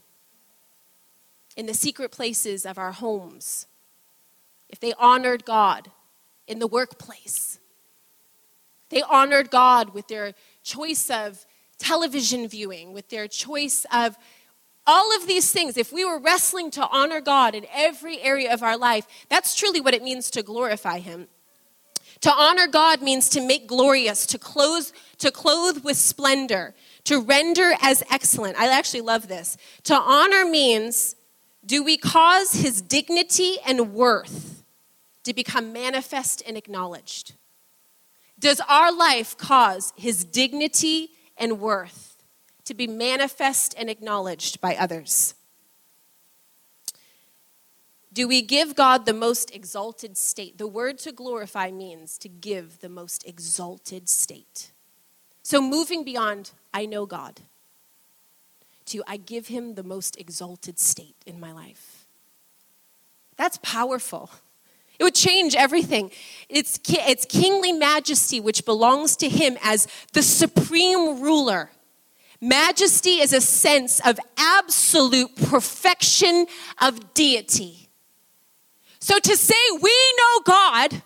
in 1.56 1.66
the 1.66 1.74
secret 1.74 2.10
places 2.10 2.66
of 2.66 2.76
our 2.76 2.92
homes 2.92 3.66
if 4.68 4.80
they 4.80 4.92
honored 4.98 5.44
God 5.44 5.90
in 6.46 6.58
the 6.58 6.66
workplace, 6.66 7.58
they 8.88 9.02
honored 9.02 9.50
God 9.50 9.94
with 9.94 10.08
their 10.08 10.34
choice 10.62 11.10
of 11.10 11.46
television 11.78 12.48
viewing, 12.48 12.92
with 12.92 13.08
their 13.08 13.28
choice 13.28 13.84
of 13.92 14.16
all 14.86 15.14
of 15.16 15.26
these 15.26 15.50
things, 15.50 15.76
if 15.76 15.92
we 15.92 16.04
were 16.04 16.18
wrestling 16.18 16.70
to 16.72 16.86
honor 16.88 17.20
God 17.20 17.54
in 17.54 17.66
every 17.74 18.20
area 18.20 18.52
of 18.52 18.62
our 18.62 18.76
life, 18.76 19.06
that's 19.28 19.54
truly 19.54 19.80
what 19.80 19.94
it 19.94 20.02
means 20.02 20.30
to 20.30 20.42
glorify 20.42 21.00
Him. 21.00 21.26
To 22.20 22.32
honor 22.32 22.66
God 22.66 23.02
means 23.02 23.28
to 23.30 23.40
make 23.40 23.66
glorious, 23.66 24.26
to 24.26 24.38
clothe, 24.38 24.86
to 25.18 25.30
clothe 25.30 25.84
with 25.84 25.96
splendor, 25.96 26.74
to 27.04 27.20
render 27.20 27.72
as 27.82 28.02
excellent. 28.10 28.58
I 28.58 28.68
actually 28.68 29.02
love 29.02 29.28
this. 29.28 29.56
To 29.84 29.94
honor 29.94 30.44
means 30.46 31.16
do 31.64 31.82
we 31.82 31.96
cause 31.96 32.52
His 32.52 32.80
dignity 32.80 33.56
and 33.66 33.92
worth 33.92 34.55
to 35.26 35.34
become 35.34 35.72
manifest 35.72 36.40
and 36.46 36.56
acknowledged? 36.56 37.32
Does 38.38 38.60
our 38.68 38.92
life 38.92 39.36
cause 39.36 39.92
his 39.96 40.22
dignity 40.24 41.10
and 41.36 41.58
worth 41.58 42.22
to 42.64 42.74
be 42.74 42.86
manifest 42.86 43.74
and 43.76 43.90
acknowledged 43.90 44.60
by 44.60 44.76
others? 44.76 45.34
Do 48.12 48.28
we 48.28 48.40
give 48.40 48.76
God 48.76 49.04
the 49.04 49.12
most 49.12 49.52
exalted 49.52 50.16
state? 50.16 50.58
The 50.58 50.68
word 50.68 50.96
to 50.98 51.10
glorify 51.10 51.72
means 51.72 52.18
to 52.18 52.28
give 52.28 52.78
the 52.78 52.88
most 52.88 53.26
exalted 53.26 54.08
state. 54.08 54.70
So 55.42 55.60
moving 55.60 56.04
beyond, 56.04 56.52
I 56.72 56.86
know 56.86 57.04
God, 57.04 57.40
to 58.86 59.02
I 59.08 59.16
give 59.16 59.48
him 59.48 59.74
the 59.74 59.82
most 59.82 60.16
exalted 60.20 60.78
state 60.78 61.16
in 61.26 61.40
my 61.40 61.50
life. 61.50 62.06
That's 63.36 63.58
powerful. 63.60 64.30
It 64.98 65.04
would 65.04 65.14
change 65.14 65.54
everything. 65.54 66.10
It's, 66.48 66.80
it's 66.88 67.24
kingly 67.24 67.72
majesty, 67.72 68.40
which 68.40 68.64
belongs 68.64 69.16
to 69.16 69.28
him 69.28 69.58
as 69.62 69.88
the 70.12 70.22
supreme 70.22 71.20
ruler. 71.20 71.70
Majesty 72.40 73.20
is 73.20 73.32
a 73.32 73.40
sense 73.40 74.00
of 74.06 74.18
absolute 74.36 75.34
perfection 75.36 76.46
of 76.80 77.14
deity. 77.14 77.88
So 78.98 79.18
to 79.18 79.36
say 79.36 79.54
we 79.80 80.14
know 80.18 80.40
God 80.44 81.02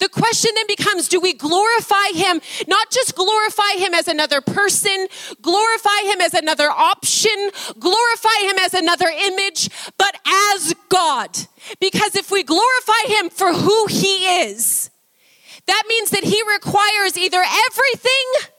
the 0.00 0.08
question 0.08 0.50
then 0.54 0.66
becomes 0.66 1.08
do 1.08 1.20
we 1.20 1.32
glorify 1.32 2.08
him, 2.14 2.40
not 2.66 2.90
just 2.90 3.14
glorify 3.14 3.72
him 3.76 3.94
as 3.94 4.08
another 4.08 4.40
person, 4.40 5.06
glorify 5.40 6.02
him 6.04 6.20
as 6.20 6.34
another 6.34 6.70
option, 6.70 7.50
glorify 7.78 8.40
him 8.40 8.58
as 8.58 8.74
another 8.74 9.08
image, 9.08 9.68
but 9.96 10.16
as 10.26 10.74
God? 10.88 11.36
Because 11.80 12.16
if 12.16 12.30
we 12.30 12.42
glorify 12.42 13.02
him 13.06 13.30
for 13.30 13.52
who 13.52 13.86
he 13.86 14.42
is, 14.42 14.90
that 15.66 15.84
means 15.88 16.10
that 16.10 16.24
he 16.24 16.42
requires 16.52 17.16
either 17.16 17.42
everything 17.70 18.50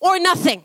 or 0.00 0.18
nothing. 0.18 0.62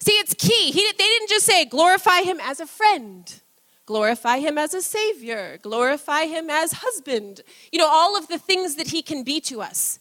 See, 0.00 0.12
it's 0.12 0.34
key. 0.34 0.70
He, 0.70 0.80
they 0.92 1.04
didn't 1.04 1.28
just 1.28 1.46
say 1.46 1.64
glorify 1.64 2.20
him 2.20 2.38
as 2.42 2.60
a 2.60 2.66
friend 2.66 3.42
glorify 3.88 4.38
him 4.38 4.58
as 4.58 4.74
a 4.74 4.82
savior, 4.82 5.58
glorify 5.62 6.26
him 6.26 6.50
as 6.50 6.72
husband, 6.72 7.40
you 7.72 7.78
know, 7.78 7.88
all 7.88 8.18
of 8.18 8.28
the 8.28 8.38
things 8.38 8.74
that 8.74 8.88
he 8.88 9.00
can 9.00 9.24
be 9.24 9.40
to 9.40 9.62
us. 9.62 9.98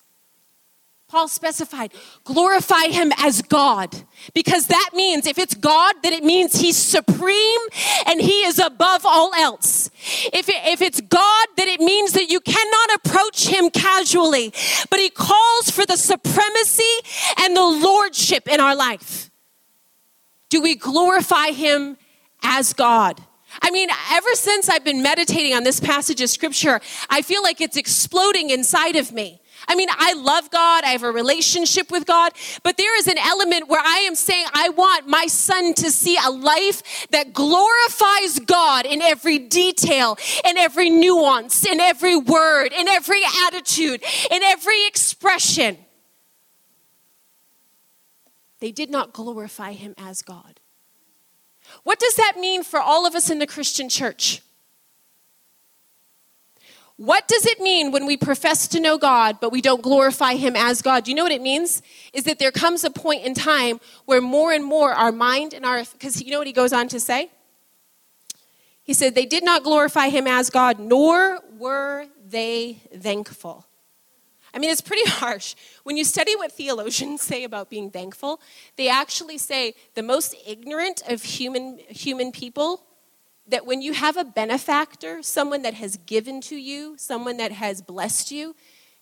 Paul 1.08 1.30
specified, 1.30 1.94
glorify 2.26 2.88
him 2.88 3.14
as 3.18 3.42
God. 3.42 3.96
Because 4.34 4.68
that 4.68 4.90
means 4.94 5.26
if 5.26 5.38
it's 5.38 5.54
God, 5.56 5.96
then 6.04 6.12
it 6.12 6.26
means 6.26 6.60
he's 6.60 6.76
supreme 6.76 7.62
and 8.06 8.20
he 8.20 8.44
is 8.44 8.60
above 8.60 9.06
all 9.06 9.34
else. 9.34 9.90
If, 10.34 10.50
it, 10.50 10.62
if 10.66 10.82
it's 10.82 11.00
God, 11.00 11.48
then 11.56 11.70
it 11.70 11.80
means 11.80 12.12
that 12.12 12.30
you 12.30 12.42
cannot 12.42 12.90
approach 12.96 13.48
him 13.48 13.70
casually, 13.70 14.52
but 14.90 15.00
he 15.00 15.10
calls 15.10 15.70
for 15.72 15.86
the 15.86 15.96
supremacy 15.96 16.84
and 17.40 17.56
the 17.56 17.64
lordship 17.64 18.50
in 18.50 18.60
our 18.60 18.76
life. 18.76 19.32
Do 20.50 20.62
we 20.62 20.76
glorify 20.76 21.52
him 21.52 21.96
as 22.44 22.74
God? 22.74 23.24
I 23.62 23.72
mean, 23.72 23.90
ever 24.12 24.34
since 24.34 24.70
I've 24.70 24.84
been 24.84 25.02
meditating 25.02 25.54
on 25.54 25.64
this 25.64 25.80
passage 25.80 26.22
of 26.22 26.30
scripture, 26.30 26.80
I 27.10 27.22
feel 27.22 27.44
like 27.44 27.62
it's 27.62 27.78
exploding 27.78 28.50
inside 28.50 28.96
of 28.96 29.12
me. 29.12 29.42
I 29.68 29.76
mean, 29.76 29.90
I 29.92 30.14
love 30.14 30.50
God, 30.50 30.84
I 30.84 30.90
have 30.90 31.04
a 31.04 31.12
relationship 31.12 31.92
with 31.92 32.06
God, 32.06 32.32
but 32.64 32.78
there 32.78 32.98
is 32.98 33.08
an 33.08 33.18
element 33.18 33.68
where 33.68 33.82
I 33.84 34.00
am 34.00 34.16
saying, 34.16 34.46
I 34.54 34.70
want 34.70 35.08
my 35.08 35.28
son 35.28 35.74
to 35.76 35.92
see 35.92 36.18
a 36.24 36.30
life 36.30 37.08
that 37.12 37.34
glorifies 37.34 38.40
God 38.40 38.86
in 38.86 39.02
every 39.02 39.40
detail, 39.40 40.18
in 40.46 40.58
every 40.58 40.90
nuance, 40.90 41.66
in 41.66 41.80
every 41.80 42.16
word, 42.16 42.72
in 42.72 42.88
every 42.88 43.22
attitude, 43.48 44.04
in 44.32 44.44
every 44.44 44.86
expression. 44.88 45.78
They 48.60 48.72
did 48.72 48.90
not 48.90 49.14
glorify 49.14 49.74
him 49.74 49.94
as 49.98 50.22
God. 50.22 50.60
What 51.84 52.00
does 52.00 52.16
that 52.16 52.34
mean 52.40 52.64
for 52.64 52.80
all 52.80 53.06
of 53.06 53.16
us 53.16 53.30
in 53.30 53.40
the 53.40 53.48
Christian 53.48 53.90
church? 53.90 54.42
What 56.98 57.28
does 57.28 57.46
it 57.46 57.60
mean 57.60 57.92
when 57.92 58.08
we 58.08 58.18
profess 58.18 58.68
to 58.70 58.80
know 58.80 58.98
God, 58.98 59.38
but 59.40 59.52
we 59.52 59.62
don't 59.62 59.84
glorify 59.84 60.34
Him 60.34 60.56
as 60.56 60.82
God? 60.82 61.04
Do 61.04 61.12
you 61.12 61.16
know 61.16 61.24
what 61.24 61.32
it 61.32 61.44
means? 61.44 61.84
Is 62.12 62.24
that 62.24 62.40
there 62.40 62.52
comes 62.52 62.84
a 62.84 62.90
point 62.90 63.24
in 63.24 63.36
time 63.36 63.80
where 64.06 64.20
more 64.20 64.52
and 64.52 64.66
more 64.66 64.94
our 64.94 65.12
mind 65.12 65.54
and 65.54 65.64
our, 65.64 65.84
because 65.94 66.24
you 66.24 66.32
know 66.32 66.40
what 66.40 66.48
He 66.48 66.54
goes 66.54 66.74
on 66.74 66.88
to 66.88 67.00
say? 67.00 67.30
He 68.82 68.94
said, 68.96 69.14
They 69.14 69.28
did 69.28 69.44
not 69.46 69.64
glorify 69.64 70.10
Him 70.10 70.26
as 70.26 70.50
God, 70.50 70.80
nor 70.80 71.40
were 71.60 72.08
they 72.28 72.82
thankful. 73.00 73.67
I 74.54 74.60
mean, 74.60 74.70
it's 74.70 74.82
pretty 74.82 75.10
harsh. 75.10 75.56
When 75.84 75.98
you 75.98 76.04
study 76.04 76.36
what 76.36 76.52
theologians 76.52 77.22
say 77.22 77.44
about 77.44 77.70
being 77.70 77.92
thankful, 77.92 78.40
they 78.76 78.90
actually 78.90 79.38
say 79.38 79.76
the 79.96 80.04
most 80.04 80.36
ignorant 80.46 81.02
of 81.08 81.24
human, 81.24 81.80
human 81.90 82.32
people 82.32 82.84
that 83.48 83.66
when 83.66 83.82
you 83.82 83.94
have 83.94 84.18
a 84.18 84.26
benefactor, 84.26 85.24
someone 85.24 85.62
that 85.62 85.74
has 85.76 85.98
given 85.98 86.42
to 86.42 86.56
you, 86.56 86.96
someone 86.98 87.38
that 87.38 87.52
has 87.54 87.82
blessed 87.82 88.32
you, 88.32 88.56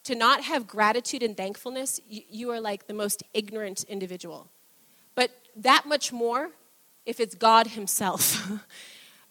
to 0.03 0.13
not 0.13 0.43
have 0.43 0.67
gratitude 0.67 1.23
and 1.23 1.35
thankfulness, 1.35 1.99
you, 2.07 2.21
you, 2.29 2.51
are 2.51 2.61
like 2.61 2.85
the 2.85 2.93
most 2.93 3.23
ignorant 3.33 3.83
individual. 3.85 4.51
But 5.15 5.31
that 5.55 5.87
much 5.87 6.13
more 6.13 6.51
if 7.07 7.19
it's 7.19 7.33
God 7.33 7.67
Himself. 7.67 8.51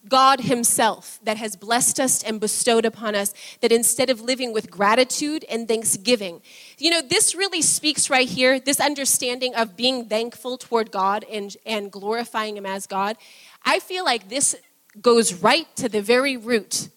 God 0.09 0.41
Himself 0.41 1.19
that 1.23 1.37
has 1.37 1.57
blessed 1.57 1.99
us 2.01 2.23
and 2.23 2.41
bestowed 2.41 2.85
upon 2.85 3.15
us, 3.15 3.33
that 3.61 3.73
instead 3.73 4.11
of 4.11 4.21
living 4.21 4.53
with 4.53 4.71
gratitude 4.71 5.45
and 5.49 5.67
thanksgiving, 5.67 6.43
you 6.79 6.91
know, 6.91 7.01
this 7.01 7.35
really 7.35 7.63
speaks 7.63 8.11
right 8.11 8.29
here, 8.29 8.61
this 8.61 8.81
understanding 8.81 9.55
of 9.55 9.77
being 9.77 10.09
thankful 10.09 10.59
toward 10.59 10.91
God 10.91 11.25
and, 11.31 11.57
and 11.65 11.91
glorifying 11.91 12.57
Him 12.57 12.67
as 12.67 12.87
God. 12.87 13.17
I 13.65 13.79
feel 13.79 14.05
like 14.05 14.29
this 14.29 14.57
goes 15.01 15.35
right 15.35 15.67
to 15.77 15.89
the 15.89 16.03
very 16.03 16.37
root 16.37 16.89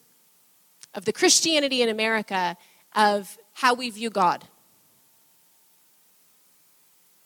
of 0.93 1.05
the 1.05 1.13
Christianity 1.13 1.81
in 1.81 1.89
America 1.89 2.57
of 2.95 3.37
how 3.53 3.73
we 3.73 3.89
view 3.89 4.09
God. 4.09 4.43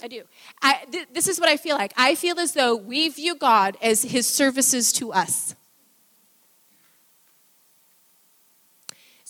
I 0.04 0.08
do. 0.08 0.24
I, 0.62 0.80
th- 0.92 1.08
this 1.14 1.28
is 1.28 1.40
what 1.40 1.50
I 1.50 1.58
feel 1.58 1.78
like. 1.78 1.94
I 1.96 2.16
feel 2.16 2.40
as 2.40 2.54
though 2.54 2.76
we 2.76 3.10
view 3.10 3.36
God 3.36 3.78
as 3.82 4.02
his 4.02 4.26
services 4.28 4.92
to 4.94 5.14
us. 5.14 5.56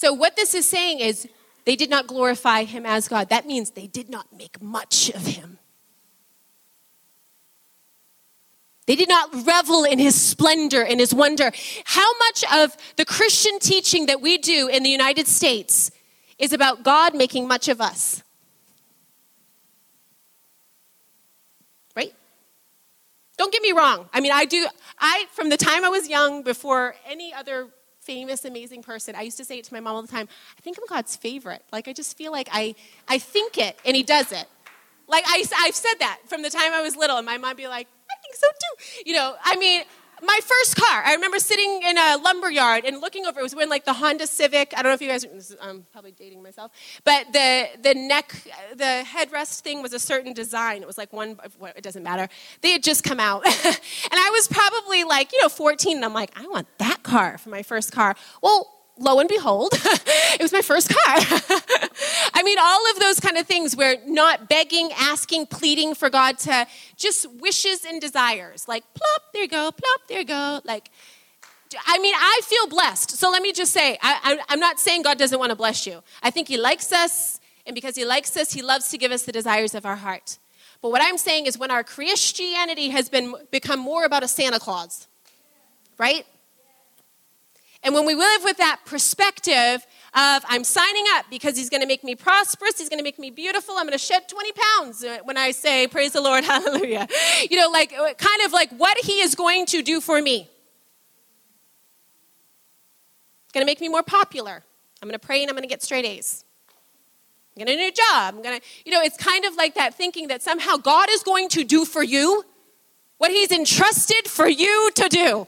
So, 0.02 0.14
what 0.14 0.36
this 0.36 0.56
is 0.56 0.68
saying 0.68 1.00
is 1.00 1.28
they 1.64 1.76
did 1.76 1.92
not 1.92 2.08
glorify 2.08 2.64
him 2.64 2.88
as 2.88 3.08
God. 3.08 3.30
That 3.30 3.46
means 3.46 3.70
they 3.70 3.86
did 3.86 4.10
not 4.10 4.26
make 4.36 4.60
much 4.60 5.12
of 5.12 5.28
him. 5.28 5.60
They 8.88 8.96
did 8.96 9.08
not 9.08 9.46
revel 9.46 9.84
in 9.84 10.00
his 10.00 10.20
splendor 10.20 10.84
and 10.84 11.00
his 11.00 11.14
wonder. 11.14 11.52
How 11.86 12.18
much 12.18 12.44
of 12.52 12.76
the 12.96 13.06
Christian 13.06 13.60
teaching 13.60 14.08
that 14.08 14.22
we 14.22 14.40
do 14.40 14.68
in 14.68 14.82
the 14.82 14.90
United 14.90 15.28
States 15.28 15.92
is 16.40 16.52
about 16.52 16.82
God 16.82 17.14
making 17.14 17.48
much 17.48 17.68
of 17.68 17.80
us? 17.80 18.24
Right? 21.96 22.16
Don't 23.38 23.54
get 23.54 23.62
me 23.62 23.72
wrong. 23.72 24.10
I 24.12 24.20
mean, 24.20 24.32
I 24.32 24.46
do, 24.46 24.68
I, 24.98 25.26
from 25.34 25.50
the 25.50 25.58
time 25.58 25.86
I 25.86 25.90
was 25.90 26.10
young, 26.10 26.42
before 26.42 26.96
any 27.08 27.32
other 27.36 27.68
famous, 28.12 28.44
amazing 28.44 28.84
person, 28.84 29.16
I 29.16 29.22
used 29.22 29.38
to 29.38 29.46
say 29.46 29.58
it 29.58 29.64
to 29.66 29.74
my 29.74 29.80
mom 29.80 29.96
all 29.96 30.02
the 30.02 30.08
time 30.08 30.28
I 30.58 30.62
think 30.62 30.78
I'm 30.78 30.86
God's 30.86 31.16
favorite. 31.16 31.64
Like, 31.72 31.88
I 31.88 31.94
just 31.94 32.18
feel 32.18 32.32
like 32.32 32.50
I, 32.52 32.76
I 33.08 33.18
think 33.18 33.58
it 33.58 33.80
and 33.86 33.96
he 33.96 34.04
does 34.04 34.34
it. 34.34 34.48
Like, 35.08 35.24
I, 35.28 35.44
I've 35.60 35.76
said 35.76 35.96
that 36.00 36.20
from 36.26 36.42
the 36.42 36.50
time 36.50 36.74
I 36.74 36.82
was 36.82 36.96
little, 36.96 37.18
and 37.18 37.26
my 37.26 37.38
mom 37.38 37.56
be 37.56 37.68
like, 37.68 37.88
I 38.10 38.16
think 38.22 38.36
so 38.36 38.48
too. 38.48 39.10
You 39.10 39.16
know, 39.16 39.36
I 39.44 39.56
mean, 39.56 39.84
my 40.22 40.40
first 40.44 40.76
car, 40.76 41.04
I 41.04 41.14
remember 41.14 41.40
sitting 41.40 41.82
in 41.84 41.98
a 41.98 42.18
lumber 42.18 42.50
yard 42.50 42.86
and 42.86 43.02
looking 43.02 43.26
over. 43.26 43.40
It 43.40 43.44
was 43.44 43.56
when 43.56 43.70
like 43.70 43.86
the 43.86 43.94
Honda 43.94 44.28
Civic. 44.28 44.74
I 44.76 44.82
don't 44.82 44.90
know 44.92 44.94
if 44.94 45.02
you 45.02 45.10
guys. 45.10 45.56
I'm 45.62 45.86
probably 45.92 46.12
dating 46.12 46.44
myself, 46.44 46.72
but 47.04 47.32
the 47.34 47.68
the 47.82 47.94
neck, 47.94 48.34
the 48.76 49.04
headrest 49.06 49.62
thing 49.62 49.82
was 49.82 49.94
a 49.94 50.00
certain 50.00 50.34
design. 50.34 50.82
It 50.82 50.88
was 50.88 50.98
like 50.98 51.12
one. 51.12 51.40
It 51.76 51.84
doesn't 51.84 52.04
matter. 52.04 52.28
They 52.62 52.72
had 52.72 52.84
just 52.84 53.04
come 53.04 53.20
out, 53.20 53.46
and 53.66 53.78
I 54.14 54.30
was 54.32 54.48
probably 54.48 55.04
like 55.04 55.32
you 55.32 55.42
know 55.42 55.50
14, 55.50 55.98
and 55.98 56.06
I'm 56.06 56.14
like, 56.14 56.32
I 56.40 56.48
want 56.48 56.68
that 56.78 57.04
car 57.04 57.38
for 57.38 57.50
my 57.50 57.64
first 57.64 57.92
car. 57.92 58.16
Well, 58.42 58.81
lo 59.02 59.20
and 59.20 59.28
behold, 59.28 59.72
it 59.74 60.42
was 60.42 60.54
my 60.54 60.62
first 60.62 60.90
car. 60.90 61.16
I 62.34 62.44
mean, 62.44 62.58
all 62.60 62.92
of 62.92 63.00
those 63.00 63.20
kind 63.20 63.38
of 63.38 63.46
things 63.46 63.76
where 63.76 63.98
not 64.06 64.48
begging, 64.48 64.92
asking, 64.98 65.48
pleading 65.48 65.96
for 65.96 66.10
God 66.10 66.38
to 66.40 66.68
just 66.96 67.30
wishes 67.32 67.84
and 67.86 68.00
desires. 68.00 68.68
Like, 68.68 68.84
plop, 68.94 69.34
there 69.34 69.44
you 69.44 69.48
go, 69.48 69.72
plop, 69.72 70.02
there 70.08 70.20
you 70.20 70.26
go. 70.26 70.62
Like, 70.64 70.90
I 71.86 72.00
mean, 72.00 72.16
I 72.16 72.42
feel 72.44 72.68
blessed. 72.68 73.12
So 73.12 73.30
let 73.30 73.42
me 73.42 73.54
just 73.54 73.74
say, 73.74 73.98
I, 74.02 74.40
am 74.50 74.60
not 74.60 74.80
saying 74.80 75.04
God 75.04 75.18
doesn't 75.18 75.38
want 75.40 75.52
to 75.52 75.56
bless 75.56 75.88
you. 75.88 76.04
I 76.22 76.30
think 76.30 76.48
He 76.48 76.58
likes 76.58 76.92
us, 76.92 77.40
and 77.66 77.76
because 77.76 77.96
He 77.96 78.06
likes 78.06 78.36
us, 78.38 78.54
He 78.54 78.62
loves 78.62 78.90
to 78.90 78.98
give 78.98 79.12
us 79.12 79.24
the 79.24 79.32
desires 79.32 79.74
of 79.76 79.86
our 79.86 79.96
heart. 79.96 80.38
But 80.82 80.92
what 80.92 81.02
I'm 81.04 81.18
saying 81.18 81.46
is 81.46 81.58
when 81.58 81.72
our 81.72 81.84
Christianity 81.84 82.90
has 82.90 83.08
been 83.08 83.36
become 83.52 83.80
more 83.80 84.04
about 84.04 84.24
a 84.24 84.28
Santa 84.28 84.60
Claus, 84.60 85.08
right? 85.98 86.26
And 87.84 87.96
when 87.96 88.06
we 88.06 88.14
live 88.14 88.44
with 88.44 88.58
that 88.58 88.82
perspective 88.86 89.86
of 90.14 90.44
I'm 90.48 90.64
signing 90.64 91.06
up 91.14 91.26
because 91.30 91.58
he's 91.58 91.70
going 91.70 91.82
to 91.82 91.88
make 91.88 92.04
me 92.04 92.16
prosperous, 92.16 92.78
he's 92.78 92.90
going 92.90 93.00
to 93.00 93.04
make 93.04 93.18
me 93.18 93.32
beautiful, 93.32 93.76
I'm 93.78 93.86
going 93.86 93.98
to 93.98 93.98
shed 93.98 94.28
20 94.28 94.52
pounds 94.52 95.06
when 95.24 95.38
I 95.38 95.52
say 95.52 95.88
praise 95.88 96.12
the 96.12 96.22
Lord, 96.22 96.44
hallelujah. 96.46 97.08
You 97.50 97.58
know, 97.58 97.70
like 97.70 97.94
uh, 97.94 98.14
kind 98.16 98.42
of 98.44 98.52
like 98.52 98.72
what 98.72 98.98
he 99.00 99.22
is 99.22 99.34
going 99.34 99.66
to 99.68 99.82
do 99.82 100.00
for 100.00 100.22
me. 100.22 100.50
It's 103.46 103.54
going 103.54 103.66
to 103.66 103.70
make 103.70 103.82
me 103.82 103.90
more 103.90 104.04
popular. 104.04 104.64
I'm 105.02 105.10
going 105.10 105.20
to 105.20 105.26
pray 105.26 105.42
and 105.42 105.50
I'm 105.50 105.56
going 105.56 105.64
to 105.64 105.70
get 105.70 105.82
straight 105.82 106.06
A's. 106.06 106.46
I'm 107.56 107.66
going 107.66 107.68
to 107.68 107.74
get 107.74 107.80
a 107.80 107.84
new 107.84 107.92
job. 107.92 108.36
I'm 108.36 108.42
going 108.44 108.60
to, 108.60 108.66
you 108.86 108.92
know, 108.92 109.02
it's 109.02 109.18
kind 109.18 109.44
of 109.44 109.56
like 109.56 109.74
that 109.76 109.96
thinking 109.96 110.28
that 110.28 110.42
somehow 110.44 110.78
God 110.78 111.10
is 111.10 111.24
going 111.24 111.50
to 111.50 111.64
do 111.64 111.84
for 111.84 112.04
you 112.04 112.44
what 113.18 113.32
he's 113.32 113.52
entrusted 113.52 114.28
for 114.28 114.48
you 114.48 114.92
to 114.96 115.10
do. 115.10 115.48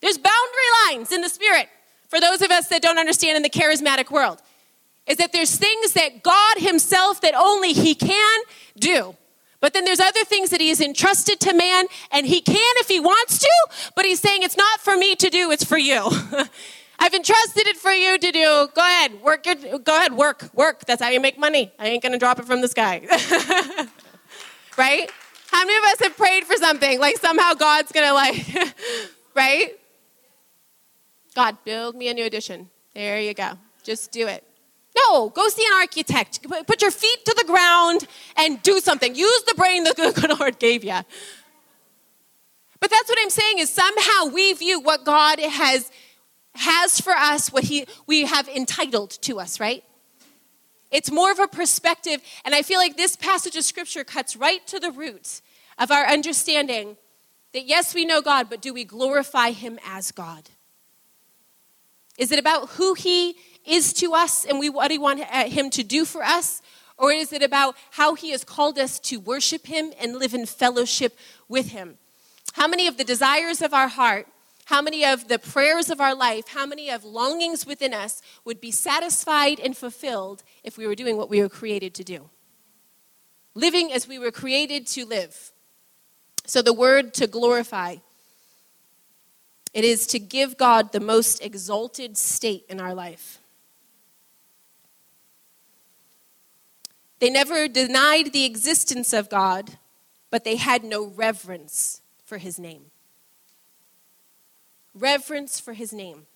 There's 0.00 0.18
boundary 0.18 0.70
lines 0.86 1.12
in 1.12 1.20
the 1.20 1.28
spirit 1.28 1.68
for 2.08 2.20
those 2.20 2.42
of 2.42 2.50
us 2.50 2.68
that 2.68 2.82
don't 2.82 2.98
understand 2.98 3.36
in 3.36 3.42
the 3.42 3.50
charismatic 3.50 4.10
world. 4.10 4.42
Is 5.06 5.16
that 5.16 5.32
there's 5.32 5.56
things 5.56 5.92
that 5.94 6.22
God 6.22 6.58
Himself 6.58 7.20
that 7.22 7.34
only 7.34 7.72
He 7.72 7.94
can 7.94 8.42
do. 8.78 9.16
But 9.60 9.74
then 9.74 9.84
there's 9.84 10.00
other 10.00 10.24
things 10.24 10.50
that 10.50 10.60
He 10.60 10.68
has 10.68 10.80
entrusted 10.80 11.40
to 11.40 11.54
man, 11.54 11.86
and 12.10 12.26
He 12.26 12.40
can 12.40 12.74
if 12.76 12.88
He 12.88 13.00
wants 13.00 13.38
to, 13.38 13.50
but 13.94 14.04
He's 14.04 14.20
saying 14.20 14.42
it's 14.42 14.56
not 14.56 14.80
for 14.80 14.96
me 14.96 15.14
to 15.16 15.28
do, 15.30 15.50
it's 15.50 15.64
for 15.64 15.78
you. 15.78 16.08
I've 17.02 17.14
entrusted 17.14 17.66
it 17.66 17.78
for 17.78 17.90
you 17.90 18.18
to 18.18 18.30
do. 18.30 18.68
Go 18.74 18.82
ahead, 18.82 19.22
work 19.22 19.46
it. 19.46 19.84
Go 19.84 19.96
ahead, 19.96 20.12
work, 20.12 20.50
work. 20.52 20.84
That's 20.84 21.02
how 21.02 21.08
you 21.08 21.18
make 21.18 21.38
money. 21.38 21.72
I 21.78 21.88
ain't 21.88 22.02
gonna 22.02 22.18
drop 22.18 22.38
it 22.38 22.44
from 22.44 22.60
the 22.60 22.68
sky. 22.68 23.00
right? 24.76 25.10
How 25.50 25.64
many 25.64 25.78
of 25.78 25.84
us 25.84 26.00
have 26.00 26.16
prayed 26.16 26.44
for 26.44 26.56
something 26.56 27.00
like 27.00 27.16
somehow 27.16 27.54
God's 27.54 27.90
gonna 27.90 28.12
like, 28.12 28.46
right? 29.34 29.79
God, 31.34 31.58
build 31.64 31.94
me 31.94 32.08
a 32.08 32.14
new 32.14 32.24
addition. 32.24 32.70
There 32.94 33.20
you 33.20 33.34
go. 33.34 33.52
Just 33.82 34.12
do 34.12 34.26
it. 34.26 34.44
No, 34.96 35.28
go 35.28 35.48
see 35.48 35.64
an 35.64 35.72
architect. 35.74 36.40
Put 36.66 36.82
your 36.82 36.90
feet 36.90 37.24
to 37.24 37.34
the 37.38 37.44
ground 37.44 38.06
and 38.36 38.62
do 38.62 38.80
something. 38.80 39.14
Use 39.14 39.42
the 39.44 39.54
brain 39.54 39.84
the 39.84 39.94
good 39.94 40.38
Lord 40.38 40.58
gave 40.58 40.84
you. 40.84 40.98
But 42.80 42.90
that's 42.90 43.08
what 43.08 43.18
I'm 43.20 43.30
saying 43.30 43.58
is 43.58 43.70
somehow 43.70 44.32
we 44.32 44.52
view 44.54 44.80
what 44.80 45.04
God 45.04 45.38
has 45.38 45.90
has 46.56 47.00
for 47.00 47.12
us, 47.12 47.52
what 47.52 47.64
he 47.64 47.86
we 48.06 48.24
have 48.24 48.48
entitled 48.48 49.10
to 49.22 49.38
us, 49.38 49.60
right? 49.60 49.84
It's 50.90 51.10
more 51.10 51.30
of 51.30 51.38
a 51.38 51.46
perspective, 51.46 52.20
and 52.44 52.54
I 52.54 52.62
feel 52.62 52.78
like 52.78 52.96
this 52.96 53.14
passage 53.14 53.54
of 53.54 53.62
scripture 53.62 54.02
cuts 54.02 54.34
right 54.34 54.66
to 54.66 54.80
the 54.80 54.90
root 54.90 55.40
of 55.78 55.92
our 55.92 56.04
understanding 56.04 56.96
that 57.52 57.66
yes, 57.66 57.94
we 57.94 58.04
know 58.04 58.20
God, 58.20 58.50
but 58.50 58.60
do 58.60 58.74
we 58.74 58.84
glorify 58.84 59.52
him 59.52 59.78
as 59.86 60.10
God? 60.10 60.50
Is 62.20 62.30
it 62.30 62.38
about 62.38 62.68
who 62.70 62.94
he 62.94 63.36
is 63.64 63.92
to 63.94 64.12
us 64.14 64.44
and 64.44 64.60
we, 64.60 64.68
what 64.68 64.90
we 64.90 64.98
want 64.98 65.20
uh, 65.20 65.48
him 65.48 65.70
to 65.70 65.82
do 65.82 66.04
for 66.04 66.22
us? 66.22 66.62
Or 66.98 67.10
is 67.10 67.32
it 67.32 67.42
about 67.42 67.76
how 67.92 68.14
he 68.14 68.30
has 68.30 68.44
called 68.44 68.78
us 68.78 69.00
to 69.00 69.18
worship 69.18 69.66
him 69.66 69.92
and 69.98 70.16
live 70.16 70.34
in 70.34 70.44
fellowship 70.44 71.18
with 71.48 71.70
him? 71.70 71.96
How 72.52 72.68
many 72.68 72.86
of 72.86 72.98
the 72.98 73.04
desires 73.04 73.62
of 73.62 73.72
our 73.72 73.88
heart 73.88 74.28
how 74.70 74.80
many 74.80 75.04
of 75.04 75.26
the 75.26 75.40
prayers 75.40 75.90
of 75.90 76.00
our 76.00 76.14
life, 76.14 76.46
how 76.46 76.64
many 76.64 76.90
of 76.90 77.04
longings 77.04 77.66
within 77.66 77.92
us 77.92 78.22
would 78.44 78.60
be 78.60 78.70
satisfied 78.70 79.58
and 79.58 79.76
fulfilled 79.76 80.44
if 80.62 80.78
we 80.78 80.86
were 80.86 80.94
doing 80.94 81.16
what 81.16 81.28
we 81.28 81.40
were 81.42 81.48
created 81.48 81.92
to 81.94 82.04
do? 82.04 82.30
Living 83.52 83.92
as 83.92 84.06
we 84.06 84.16
were 84.16 84.30
created 84.30 84.86
to 84.86 85.04
live. 85.04 85.50
So, 86.46 86.62
the 86.62 86.72
word 86.72 87.12
to 87.14 87.26
glorify, 87.26 87.96
it 89.72 89.84
is 89.84 90.06
to 90.08 90.18
give 90.18 90.56
God 90.56 90.92
the 90.92 91.00
most 91.00 91.44
exalted 91.44 92.16
state 92.16 92.64
in 92.68 92.80
our 92.80 92.94
life. 92.94 93.38
They 97.18 97.30
never 97.30 97.68
denied 97.68 98.32
the 98.32 98.44
existence 98.44 99.12
of 99.12 99.28
God, 99.28 99.78
but 100.30 100.44
they 100.44 100.56
had 100.56 100.82
no 100.82 101.06
reverence 101.06 102.00
for 102.24 102.38
his 102.38 102.58
name 102.58 102.90
reverence 104.94 105.60
for 105.60 105.72
his 105.72 105.92
name. 105.92 106.26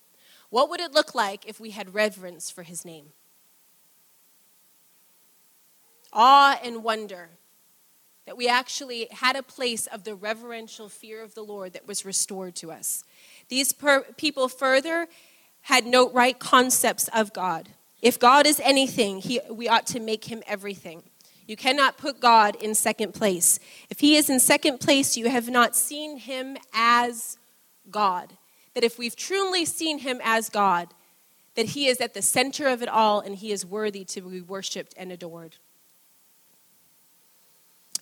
What 0.49 0.69
would 0.69 0.79
it 0.79 0.93
look 0.93 1.15
like 1.15 1.47
if 1.47 1.59
we 1.59 1.71
had 1.71 1.93
reverence 1.93 2.49
for 2.49 2.63
his 2.63 2.85
name? 2.85 3.07
Awe 6.13 6.59
and 6.63 6.83
wonder 6.83 7.29
that 8.25 8.37
we 8.37 8.47
actually 8.47 9.07
had 9.11 9.35
a 9.35 9.43
place 9.43 9.87
of 9.87 10.03
the 10.03 10.15
reverential 10.15 10.89
fear 10.89 11.23
of 11.23 11.35
the 11.35 11.43
Lord 11.43 11.73
that 11.73 11.87
was 11.87 12.05
restored 12.05 12.55
to 12.55 12.71
us. 12.71 13.03
These 13.49 13.73
per- 13.73 14.03
people 14.17 14.47
further 14.47 15.07
had 15.61 15.85
no 15.85 16.09
right 16.09 16.37
concepts 16.37 17.07
of 17.09 17.33
God. 17.33 17.69
If 18.01 18.19
God 18.19 18.45
is 18.45 18.59
anything, 18.63 19.19
he, 19.19 19.39
we 19.49 19.67
ought 19.67 19.87
to 19.87 19.99
make 19.99 20.25
him 20.25 20.43
everything. 20.47 21.03
You 21.47 21.55
cannot 21.55 21.97
put 21.97 22.19
God 22.19 22.55
in 22.55 22.73
second 22.73 23.13
place. 23.13 23.59
If 23.89 23.99
he 23.99 24.15
is 24.15 24.29
in 24.29 24.39
second 24.39 24.79
place, 24.79 25.15
you 25.15 25.29
have 25.29 25.49
not 25.49 25.75
seen 25.75 26.17
him 26.17 26.57
as 26.73 27.37
God 27.89 28.33
that 28.75 28.83
if 28.83 28.99
we've 28.99 29.15
truly 29.15 29.65
seen 29.65 29.99
him 29.99 30.21
as 30.23 30.49
God, 30.49 30.93
that 31.55 31.67
he 31.67 31.87
is 31.87 31.99
at 32.01 32.13
the 32.13 32.21
center 32.21 32.67
of 32.67 32.83
it 32.83 32.89
all 32.89 33.21
and 33.21 33.35
he 33.35 33.51
is 33.51 33.65
worthy 33.65 34.03
to 34.03 34.21
be 34.21 34.41
worshiped 34.41 34.93
and 34.97 35.11
adored. 35.11 35.55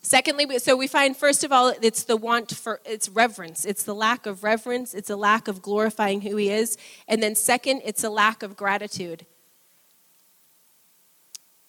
Secondly, 0.06 0.60
so 0.60 0.76
we 0.76 0.88
find 0.88 1.16
first 1.16 1.46
of 1.46 1.54
all, 1.54 1.74
it's 1.82 2.04
the 2.04 2.18
want 2.18 2.54
for 2.54 2.82
it's 2.86 3.08
reverence. 3.08 3.64
It's 3.64 3.84
the 3.84 3.96
lack 3.96 4.26
of 4.26 4.44
reverence. 4.44 4.94
It's 4.94 5.10
a 5.10 5.16
lack 5.16 5.48
of 5.48 5.62
glorifying 5.62 6.22
who 6.22 6.36
he 6.36 6.50
is. 6.50 6.78
And 7.08 7.24
then 7.24 7.36
second, 7.36 7.82
it's 7.86 8.04
a 8.04 8.10
lack 8.10 8.44
of 8.44 8.58
gratitude. 8.58 9.26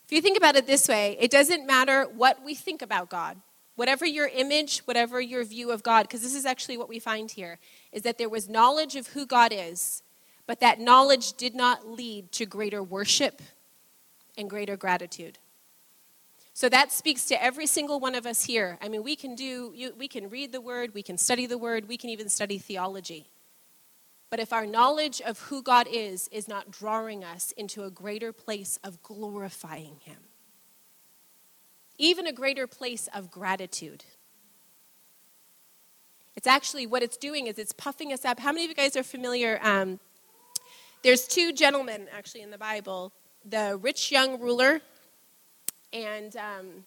If 0.04 0.12
you 0.12 0.20
think 0.20 0.36
about 0.36 0.56
it 0.56 0.66
this 0.66 0.88
way, 0.88 1.16
it 1.20 1.30
doesn't 1.30 1.64
matter 1.64 2.04
what 2.04 2.44
we 2.44 2.56
think 2.56 2.82
about 2.82 3.08
God. 3.08 3.36
Whatever 3.76 4.04
your 4.04 4.26
image, 4.26 4.80
whatever 4.80 5.20
your 5.20 5.44
view 5.44 5.70
of 5.70 5.84
God, 5.84 6.02
because 6.02 6.22
this 6.22 6.34
is 6.34 6.44
actually 6.44 6.76
what 6.76 6.88
we 6.88 6.98
find 6.98 7.30
here, 7.30 7.58
is 7.92 8.02
that 8.02 8.18
there 8.18 8.28
was 8.28 8.48
knowledge 8.48 8.96
of 8.96 9.08
who 9.08 9.26
God 9.26 9.52
is, 9.54 10.02
but 10.46 10.60
that 10.60 10.80
knowledge 10.80 11.34
did 11.34 11.54
not 11.54 11.88
lead 11.88 12.32
to 12.32 12.46
greater 12.46 12.82
worship 12.82 13.40
and 14.36 14.50
greater 14.50 14.76
gratitude. 14.76 15.38
So 16.56 16.68
that 16.68 16.92
speaks 16.92 17.24
to 17.26 17.42
every 17.42 17.66
single 17.66 17.98
one 17.98 18.14
of 18.14 18.26
us 18.26 18.44
here. 18.44 18.78
I 18.80 18.88
mean, 18.88 19.02
we 19.02 19.16
can 19.16 19.34
do, 19.34 19.74
we 19.98 20.06
can 20.06 20.30
read 20.30 20.52
the 20.52 20.60
word, 20.60 20.94
we 20.94 21.02
can 21.02 21.18
study 21.18 21.46
the 21.46 21.58
word, 21.58 21.88
we 21.88 21.96
can 21.96 22.10
even 22.10 22.28
study 22.28 22.58
theology. 22.58 23.26
But 24.30 24.38
if 24.38 24.52
our 24.52 24.64
knowledge 24.64 25.20
of 25.20 25.40
who 25.40 25.64
God 25.64 25.88
is 25.90 26.28
is 26.28 26.46
not 26.46 26.70
drawing 26.70 27.24
us 27.24 27.50
into 27.52 27.82
a 27.82 27.90
greater 27.90 28.32
place 28.32 28.78
of 28.84 29.02
glorifying 29.02 29.96
Him, 30.02 30.18
even 31.98 32.24
a 32.26 32.32
greater 32.32 32.68
place 32.68 33.08
of 33.12 33.32
gratitude. 33.32 34.04
It's 36.36 36.46
actually 36.46 36.86
what 36.86 37.02
it's 37.02 37.16
doing 37.16 37.48
is 37.48 37.58
it's 37.58 37.72
puffing 37.72 38.12
us 38.12 38.24
up. 38.24 38.38
How 38.38 38.52
many 38.52 38.64
of 38.64 38.68
you 38.70 38.76
guys 38.76 38.96
are 38.96 39.02
familiar? 39.02 39.58
Um, 39.60 39.98
there's 41.02 41.26
two 41.26 41.52
gentlemen 41.52 42.06
actually 42.16 42.42
in 42.42 42.50
the 42.50 42.58
Bible 42.58 43.12
the 43.44 43.78
rich 43.82 44.10
young 44.10 44.40
ruler 44.40 44.80
and 45.94 46.36
um, 46.36 46.84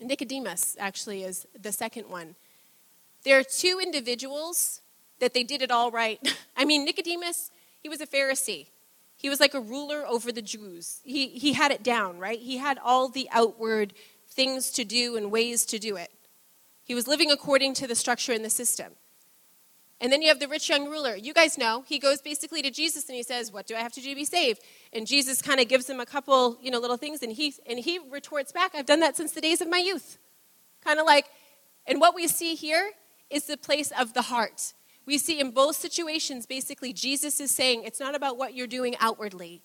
Nicodemus, 0.00 0.76
actually, 0.78 1.22
is 1.22 1.46
the 1.58 1.72
second 1.72 2.10
one. 2.10 2.34
There 3.24 3.38
are 3.38 3.44
two 3.44 3.80
individuals 3.82 4.82
that 5.20 5.32
they 5.32 5.44
did 5.44 5.62
it 5.62 5.70
all 5.70 5.90
right. 5.90 6.20
I 6.56 6.64
mean, 6.64 6.84
Nicodemus, 6.84 7.50
he 7.80 7.88
was 7.88 8.00
a 8.00 8.06
Pharisee. 8.06 8.66
He 9.16 9.30
was 9.30 9.40
like 9.40 9.54
a 9.54 9.60
ruler 9.60 10.04
over 10.06 10.32
the 10.32 10.42
Jews. 10.42 11.00
He, 11.04 11.28
he 11.28 11.52
had 11.54 11.70
it 11.70 11.82
down, 11.82 12.18
right? 12.18 12.38
He 12.38 12.58
had 12.58 12.78
all 12.82 13.08
the 13.08 13.28
outward 13.30 13.94
things 14.28 14.70
to 14.72 14.84
do 14.84 15.16
and 15.16 15.30
ways 15.30 15.64
to 15.66 15.78
do 15.78 15.96
it. 15.96 16.10
He 16.82 16.94
was 16.94 17.08
living 17.08 17.30
according 17.30 17.74
to 17.74 17.86
the 17.86 17.94
structure 17.94 18.32
and 18.32 18.44
the 18.44 18.50
system. 18.50 18.92
And 20.00 20.12
then 20.12 20.22
you 20.22 20.28
have 20.28 20.40
the 20.40 20.48
rich 20.48 20.68
young 20.68 20.88
ruler. 20.88 21.14
You 21.16 21.32
guys 21.32 21.56
know, 21.56 21.84
he 21.86 21.98
goes 21.98 22.20
basically 22.20 22.62
to 22.62 22.70
Jesus 22.70 23.08
and 23.08 23.16
he 23.16 23.22
says, 23.22 23.52
What 23.52 23.66
do 23.66 23.74
I 23.74 23.78
have 23.78 23.92
to 23.92 24.00
do 24.00 24.10
to 24.10 24.14
be 24.14 24.24
saved? 24.24 24.60
And 24.92 25.06
Jesus 25.06 25.40
kind 25.40 25.60
of 25.60 25.68
gives 25.68 25.88
him 25.88 26.00
a 26.00 26.06
couple, 26.06 26.58
you 26.60 26.70
know, 26.70 26.78
little 26.78 26.96
things, 26.96 27.22
and 27.22 27.32
he 27.32 27.54
and 27.66 27.78
he 27.78 28.00
retorts 28.10 28.52
back, 28.52 28.74
I've 28.74 28.86
done 28.86 29.00
that 29.00 29.16
since 29.16 29.32
the 29.32 29.40
days 29.40 29.60
of 29.60 29.68
my 29.68 29.78
youth. 29.78 30.18
Kind 30.84 30.98
of 30.98 31.06
like, 31.06 31.26
and 31.86 32.00
what 32.00 32.14
we 32.14 32.28
see 32.28 32.54
here 32.54 32.90
is 33.30 33.44
the 33.44 33.56
place 33.56 33.92
of 33.98 34.14
the 34.14 34.22
heart. 34.22 34.74
We 35.06 35.18
see 35.18 35.38
in 35.38 35.50
both 35.50 35.76
situations, 35.76 36.46
basically, 36.46 36.92
Jesus 36.92 37.40
is 37.40 37.50
saying 37.50 37.84
it's 37.84 38.00
not 38.00 38.14
about 38.14 38.38
what 38.38 38.54
you're 38.54 38.66
doing 38.66 38.96
outwardly, 39.00 39.62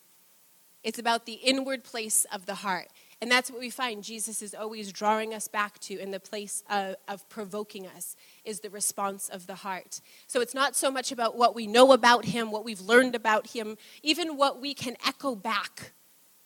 it's 0.84 1.00
about 1.00 1.26
the 1.26 1.34
inward 1.34 1.84
place 1.84 2.26
of 2.32 2.46
the 2.46 2.56
heart. 2.56 2.88
And 3.22 3.30
that's 3.30 3.52
what 3.52 3.60
we 3.60 3.70
find 3.70 4.02
Jesus 4.02 4.42
is 4.42 4.56
always 4.56 4.94
drawing 4.94 5.34
us 5.34 5.50
back 5.50 5.78
to 5.80 6.00
in 6.00 6.12
the 6.12 6.22
place 6.22 6.64
of, 6.70 6.96
of, 7.08 7.28
provoking 7.28 7.86
us, 7.86 8.16
is 8.46 8.62
the 8.62 8.70
response 8.70 9.28
of 9.28 9.46
the 9.46 9.56
heart. 9.56 10.00
So 10.28 10.40
it's 10.40 10.54
not 10.54 10.74
so 10.76 10.90
much 10.90 11.12
about 11.12 11.38
what 11.38 11.54
we 11.54 11.68
know 11.68 11.92
about 11.92 12.26
him, 12.26 12.50
what 12.50 12.64
we've 12.64 12.80
learned 12.80 13.16
about 13.16 13.48
him, 13.48 13.78
even 14.04 14.38
what 14.38 14.62
we 14.62 14.74
can 14.74 14.96
echo 15.06 15.36
back 15.36 15.92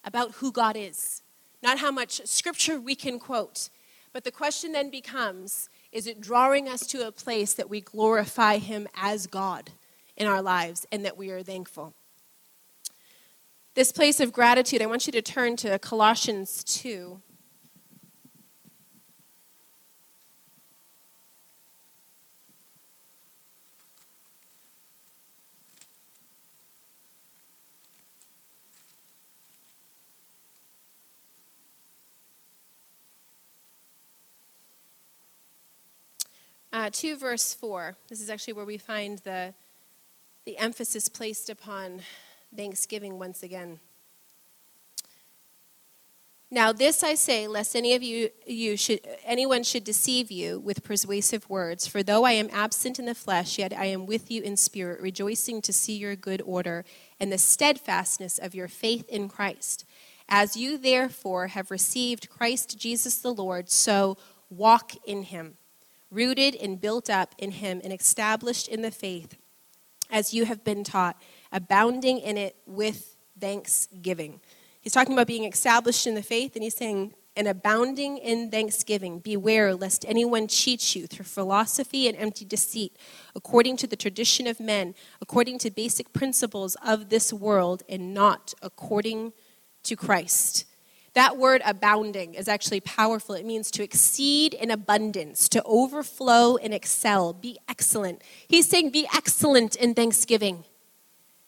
about 0.04 0.32
who 0.34 0.52
God 0.52 0.76
is. 0.76 1.22
Not 1.62 1.78
how 1.78 1.92
much 1.92 2.22
scripture 2.26 2.80
we 2.80 2.96
can 2.96 3.20
quote. 3.20 3.70
But 4.12 4.24
the 4.24 4.32
question 4.32 4.72
then 4.72 4.90
becomes 4.90 5.70
is 5.92 6.08
it 6.08 6.20
drawing 6.20 6.68
us 6.68 6.88
to 6.88 7.08
a 7.08 7.12
place 7.12 7.54
that 7.54 7.70
we 7.70 7.82
glorify 7.82 8.58
Him 8.58 8.88
as 8.96 9.28
God 9.28 9.70
in 10.18 10.26
our 10.26 10.42
lives 10.42 10.88
and 10.92 11.06
that 11.06 11.18
we 11.18 11.30
are 11.30 11.44
thankful? 11.44 11.94
This 13.76 13.92
place 13.92 14.20
of 14.20 14.32
gratitude, 14.32 14.82
I 14.82 14.86
want 14.86 15.08
you 15.08 15.12
to 15.14 15.22
turn 15.22 15.56
to 15.58 15.80
Colossians 15.80 16.64
2. 16.64 17.22
uh, 36.74 36.90
2, 36.92 37.18
verse 37.18 37.54
4. 37.54 37.96
This 38.10 38.20
is 38.20 38.30
actually 38.30 38.54
where 38.54 38.66
we 38.66 38.78
find 38.78 39.20
the, 39.20 39.54
the 40.46 40.58
emphasis 40.58 41.08
placed 41.08 41.50
upon 41.50 42.02
thanksgiving 42.56 43.20
once 43.20 43.44
again. 43.44 43.80
Now 46.50 46.72
this 46.72 47.04
I 47.04 47.16
say, 47.16 47.48
lest 47.48 47.76
any 47.76 47.96
of 47.96 48.04
you, 48.04 48.30
you 48.46 48.78
should, 48.78 49.00
anyone 49.26 49.64
should 49.64 49.84
deceive 49.84 50.30
you 50.30 50.60
with 50.60 50.84
persuasive 50.84 51.50
words. 51.50 51.88
For 51.88 52.04
though 52.04 52.26
I 52.26 52.34
am 52.34 52.50
absent 52.52 53.00
in 53.00 53.06
the 53.06 53.16
flesh, 53.16 53.58
yet 53.58 53.74
I 53.74 53.86
am 53.86 54.06
with 54.06 54.30
you 54.30 54.44
in 54.44 54.56
spirit, 54.56 55.02
rejoicing 55.02 55.64
to 55.64 55.74
see 55.74 55.98
your 55.98 56.16
good 56.16 56.44
order 56.46 56.86
and 57.20 57.32
the 57.32 57.40
steadfastness 57.40 58.38
of 58.38 58.54
your 58.54 58.68
faith 58.68 59.10
in 59.10 59.30
Christ. 59.30 59.84
As 60.30 60.56
you 60.56 60.78
therefore 60.78 61.48
have 61.48 61.72
received 61.72 62.30
Christ 62.30 62.78
Jesus 62.78 63.18
the 63.18 63.34
Lord, 63.34 63.72
so 63.72 64.18
walk 64.52 64.92
in 65.06 65.24
him 65.24 65.58
rooted 66.14 66.56
and 66.56 66.80
built 66.80 67.10
up 67.10 67.34
in 67.38 67.52
him 67.52 67.82
and 67.84 67.92
established 67.92 68.68
in 68.68 68.82
the 68.82 68.92
faith 68.92 69.36
as 70.14 70.34
you 70.34 70.46
have 70.46 70.64
been 70.64 70.84
taught, 70.84 71.22
abounding 71.52 72.20
in 72.20 72.38
it 72.38 72.56
with 72.66 73.18
thanksgiving. 73.38 74.40
He's 74.80 74.94
talking 74.94 75.14
about 75.14 75.28
being 75.28 75.44
established 75.44 76.08
in 76.08 76.14
the 76.14 76.22
faith, 76.22 76.56
and 76.56 76.64
he's 76.64 76.78
saying, 76.78 77.14
and 77.36 77.48
abounding 77.48 78.20
in 78.20 78.52
thanksgiving. 78.52 79.18
Beware 79.18 79.74
lest 79.74 80.06
anyone 80.08 80.48
cheat 80.48 80.96
you 80.96 81.08
through 81.08 81.26
philosophy 81.26 82.08
and 82.08 82.16
empty 82.16 82.46
deceit, 82.46 82.96
according 83.36 83.76
to 83.78 83.88
the 83.88 83.96
tradition 83.96 84.46
of 84.46 84.60
men, 84.60 84.94
according 85.20 85.58
to 85.60 85.72
basic 85.72 86.14
principles 86.14 86.78
of 86.86 87.10
this 87.10 87.34
world, 87.34 87.82
and 87.90 88.14
not 88.14 88.54
according 88.62 89.34
to 89.82 89.96
Christ. 89.96 90.66
That 91.14 91.38
word 91.38 91.62
abounding 91.64 92.34
is 92.34 92.48
actually 92.48 92.80
powerful. 92.80 93.36
It 93.36 93.46
means 93.46 93.70
to 93.72 93.84
exceed 93.84 94.54
in 94.56 94.72
abundance, 94.72 95.48
to 95.50 95.62
overflow 95.64 96.58
and 96.58 96.74
excel, 96.74 97.34
be 97.34 97.60
excellent. 97.70 98.24
He's 98.48 98.68
saying, 98.68 98.90
be 98.90 99.08
excellent 99.14 99.76
in 99.76 99.94
thanksgiving. 99.94 100.64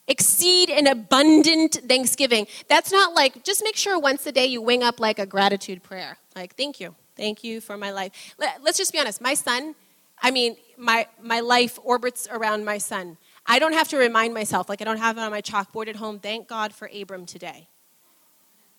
Exceed 0.07 0.69
in 0.69 0.85
abundant 0.85 1.79
thanksgiving. 1.89 2.45
That's 2.67 2.91
not 2.91 3.15
like, 3.15 3.43
just 3.43 3.63
make 3.63 3.75
sure 3.75 3.97
once 3.97 4.25
a 4.27 4.31
day 4.31 4.45
you 4.45 4.61
wing 4.61 4.83
up 4.83 4.99
like 4.99 5.17
a 5.17 5.25
gratitude 5.25 5.81
prayer. 5.81 6.19
Like, 6.35 6.55
thank 6.55 6.79
you. 6.79 6.93
Thank 7.15 7.43
you 7.43 7.59
for 7.59 7.75
my 7.75 7.91
life. 7.91 8.35
Let's 8.37 8.77
just 8.77 8.91
be 8.91 8.99
honest. 8.99 9.19
My 9.19 9.33
son, 9.33 9.73
I 10.21 10.29
mean, 10.29 10.57
my, 10.77 11.07
my 11.19 11.39
life 11.39 11.79
orbits 11.83 12.27
around 12.29 12.65
my 12.65 12.77
son. 12.77 13.17
I 13.47 13.57
don't 13.57 13.73
have 13.73 13.87
to 13.89 13.97
remind 13.97 14.33
myself, 14.33 14.69
like 14.69 14.81
I 14.81 14.85
don't 14.85 14.97
have 14.97 15.17
it 15.17 15.21
on 15.21 15.31
my 15.31 15.41
chalkboard 15.41 15.87
at 15.87 15.95
home, 15.95 16.19
thank 16.19 16.47
God 16.47 16.73
for 16.73 16.89
Abram 16.93 17.25
today. 17.25 17.67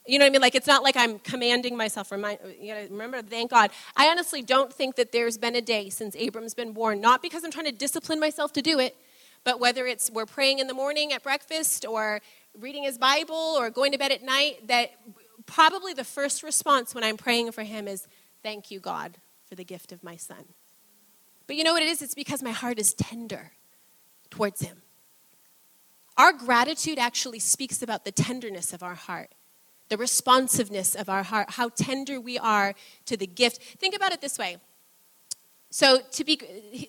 You 0.07 0.18
know 0.18 0.24
what 0.24 0.30
I 0.30 0.32
mean? 0.32 0.40
Like 0.40 0.54
it's 0.54 0.66
not 0.66 0.82
like 0.82 0.96
I'm 0.96 1.18
commanding 1.18 1.76
myself. 1.76 2.12
Remind, 2.12 2.38
you 2.61 2.74
know, 2.74 2.86
remember, 2.90 3.22
thank 3.22 3.50
God. 3.50 3.70
I 3.96 4.09
honestly 4.09 4.42
don't 4.42 4.72
think 4.72 4.96
that 4.96 5.12
there's 5.12 5.36
been 5.36 5.57
a 5.57 5.61
day 5.61 5.90
since 5.90 6.14
Abram's 6.16 6.54
been 6.54 6.72
born. 6.72 7.00
Not 7.00 7.22
because 7.22 7.44
I'm 7.44 7.50
trying 7.50 7.66
to 7.66 7.72
discipline 7.72 8.20
myself 8.20 8.52
to 8.54 8.62
do 8.62 8.78
it, 8.78 8.96
but 9.44 9.59
whether 9.59 9.86
it's 9.86 10.11
we're 10.11 10.26
praying 10.26 10.61
in 10.61 10.66
the 10.66 10.74
morning 10.74 11.12
at 11.12 11.22
breakfast 11.22 11.84
or 11.84 12.20
reading 12.59 12.84
his 12.84 12.98
Bible 12.98 13.34
or 13.34 13.70
going 13.70 13.92
to 13.92 13.98
bed 13.98 14.12
at 14.12 14.22
night, 14.22 14.68
that 14.68 14.90
probably 15.46 15.92
the 15.92 16.04
first 16.04 16.42
response 16.42 16.94
when 16.94 17.04
I'm 17.04 17.16
praying 17.16 17.52
for 17.52 17.62
him 17.62 17.88
is, 17.88 18.07
"Thank 18.42 18.70
you, 18.70 18.80
God, 18.80 19.18
for 19.48 19.54
the 19.54 19.64
gift 19.64 19.92
of 19.92 20.04
my 20.04 20.16
son." 20.16 20.44
But 21.46 21.57
you 21.57 21.64
know 21.64 21.72
what 21.72 21.82
it 21.82 21.88
is? 21.88 22.02
It's 22.02 22.14
because 22.14 22.42
my 22.42 22.50
heart 22.50 22.78
is 22.78 22.94
tender 22.94 23.52
towards 24.30 24.62
him. 24.62 24.82
Our 26.16 26.32
gratitude 26.32 26.98
actually 26.98 27.40
speaks 27.40 27.82
about 27.82 28.04
the 28.04 28.12
tenderness 28.12 28.72
of 28.72 28.82
our 28.82 28.94
heart 28.94 29.30
the 29.89 29.97
responsiveness 29.97 30.95
of 30.95 31.09
our 31.09 31.22
heart, 31.22 31.51
how 31.51 31.68
tender 31.68 32.20
we 32.20 32.39
are 32.39 32.74
to 33.07 33.16
the 33.16 33.26
gift. 33.26 33.62
Think 33.62 33.95
about 33.95 34.12
it 34.12 34.20
this 34.20 34.39
way. 34.39 34.59
So 35.70 36.01
to 36.12 36.24
be 36.24 36.37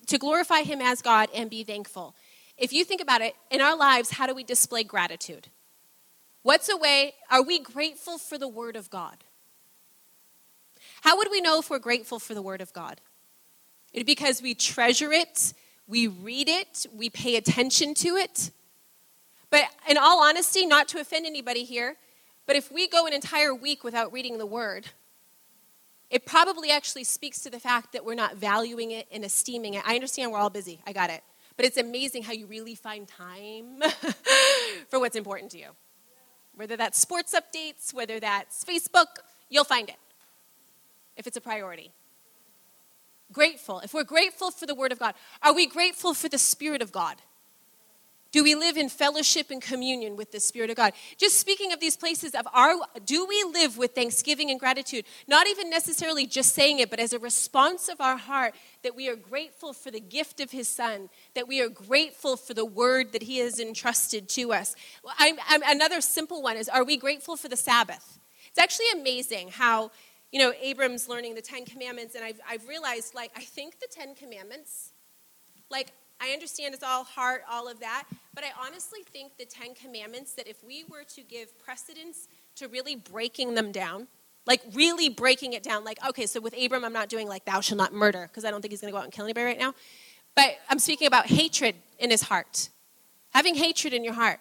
to 0.08 0.18
glorify 0.18 0.62
him 0.62 0.82
as 0.82 1.02
God 1.02 1.30
and 1.36 1.50
be 1.50 1.64
thankful. 1.64 2.16
If 2.58 2.74
you 2.74 2.84
think 2.84 3.02
about 3.02 3.22
it, 3.22 3.36
in 3.52 3.62
our 3.62 3.76
lives, 3.76 4.12
how 4.12 4.26
do 4.26 4.34
we 4.34 4.44
display 4.44 4.84
gratitude? 4.84 5.48
What's 6.42 6.70
a 6.70 6.78
way 6.78 7.14
are 7.30 7.44
we 7.44 7.60
grateful 7.60 8.18
for 8.18 8.38
the 8.38 8.48
word 8.48 8.76
of 8.76 8.90
God? 8.90 9.18
How 11.02 11.18
would 11.18 11.30
we 11.30 11.42
know 11.42 11.60
if 11.60 11.70
we're 11.70 11.80
grateful 11.80 12.20
for 12.20 12.34
the 12.34 12.42
word 12.42 12.62
of 12.62 12.74
God? 12.74 13.02
It's 13.94 14.06
because 14.06 14.42
we 14.42 14.56
treasure 14.56 15.12
it, 15.12 15.54
we 15.88 16.08
read 16.08 16.48
it, 16.50 16.86
we 16.94 17.10
pay 17.10 17.36
attention 17.36 17.94
to 17.96 18.16
it. 18.16 18.52
But 19.50 19.64
in 19.90 19.98
all 19.98 20.22
honesty, 20.22 20.66
not 20.66 20.88
to 20.90 21.00
offend 21.00 21.26
anybody 21.26 21.64
here, 21.64 21.96
but 22.48 22.56
if 22.56 22.72
we 22.72 22.88
go 22.88 23.06
an 23.06 23.14
entire 23.14 23.54
week 23.54 23.84
without 23.84 24.12
reading 24.12 24.40
the 24.40 24.46
word, 24.46 24.88
it 26.10 26.26
probably 26.26 26.72
actually 26.72 27.04
speaks 27.04 27.42
to 27.42 27.50
the 27.50 27.60
fact 27.60 27.92
that 27.92 28.06
we're 28.06 28.16
not 28.16 28.38
valuing 28.38 28.92
it 28.92 29.08
and 29.12 29.26
esteeming 29.26 29.74
it. 29.74 29.84
I 29.86 29.96
understand 29.96 30.32
we're 30.32 30.40
all 30.40 30.50
busy, 30.50 30.80
I 30.88 30.94
got 30.94 31.10
it. 31.10 31.22
But 31.58 31.66
it's 31.66 31.78
amazing 31.78 32.24
how 32.24 32.32
you 32.32 32.46
really 32.46 32.76
find 32.76 33.08
time 33.08 33.82
for 34.90 35.00
what's 35.00 35.16
important 35.16 35.52
to 35.52 35.60
you. 35.60 35.70
Whether 36.56 36.78
that's 36.78 36.98
sports 36.98 37.36
updates, 37.36 37.94
whether 37.94 38.20
that's 38.20 38.64
Facebook, 38.64 39.08
you'll 39.50 39.64
find 39.64 39.90
it 39.90 39.98
if 41.18 41.28
it's 41.28 41.38
a 41.38 41.42
priority. 41.42 41.92
Grateful. 43.32 43.82
If 43.82 43.94
we're 43.94 44.04
grateful 44.04 44.52
for 44.52 44.66
the 44.66 44.76
Word 44.76 44.92
of 44.92 45.00
God, 45.00 45.16
are 45.44 45.54
we 45.54 45.68
grateful 45.68 46.14
for 46.14 46.30
the 46.30 46.38
Spirit 46.38 46.82
of 46.82 46.92
God? 46.92 47.18
Do 48.32 48.44
we 48.44 48.56
live 48.56 48.78
in 48.78 48.90
fellowship 48.90 49.52
and 49.52 49.62
communion 49.62 50.16
with 50.16 50.32
the 50.32 50.40
Spirit 50.40 50.70
of 50.70 50.76
God? 50.76 50.94
Just 51.18 51.40
speaking 51.40 51.72
of 51.72 51.80
these 51.80 51.96
places 51.96 52.36
of 52.36 52.48
our, 52.54 52.74
do 53.06 53.26
we 53.26 53.44
live 53.44 53.78
with 53.78 53.96
thanksgiving 53.96 54.52
and 54.52 54.60
gratitude? 54.60 55.06
Not 55.28 55.48
even 55.48 55.70
necessarily 55.70 56.28
just 56.28 56.54
saying 56.54 56.80
it, 56.80 56.90
but 56.90 57.00
as 57.00 57.14
a 57.14 57.20
response 57.20 57.88
of 57.88 58.02
our 58.02 58.18
heart 58.18 58.54
that 58.84 58.96
we 58.96 59.10
are 59.10 59.16
grateful 59.16 59.74
for 59.74 59.92
the 59.92 60.00
gift 60.00 60.40
of 60.40 60.52
His 60.52 60.68
Son, 60.68 61.10
that 61.36 61.48
we 61.48 61.62
are 61.62 61.70
grateful 61.70 62.36
for 62.36 62.54
the 62.54 62.66
word 62.66 63.14
that 63.14 63.24
He 63.24 63.38
has 63.40 63.60
entrusted 63.60 64.28
to 64.30 64.52
us. 64.52 64.76
I'm, 65.18 65.38
I'm, 65.48 65.62
another 65.66 66.02
simple 66.02 66.42
one 66.42 66.58
is, 66.58 66.68
are 66.70 66.84
we 66.84 66.98
grateful 66.98 67.38
for 67.38 67.48
the 67.48 67.58
Sabbath? 67.58 68.20
It's 68.50 68.60
actually 68.60 68.92
amazing 68.94 69.50
how, 69.50 69.92
you 70.32 70.40
know, 70.40 70.52
Abram's 70.62 71.08
learning 71.08 71.36
the 71.36 71.42
Ten 71.42 71.64
Commandments, 71.64 72.16
and 72.16 72.24
I've, 72.24 72.40
I've 72.50 72.68
realized, 72.68 73.16
like, 73.16 73.32
I 73.36 73.42
think 73.42 73.80
the 73.80 73.88
Ten 73.90 74.16
Commandments, 74.16 74.92
like, 75.70 75.94
I 76.20 76.30
understand 76.30 76.74
it's 76.74 76.84
all 76.84 77.04
heart, 77.04 77.44
all 77.50 77.68
of 77.68 77.80
that, 77.80 78.06
but 78.34 78.44
I 78.44 78.48
honestly 78.66 79.00
think 79.12 79.38
the 79.38 79.46
Ten 79.46 79.76
Commandments, 79.76 80.34
that 80.34 80.48
if 80.48 80.64
we 80.64 80.84
were 80.90 81.04
to 81.16 81.22
give 81.22 81.58
precedence 81.60 82.28
to 82.56 82.68
really 82.68 82.96
breaking 82.96 83.54
them 83.54 83.72
down, 83.72 84.08
like 84.46 84.62
really 84.74 85.10
breaking 85.10 85.54
it 85.54 85.62
down, 85.62 85.84
like, 85.84 86.00
okay, 86.08 86.26
so 86.26 86.40
with 86.40 86.56
Abram, 86.60 86.84
I'm 86.84 86.94
not 86.94 87.10
doing 87.10 87.28
like, 87.28 87.46
thou 87.46 87.62
shalt 87.62 87.78
not 87.78 87.94
murder, 87.94 88.28
because 88.30 88.46
I 88.46 88.52
don't 88.52 88.62
think 88.62 88.72
he's 88.72 88.82
going 88.82 88.92
to 88.92 88.94
go 88.94 89.00
out 89.00 89.04
and 89.04 89.14
kill 89.14 89.26
anybody 89.26 89.46
right 89.46 89.60
now. 89.60 89.74
But 90.36 90.58
I'm 90.70 90.80
speaking 90.80 91.08
about 91.08 91.28
hatred 91.28 91.76
in 92.00 92.10
his 92.10 92.24
heart, 92.24 92.70
having 93.32 93.56
hatred 93.56 93.94
in 93.94 94.04
your 94.04 94.14
heart. 94.14 94.40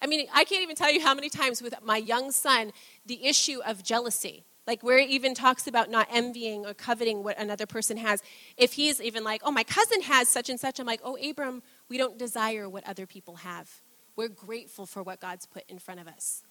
I 0.00 0.06
mean, 0.06 0.26
I 0.32 0.44
can't 0.44 0.62
even 0.62 0.76
tell 0.76 0.92
you 0.92 1.00
how 1.00 1.14
many 1.14 1.28
times 1.28 1.60
with 1.60 1.74
my 1.82 1.96
young 1.96 2.30
son, 2.30 2.72
the 3.04 3.26
issue 3.26 3.60
of 3.66 3.82
jealousy 3.82 4.44
like 4.68 4.82
where 4.82 4.98
it 4.98 5.08
even 5.08 5.34
talks 5.34 5.66
about 5.66 5.90
not 5.90 6.06
envying 6.12 6.66
or 6.66 6.74
coveting 6.74 7.24
what 7.24 7.38
another 7.38 7.64
person 7.64 7.96
has. 7.96 8.22
If 8.58 8.74
he's 8.74 9.00
even 9.00 9.24
like, 9.24 9.40
oh, 9.42 9.50
my 9.50 9.64
cousin 9.64 10.02
has 10.02 10.28
such 10.28 10.50
and 10.50 10.60
such, 10.60 10.78
I'm 10.78 10.86
like, 10.86 11.00
oh, 11.02 11.16
Abram, 11.16 11.62
we 11.88 11.96
don't 11.96 12.18
desire 12.18 12.68
what 12.68 12.86
other 12.86 13.06
people 13.06 13.36
have. 13.36 13.80
We're 14.14 14.28
grateful 14.28 14.84
for 14.84 15.02
what 15.02 15.20
God's 15.20 15.46
put 15.46 15.64
in 15.68 15.78
front 15.78 16.00
of 16.00 16.06
us. 16.06 16.42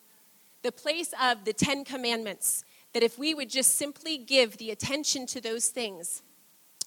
The 0.63 0.71
place 0.71 1.13
of 1.21 1.45
the 1.45 1.53
Ten 1.53 1.85
Commandments, 1.85 2.65
that 2.93 3.03
if 3.03 3.19
we 3.19 3.35
would 3.35 3.51
just 3.51 3.75
simply 3.75 4.17
give 4.17 4.57
the 4.57 4.71
attention 4.71 5.27
to 5.27 5.39
those 5.39 5.67
things, 5.67 6.23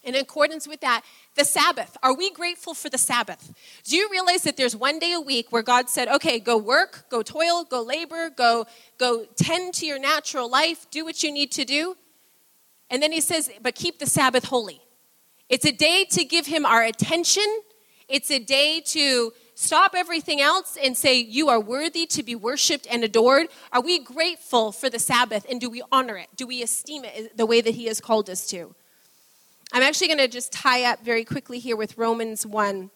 in 0.02 0.14
accordance 0.14 0.66
with 0.66 0.80
that, 0.80 1.02
the 1.36 1.44
Sabbath. 1.44 1.96
Are 2.02 2.14
we 2.14 2.30
grateful 2.30 2.74
for 2.74 2.88
the 2.88 2.98
Sabbath? 2.98 3.52
Do 3.84 3.96
you 3.96 4.08
realize 4.10 4.42
that 4.42 4.56
there's 4.56 4.74
one 4.74 4.98
day 4.98 5.12
a 5.12 5.20
week 5.20 5.52
where 5.52 5.62
God 5.62 5.90
said, 5.90 6.08
okay, 6.08 6.38
go 6.38 6.56
work, 6.56 7.06
go 7.10 7.22
toil, 7.22 7.64
go 7.64 7.82
labor, 7.82 8.30
go, 8.30 8.66
go 8.98 9.26
tend 9.36 9.74
to 9.74 9.86
your 9.86 9.98
natural 9.98 10.50
life, 10.50 10.86
do 10.90 11.04
what 11.04 11.22
you 11.22 11.30
need 11.30 11.52
to 11.52 11.64
do? 11.64 11.96
And 12.88 13.02
then 13.02 13.12
he 13.12 13.20
says, 13.20 13.50
but 13.62 13.74
keep 13.74 13.98
the 13.98 14.06
Sabbath 14.06 14.44
holy. 14.44 14.80
It's 15.48 15.64
a 15.64 15.72
day 15.72 16.06
to 16.10 16.24
give 16.24 16.46
him 16.46 16.64
our 16.64 16.82
attention. 16.82 17.46
It's 18.08 18.30
a 18.30 18.38
day 18.38 18.80
to 18.86 19.32
stop 19.54 19.92
everything 19.94 20.40
else 20.40 20.78
and 20.82 20.96
say, 20.96 21.20
You 21.20 21.48
are 21.48 21.60
worthy 21.60 22.06
to 22.06 22.22
be 22.22 22.34
worshiped 22.34 22.86
and 22.90 23.04
adored? 23.04 23.48
Are 23.72 23.80
we 23.80 23.98
grateful 23.98 24.72
for 24.72 24.88
the 24.88 24.98
Sabbath 24.98 25.46
and 25.50 25.60
do 25.60 25.68
we 25.68 25.82
honor 25.92 26.16
it? 26.16 26.28
Do 26.36 26.46
we 26.46 26.62
esteem 26.62 27.04
it 27.04 27.36
the 27.36 27.46
way 27.46 27.60
that 27.60 27.74
He 27.74 27.86
has 27.86 28.00
called 28.00 28.30
us 28.30 28.46
to? 28.48 28.74
I'm 29.72 29.82
actually 29.82 30.08
going 30.08 30.18
to 30.18 30.28
just 30.28 30.52
tie 30.52 30.84
up 30.84 31.04
very 31.04 31.24
quickly 31.24 31.60
here 31.60 31.76
with 31.76 31.96
Romans 31.96 32.44
1. 32.44 32.90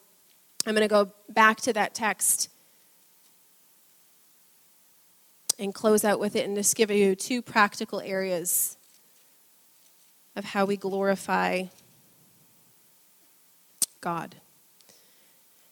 I'm 0.66 0.74
going 0.74 0.82
to 0.82 0.88
go 0.88 1.12
back 1.28 1.60
to 1.62 1.72
that 1.72 1.94
text 1.94 2.48
and 5.56 5.72
close 5.72 6.04
out 6.04 6.18
with 6.18 6.34
it 6.34 6.46
and 6.46 6.56
just 6.56 6.74
give 6.74 6.90
you 6.90 7.14
two 7.14 7.42
practical 7.42 8.00
areas 8.00 8.76
of 10.34 10.46
how 10.46 10.64
we 10.64 10.76
glorify 10.76 11.64
God. 14.00 14.34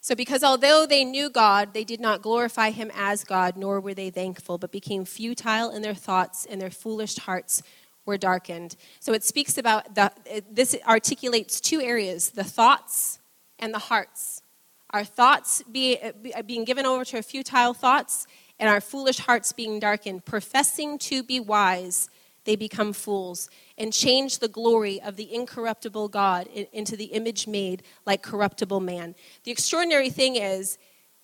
So, 0.01 0.15
because 0.15 0.45
although 0.45 0.87
they 0.87 1.05
knew 1.05 1.31
God, 1.31 1.75
they 1.75 1.85
did 1.85 2.01
not 2.01 2.23
glorify 2.23 2.71
him 2.71 2.93
as 2.95 3.25
God, 3.25 3.57
nor 3.57 3.81
were 3.81 3.95
they 3.95 4.11
thankful, 4.11 4.57
but 4.57 4.71
became 4.71 5.05
futile 5.05 5.71
in 5.71 5.83
their 5.83 5.95
thoughts, 5.95 6.45
and 6.45 6.61
their 6.61 6.71
foolish 6.71 7.17
hearts 7.19 7.63
were 8.05 8.19
darkened. 8.19 8.77
So 9.01 9.13
it 9.13 9.25
speaks 9.25 9.59
about 9.59 9.95
the, 9.95 10.13
this 10.51 10.77
articulates 10.87 11.61
two 11.61 11.81
areas 11.81 12.31
the 12.31 12.45
thoughts 12.45 13.21
and 13.59 13.73
the 13.73 13.79
hearts. 13.79 14.43
Our 14.91 15.05
thoughts 15.05 15.63
be, 15.71 15.99
uh, 15.99 16.43
being 16.43 16.65
given 16.65 16.85
over 16.85 17.05
to 17.07 17.23
futile 17.23 17.73
thoughts, 17.73 18.27
and 18.59 18.69
our 18.69 18.81
foolish 18.81 19.19
hearts 19.19 19.53
being 19.53 19.81
darkened. 19.81 20.25
Professing 20.25 20.99
to 20.99 21.23
be 21.23 21.41
wise, 21.41 22.11
they 22.45 22.57
become 22.57 22.93
fools 22.93 23.49
and 23.79 23.93
change 23.93 24.39
the 24.39 24.49
glory 24.49 25.01
of 25.01 25.17
the 25.17 25.35
incorruptible 25.35 26.09
God 26.09 26.47
into 26.49 26.97
the 26.97 27.07
image 27.07 27.47
made 27.47 27.83
like 28.05 28.23
corruptible 28.23 28.81
man. 28.81 29.15
The 29.45 29.51
extraordinary 29.51 30.11
thing 30.11 30.37
is, 30.37 30.79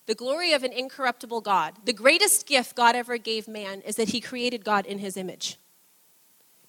the 0.07 0.15
glory 0.15 0.53
of 0.53 0.63
an 0.63 0.73
incorruptible 0.73 1.41
God, 1.41 1.75
the 1.85 1.93
greatest 1.93 2.47
gift 2.47 2.75
God 2.75 2.95
ever 2.95 3.17
gave 3.17 3.47
man 3.47 3.81
is 3.81 3.95
that 3.97 4.09
he 4.09 4.19
created 4.19 4.65
God 4.65 4.87
in 4.87 4.97
his 4.97 5.15
image. 5.15 5.59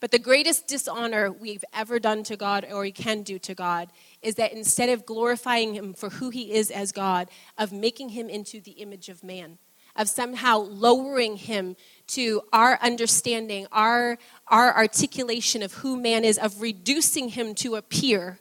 But 0.00 0.12
the 0.12 0.18
greatest 0.18 0.66
dishonor 0.66 1.30
we've 1.30 1.64
ever 1.74 1.98
done 1.98 2.22
to 2.24 2.36
God 2.36 2.66
or 2.70 2.80
we 2.80 2.90
can 2.90 3.22
do 3.22 3.38
to 3.40 3.54
God 3.54 3.90
is 4.22 4.36
that 4.36 4.52
instead 4.52 4.88
of 4.88 5.04
glorifying 5.04 5.74
Him 5.74 5.92
for 5.92 6.08
who 6.08 6.30
He 6.30 6.54
is 6.54 6.70
as 6.70 6.90
God, 6.90 7.28
of 7.58 7.70
making 7.70 8.10
Him 8.10 8.30
into 8.30 8.60
the 8.60 8.72
image 8.72 9.10
of 9.10 9.22
man, 9.22 9.58
of 9.94 10.08
somehow 10.08 10.58
lowering 10.58 11.36
Him 11.36 11.76
to 12.08 12.40
our 12.50 12.78
understanding, 12.80 13.66
our, 13.72 14.16
our 14.48 14.74
articulation 14.74 15.62
of 15.62 15.74
who 15.74 16.00
man 16.00 16.24
is, 16.24 16.38
of 16.38 16.62
reducing 16.62 17.28
Him 17.28 17.54
to 17.56 17.74
a 17.74 17.82
peer 17.82 18.38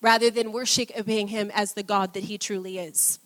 rather 0.00 0.30
than 0.30 0.50
worshiping 0.50 1.28
Him 1.28 1.50
as 1.54 1.74
the 1.74 1.82
God 1.82 2.14
that 2.14 2.24
He 2.24 2.38
truly 2.38 2.78
is. 2.78 3.18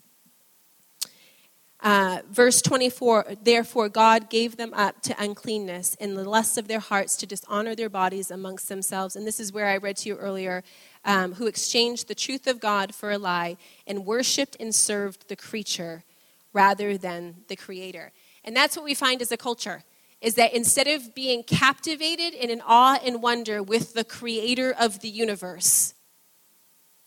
Uh, 1.79 2.19
verse 2.31 2.61
24 2.61 3.35
Therefore, 3.43 3.89
God 3.89 4.29
gave 4.29 4.57
them 4.57 4.73
up 4.73 5.01
to 5.03 5.15
uncleanness 5.21 5.95
in 5.95 6.15
the 6.15 6.27
lusts 6.27 6.57
of 6.57 6.67
their 6.67 6.79
hearts 6.79 7.15
to 7.17 7.25
dishonor 7.25 7.75
their 7.75 7.89
bodies 7.89 8.31
amongst 8.31 8.67
themselves. 8.69 9.15
And 9.15 9.27
this 9.27 9.39
is 9.39 9.53
where 9.53 9.67
I 9.67 9.77
read 9.77 9.97
to 9.97 10.09
you 10.09 10.15
earlier 10.15 10.63
um, 11.05 11.33
who 11.33 11.47
exchanged 11.47 12.07
the 12.07 12.15
truth 12.15 12.47
of 12.47 12.59
God 12.59 12.95
for 12.95 13.11
a 13.11 13.17
lie 13.17 13.57
and 13.85 14.05
worshiped 14.05 14.57
and 14.59 14.73
served 14.73 15.29
the 15.29 15.35
creature 15.35 16.03
rather 16.51 16.97
than 16.97 17.35
the 17.47 17.55
creator. 17.55 18.11
And 18.43 18.55
that's 18.55 18.75
what 18.75 18.85
we 18.85 18.93
find 18.93 19.21
as 19.21 19.31
a 19.31 19.37
culture 19.37 19.83
is 20.19 20.35
that 20.35 20.53
instead 20.53 20.87
of 20.87 21.13
being 21.13 21.43
captivated 21.43 22.33
and 22.33 22.49
in 22.49 22.61
awe 22.65 22.97
and 23.05 23.21
wonder 23.21 23.61
with 23.61 23.93
the 23.93 24.03
creator 24.03 24.73
of 24.79 24.99
the 25.01 25.09
universe, 25.09 25.93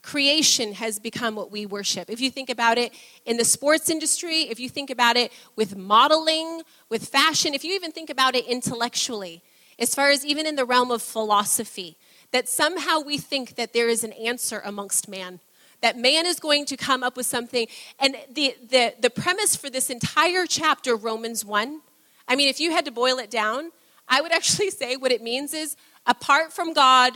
creation 0.03 0.73
has 0.75 0.99
become 0.99 1.35
what 1.35 1.51
we 1.51 1.67
worship. 1.67 2.11
If 2.11 2.21
you 2.21 2.31
think 2.31 2.51
about 2.51 2.79
it 2.79 2.93
in 3.27 3.37
the 3.37 3.45
sports 3.45 3.91
industry, 3.91 4.43
if 4.43 4.59
you 4.59 4.69
think 4.69 4.91
about 4.91 5.17
it 5.17 5.33
with 5.57 5.77
modeling, 5.77 6.63
with 6.89 7.07
fashion, 7.07 7.55
if 7.55 7.65
you 7.65 7.75
even 7.75 7.93
think 7.93 8.11
about 8.11 8.35
it 8.35 8.47
intellectually, 8.47 9.43
as 9.79 9.95
far 9.95 10.11
as 10.11 10.25
even 10.25 10.47
in 10.47 10.57
the 10.57 10.65
realm 10.65 10.91
of 10.91 11.03
philosophy, 11.03 11.97
that 12.33 12.49
somehow 12.49 13.01
we 13.01 13.19
think 13.19 13.57
that 13.57 13.73
there 13.73 13.89
is 13.89 14.05
an 14.05 14.13
answer 14.13 14.63
amongst 14.65 15.09
man. 15.09 15.41
That 15.81 15.97
man 15.97 16.27
is 16.27 16.39
going 16.39 16.67
to 16.67 16.77
come 16.77 17.03
up 17.03 17.17
with 17.17 17.27
something. 17.27 17.67
And 17.99 18.17
the, 18.33 18.55
the, 18.69 18.95
the 19.01 19.11
premise 19.11 19.57
for 19.57 19.71
this 19.71 19.91
entire 19.91 20.47
chapter, 20.47 20.95
Romans 20.95 21.45
1, 21.45 21.81
I 22.29 22.37
mean, 22.37 22.49
if 22.49 22.61
you 22.61 22.71
had 22.71 22.85
to 22.85 22.91
boil 22.91 23.19
it 23.19 23.31
down, 23.31 23.73
I 24.09 24.21
would 24.21 24.33
actually 24.41 24.71
say 24.71 24.97
what 24.97 25.13
it 25.13 25.23
means 25.23 25.55
is 25.55 25.77
apart 26.07 26.53
from 26.53 26.73
God, 26.73 27.15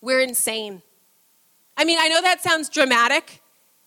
we're 0.00 0.20
insane. 0.20 0.82
I 1.76 1.84
mean, 1.84 1.98
I 2.00 2.08
know 2.08 2.22
that 2.22 2.42
sounds 2.42 2.68
dramatic 2.68 3.42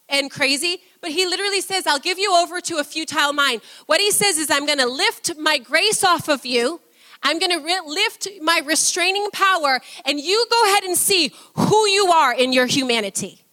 and 0.07 0.29
crazy, 0.29 0.81
but 1.01 1.11
he 1.11 1.25
literally 1.25 1.61
says, 1.61 1.87
I'll 1.87 1.99
give 1.99 2.19
you 2.19 2.35
over 2.35 2.61
to 2.61 2.77
a 2.77 2.83
futile 2.83 3.33
mind. 3.33 3.61
What 3.85 3.99
he 3.99 4.11
says 4.11 4.37
is, 4.37 4.49
I'm 4.51 4.65
going 4.65 4.79
to 4.79 4.87
lift 4.87 5.37
my 5.37 5.57
grace 5.57 6.03
off 6.03 6.27
of 6.29 6.45
you. 6.45 6.81
I'm 7.21 7.37
going 7.37 7.51
to 7.51 7.63
re- 7.63 7.81
lift 7.85 8.27
my 8.41 8.61
restraining 8.65 9.29
power, 9.31 9.81
and 10.05 10.19
you 10.19 10.45
go 10.49 10.63
ahead 10.65 10.83
and 10.83 10.97
see 10.97 11.33
who 11.55 11.87
you 11.87 12.07
are 12.07 12.33
in 12.33 12.53
your 12.53 12.65
humanity. 12.65 13.43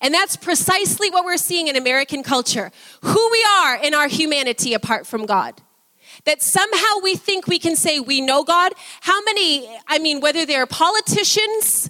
And 0.00 0.12
that's 0.12 0.36
precisely 0.36 1.10
what 1.10 1.24
we're 1.24 1.36
seeing 1.36 1.68
in 1.68 1.76
American 1.76 2.24
culture 2.24 2.72
who 3.02 3.28
we 3.30 3.46
are 3.58 3.76
in 3.76 3.94
our 3.94 4.08
humanity 4.08 4.74
apart 4.74 5.06
from 5.06 5.26
God. 5.26 5.62
That 6.24 6.42
somehow 6.42 7.00
we 7.02 7.14
think 7.16 7.46
we 7.46 7.58
can 7.58 7.76
say 7.76 8.00
we 8.00 8.20
know 8.20 8.42
God. 8.42 8.72
How 9.00 9.22
many, 9.22 9.70
I 9.86 9.98
mean, 9.98 10.20
whether 10.20 10.44
they're 10.44 10.66
politicians, 10.66 11.88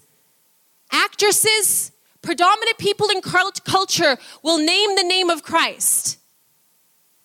actresses, 0.93 1.91
predominant 2.21 2.79
people 2.79 3.09
in 3.09 3.21
culture 3.21 4.17
will 4.43 4.59
name 4.59 4.95
the 4.97 5.03
name 5.03 5.31
of 5.31 5.43
Christ, 5.43 6.19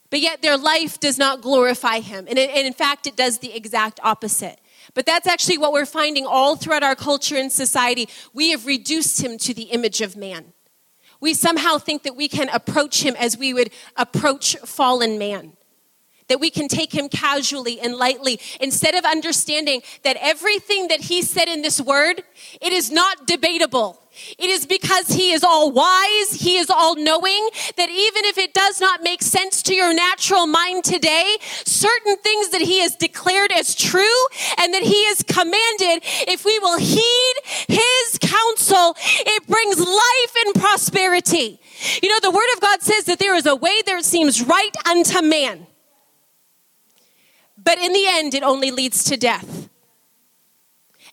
but 0.10 0.22
yet 0.22 0.42
their 0.42 0.58
life 0.58 1.00
does 1.00 1.18
not 1.18 1.42
glorify 1.42 2.00
Him. 2.00 2.26
And, 2.30 2.40
in 2.40 2.74
fact, 2.74 3.06
it 3.08 3.16
does 3.16 3.40
the 3.40 3.54
exact 3.54 4.00
opposite. 4.04 4.60
But 4.94 5.06
that's 5.06 5.28
actually 5.28 5.58
what 5.58 5.74
we're 5.74 5.86
finding 5.86 6.26
all 6.26 6.56
throughout 6.56 6.82
our 6.82 6.96
culture 6.96 7.36
and 7.36 7.52
society. 7.52 8.08
We 8.34 8.52
have 8.52 8.66
reduced 8.66 9.22
Him 9.22 9.38
to 9.40 9.54
the 9.54 9.64
image 9.64 10.02
of 10.02 10.16
man. 10.16 10.54
We 11.20 11.34
somehow 11.34 11.78
think 11.78 12.04
that 12.04 12.16
we 12.16 12.28
can 12.28 12.48
approach 12.50 13.04
Him 13.04 13.16
as 13.18 13.38
we 13.38 13.54
would 13.54 13.72
approach 13.96 14.56
fallen 14.58 15.18
man 15.18 15.54
that 16.28 16.40
we 16.40 16.50
can 16.50 16.68
take 16.68 16.94
him 16.94 17.10
casually 17.10 17.80
and 17.80 17.96
lightly. 17.96 18.40
Instead 18.60 18.96
of 18.96 19.06
understanding 19.06 19.82
that 20.04 20.18
everything 20.20 20.88
that 20.88 21.02
he 21.02 21.22
said 21.22 21.48
in 21.48 21.62
this 21.62 21.80
word 21.82 22.24
it 22.62 22.74
is 22.74 22.92
not 22.92 23.28
debatable. 23.28 24.02
It 24.38 24.50
is 24.50 24.66
because 24.66 25.10
he 25.10 25.32
is 25.32 25.44
all 25.44 25.72
wise, 25.72 26.32
he 26.32 26.58
is 26.58 26.70
all 26.70 26.96
knowing, 26.96 27.50
that 27.76 27.90
even 27.90 28.26
if 28.26 28.38
it 28.38 28.54
does 28.54 28.82
not 28.82 29.04
make 29.04 29.22
sense 29.22 29.62
to 29.64 29.76
your 29.76 29.94
natural 29.94 30.48
mind 30.48 30.84
today, 30.84 31.38
certain 31.66 32.18
things 32.18 32.50
that 32.50 32.62
he 32.62 32.80
has 32.80 32.96
declared 32.96 33.52
as 33.52 33.76
true 33.76 34.26
and 34.58 34.74
that 34.74 34.82
he 34.82 35.06
has 35.06 35.22
commanded, 35.24 36.04
if 36.28 36.46
we 36.46 36.58
will 36.60 36.80
heed 36.80 37.34
his 37.68 38.18
counsel, 38.20 38.96
it 38.98 39.48
brings 39.48 39.80
life 39.80 40.46
and 40.46 40.56
prosperity. 40.56 41.60
You 42.02 42.10
know, 42.10 42.20
the 42.20 42.32
word 42.32 42.50
of 42.56 42.62
God 42.62 42.82
says 42.82 43.04
that 43.06 43.20
there 43.20 43.36
is 43.36 43.46
a 43.46 43.56
way 43.56 43.82
that 43.86 44.04
seems 44.04 44.42
right 44.42 44.76
unto 44.88 45.22
man 45.22 45.68
but 47.68 47.80
in 47.80 47.92
the 47.92 48.06
end, 48.08 48.34
it 48.34 48.44
only 48.44 48.72
leads 48.72 49.04
to 49.04 49.18
death. 49.18 49.68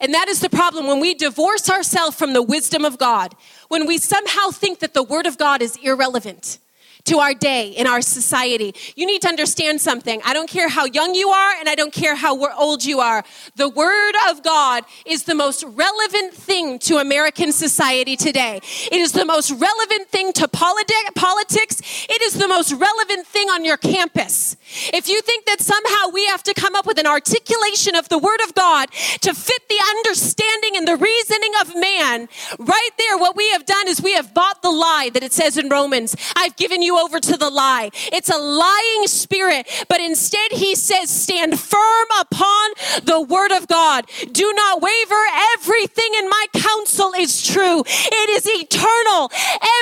And 0.01 0.15
that 0.15 0.29
is 0.29 0.39
the 0.39 0.49
problem 0.49 0.87
when 0.87 1.01
we 1.01 1.13
divorce 1.13 1.69
ourselves 1.69 2.17
from 2.17 2.33
the 2.33 2.43
wisdom 2.43 2.85
of 2.85 2.97
God, 2.97 3.35
when 3.67 3.89
we 3.89 3.99
somehow 3.99 4.51
think 4.53 4.79
that 4.79 4.95
the 4.95 5.03
Word 5.03 5.27
of 5.27 5.37
God 5.37 5.61
is 5.63 5.75
irrelevant 5.83 6.61
to 7.05 7.19
our 7.19 7.35
day 7.35 7.69
in 7.69 7.87
our 7.87 8.01
society. 8.01 8.75
You 8.97 9.07
need 9.07 9.23
to 9.23 9.29
understand 9.29 9.81
something. 9.81 10.21
I 10.25 10.33
don't 10.33 10.49
care 10.49 10.69
how 10.69 10.87
young 10.87 11.15
you 11.15 11.29
are 11.29 11.53
and 11.59 11.69
I 11.69 11.75
don't 11.75 11.93
care 11.93 12.15
how 12.17 12.35
old 12.55 12.85
you 12.85 13.01
are. 13.01 13.25
The 13.57 13.69
Word 13.69 14.15
of 14.31 14.43
God 14.43 14.85
is 15.05 15.25
the 15.25 15.35
most 15.35 15.65
relevant 15.65 16.33
thing 16.35 16.79
to 16.81 16.99
American 16.99 17.53
society 17.53 18.17
today. 18.17 18.61
It 18.91 19.01
is 19.01 19.13
the 19.13 19.25
most 19.25 19.51
relevant 19.51 20.09
thing 20.09 20.33
to 20.35 20.49
politi- 20.49 21.15
politics. 21.15 22.07
It 22.09 22.23
is 22.23 22.35
the 22.35 22.49
most 22.49 22.73
relevant 22.73 23.27
thing 23.27 23.49
on 23.49 23.65
your 23.65 23.77
campus. 23.77 24.57
If 24.93 25.09
you 25.09 25.21
think 25.23 25.47
that 25.47 25.61
somehow 25.61 26.13
we 26.13 26.27
have 26.27 26.43
to 26.45 26.55
come 26.55 26.75
up 26.75 26.87
with 26.87 26.99
an 26.99 27.07
articulation 27.07 27.95
of 27.95 28.09
the 28.09 28.19
Word 28.19 28.41
of 28.43 28.55
God 28.55 28.91
to 29.21 29.35
fit 29.35 29.69
the 29.69 29.81
understanding 29.99 30.77
and 30.77 30.89
the 30.89 30.97
reasoning 30.97 31.53
of 31.61 31.75
man, 31.77 32.29
right 32.59 32.91
there, 32.99 33.19
what 33.19 33.37
we 33.37 33.51
have 33.51 33.67
done 33.67 33.89
is 33.89 34.01
we 34.01 34.15
have 34.15 34.33
bought 34.33 34.63
the 34.63 34.71
lie 34.71 35.11
that 35.13 35.23
it 35.23 35.33
says 35.33 35.59
in 35.59 35.69
Romans 35.69 36.17
I've 36.37 36.57
given 36.57 36.83
you 36.83 36.94
over 36.99 37.21
to 37.21 37.37
the 37.37 37.51
lie. 37.51 37.91
It's 38.13 38.31
a 38.31 38.39
lying 38.39 39.07
spirit, 39.07 39.69
but 39.89 40.01
instead 40.01 40.53
he 40.53 40.75
says, 40.75 41.11
stand 41.11 41.59
firm 41.59 42.07
upon 42.21 42.71
the 43.05 43.21
word 43.21 43.53
of 43.53 43.69
God. 43.69 44.07
Do 44.33 44.53
not 44.53 44.83
waver. 44.83 45.25
Everything 45.55 46.11
in 46.19 46.29
my 46.29 46.47
counsel 46.55 47.13
is 47.19 47.47
true. 47.47 47.83
It 47.87 48.31
is 48.31 48.47
eternal. 48.47 49.31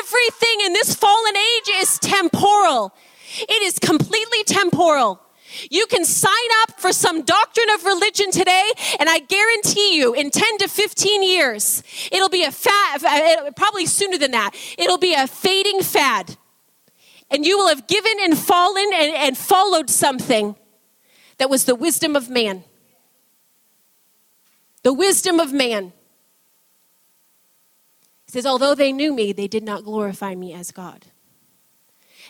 Everything 0.00 0.66
in 0.66 0.72
this 0.72 0.94
fallen 0.94 1.36
age 1.36 1.70
is 1.74 1.98
temporal. 1.98 2.94
It 3.38 3.62
is 3.62 3.78
completely 3.78 4.44
temporal. 4.44 5.20
You 5.70 5.86
can 5.86 6.04
sign 6.04 6.32
up 6.62 6.80
for 6.80 6.92
some 6.92 7.22
doctrine 7.22 7.68
of 7.70 7.84
religion 7.84 8.30
today, 8.30 8.72
and 8.98 9.08
I 9.08 9.18
guarantee 9.18 9.96
you, 9.96 10.14
in 10.14 10.30
10 10.30 10.58
to 10.58 10.68
15 10.68 11.22
years, 11.22 11.82
it'll 12.10 12.30
be 12.30 12.44
a 12.44 12.52
fad, 12.52 13.54
probably 13.56 13.86
sooner 13.86 14.16
than 14.16 14.30
that, 14.30 14.52
it'll 14.78 14.98
be 14.98 15.14
a 15.14 15.26
fading 15.26 15.82
fad 15.82 16.36
and 17.32 17.46
you 17.46 17.56
will 17.56 17.68
have 17.68 17.86
given 17.86 18.12
and 18.20 18.38
fallen 18.38 18.90
and, 18.92 19.14
and 19.16 19.38
followed 19.38 19.88
something 19.88 20.54
that 21.38 21.48
was 21.48 21.64
the 21.64 21.74
wisdom 21.74 22.14
of 22.14 22.28
man. 22.28 22.62
The 24.82 24.92
wisdom 24.92 25.40
of 25.40 25.52
man. 25.52 25.92
He 28.26 28.32
says, 28.32 28.44
although 28.44 28.74
they 28.74 28.92
knew 28.92 29.14
me, 29.14 29.32
they 29.32 29.48
did 29.48 29.62
not 29.62 29.84
glorify 29.84 30.34
me 30.34 30.52
as 30.52 30.70
God. 30.70 31.06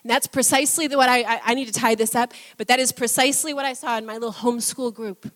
And 0.02 0.10
that's 0.10 0.26
precisely 0.26 0.88
what 0.88 1.08
I, 1.08 1.22
I, 1.22 1.40
I 1.46 1.54
need 1.54 1.66
to 1.66 1.72
tie 1.72 1.94
this 1.94 2.14
up, 2.14 2.32
but 2.56 2.68
that 2.68 2.78
is 2.78 2.92
precisely 2.92 3.52
what 3.52 3.64
I 3.64 3.72
saw 3.72 3.98
in 3.98 4.06
my 4.06 4.14
little 4.14 4.32
homeschool 4.32 4.94
group. 4.94 5.32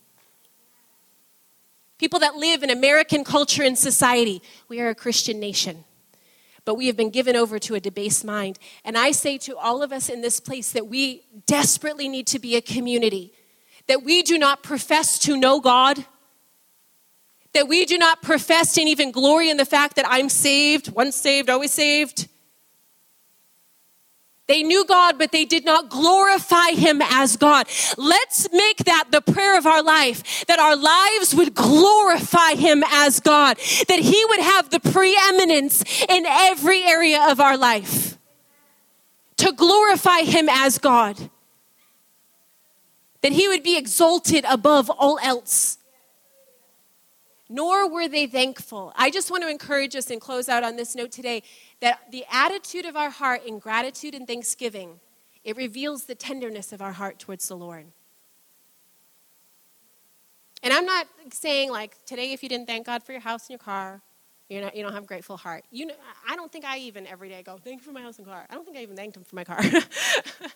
People 1.98 2.18
that 2.20 2.36
live 2.36 2.62
in 2.62 2.70
American 2.70 3.24
culture 3.24 3.62
and 3.62 3.76
society. 3.76 4.42
We 4.68 4.80
are 4.80 4.88
a 4.88 4.94
Christian 4.94 5.40
nation 5.40 5.84
but 6.66 6.74
we 6.74 6.88
have 6.88 6.96
been 6.96 7.10
given 7.10 7.36
over 7.36 7.58
to 7.60 7.76
a 7.76 7.80
debased 7.80 8.24
mind. 8.24 8.58
And 8.84 8.98
I 8.98 9.12
say 9.12 9.38
to 9.38 9.56
all 9.56 9.82
of 9.82 9.92
us 9.92 10.10
in 10.10 10.20
this 10.20 10.40
place 10.40 10.72
that 10.72 10.88
we 10.88 11.22
desperately 11.46 12.08
need 12.08 12.26
to 12.26 12.38
be 12.38 12.56
a 12.56 12.60
community, 12.60 13.32
that 13.86 14.02
we 14.02 14.22
do 14.22 14.36
not 14.36 14.62
profess 14.62 15.18
to 15.20 15.36
know 15.38 15.60
God, 15.60 16.04
that 17.54 17.68
we 17.68 17.86
do 17.86 17.96
not 17.96 18.20
profess 18.20 18.76
and 18.76 18.88
even 18.88 19.12
glory 19.12 19.48
in 19.48 19.56
the 19.56 19.64
fact 19.64 19.96
that 19.96 20.04
I'm 20.06 20.28
saved, 20.28 20.92
once 20.92 21.16
saved, 21.16 21.48
always 21.48 21.72
saved 21.72 22.28
they 24.46 24.62
knew 24.62 24.84
God, 24.84 25.18
but 25.18 25.32
they 25.32 25.44
did 25.44 25.64
not 25.64 25.88
glorify 25.88 26.70
Him 26.70 27.02
as 27.02 27.36
God. 27.36 27.66
Let's 27.96 28.48
make 28.52 28.78
that 28.84 29.06
the 29.10 29.20
prayer 29.20 29.58
of 29.58 29.66
our 29.66 29.82
life, 29.82 30.46
that 30.46 30.60
our 30.60 30.76
lives 30.76 31.34
would 31.34 31.54
glorify 31.54 32.54
Him 32.54 32.84
as 32.92 33.18
God, 33.18 33.56
that 33.88 33.98
He 33.98 34.24
would 34.28 34.40
have 34.40 34.70
the 34.70 34.80
preeminence 34.80 35.82
in 36.08 36.26
every 36.26 36.84
area 36.84 37.26
of 37.28 37.40
our 37.40 37.56
life, 37.56 38.18
to 39.38 39.52
glorify 39.52 40.20
Him 40.20 40.48
as 40.48 40.78
God, 40.78 41.30
that 43.22 43.32
He 43.32 43.48
would 43.48 43.64
be 43.64 43.76
exalted 43.76 44.44
above 44.48 44.88
all 44.90 45.18
else. 45.22 45.78
Nor 47.48 47.88
were 47.88 48.08
they 48.08 48.26
thankful. 48.26 48.92
I 48.96 49.10
just 49.10 49.30
want 49.30 49.44
to 49.44 49.48
encourage 49.48 49.94
us 49.94 50.10
and 50.10 50.20
close 50.20 50.48
out 50.48 50.64
on 50.64 50.76
this 50.76 50.96
note 50.96 51.12
today 51.12 51.44
that 51.80 52.10
the 52.10 52.24
attitude 52.30 52.86
of 52.86 52.96
our 52.96 53.10
heart 53.10 53.44
in 53.44 53.58
gratitude 53.58 54.14
and 54.14 54.26
thanksgiving, 54.26 55.00
it 55.44 55.56
reveals 55.56 56.04
the 56.04 56.14
tenderness 56.14 56.72
of 56.72 56.80
our 56.80 56.92
heart 56.92 57.18
towards 57.18 57.46
the 57.48 57.56
Lord. 57.56 57.86
And 60.62 60.72
I'm 60.72 60.86
not 60.86 61.06
saying 61.32 61.70
like 61.70 62.02
today, 62.06 62.32
if 62.32 62.42
you 62.42 62.48
didn't 62.48 62.66
thank 62.66 62.86
God 62.86 63.02
for 63.02 63.12
your 63.12 63.20
house 63.20 63.44
and 63.44 63.50
your 63.50 63.58
car, 63.58 64.00
you're 64.48 64.62
not, 64.62 64.76
you 64.76 64.82
don't 64.82 64.92
have 64.92 65.04
a 65.04 65.06
grateful 65.06 65.36
heart. 65.36 65.64
You 65.70 65.86
know, 65.86 65.94
I 66.28 66.36
don't 66.36 66.50
think 66.50 66.64
I 66.64 66.78
even 66.78 67.06
every 67.06 67.28
day 67.28 67.42
go, 67.42 67.58
thank 67.62 67.80
you 67.80 67.84
for 67.84 67.92
my 67.92 68.02
house 68.02 68.18
and 68.18 68.26
car. 68.26 68.46
I 68.48 68.54
don't 68.54 68.64
think 68.64 68.76
I 68.76 68.82
even 68.82 68.96
thanked 68.96 69.16
him 69.16 69.24
for 69.24 69.36
my 69.36 69.44
car. 69.44 69.60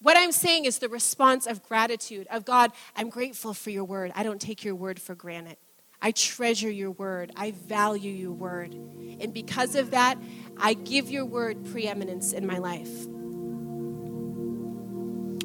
what 0.00 0.16
I'm 0.18 0.32
saying 0.32 0.66
is 0.66 0.78
the 0.78 0.88
response 0.88 1.46
of 1.46 1.62
gratitude, 1.62 2.26
of 2.30 2.44
God, 2.44 2.72
I'm 2.94 3.08
grateful 3.08 3.54
for 3.54 3.70
your 3.70 3.84
word. 3.84 4.12
I 4.14 4.22
don't 4.22 4.40
take 4.40 4.64
your 4.64 4.74
word 4.74 5.00
for 5.00 5.14
granted. 5.14 5.56
I 6.00 6.10
treasure 6.12 6.70
your 6.70 6.90
word. 6.90 7.32
I 7.36 7.52
value 7.52 8.12
your 8.12 8.32
word. 8.32 8.74
And 8.74 9.32
because 9.32 9.74
of 9.74 9.90
that, 9.92 10.18
I 10.56 10.74
give 10.74 11.10
your 11.10 11.24
word 11.24 11.64
preeminence 11.66 12.32
in 12.32 12.46
my 12.46 12.58
life. 12.58 13.06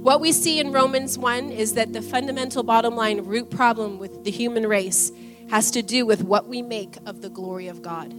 What 0.02 0.20
we 0.20 0.32
see 0.32 0.60
in 0.60 0.72
Romans 0.72 1.18
1 1.18 1.52
is 1.52 1.76
that 1.76 1.94
the 1.94 2.02
fundamental 2.02 2.64
bottom 2.64 2.96
line 2.96 3.22
root 3.22 3.52
problem 3.52 4.00
with 4.00 4.24
the 4.24 4.32
human 4.32 4.66
race 4.66 5.12
has 5.50 5.70
to 5.72 5.82
do 5.84 6.06
with 6.06 6.24
what 6.24 6.48
we 6.48 6.62
make 6.62 6.98
of 7.06 7.22
the 7.22 7.30
glory 7.30 7.68
of 7.68 7.82
God. 7.82 8.12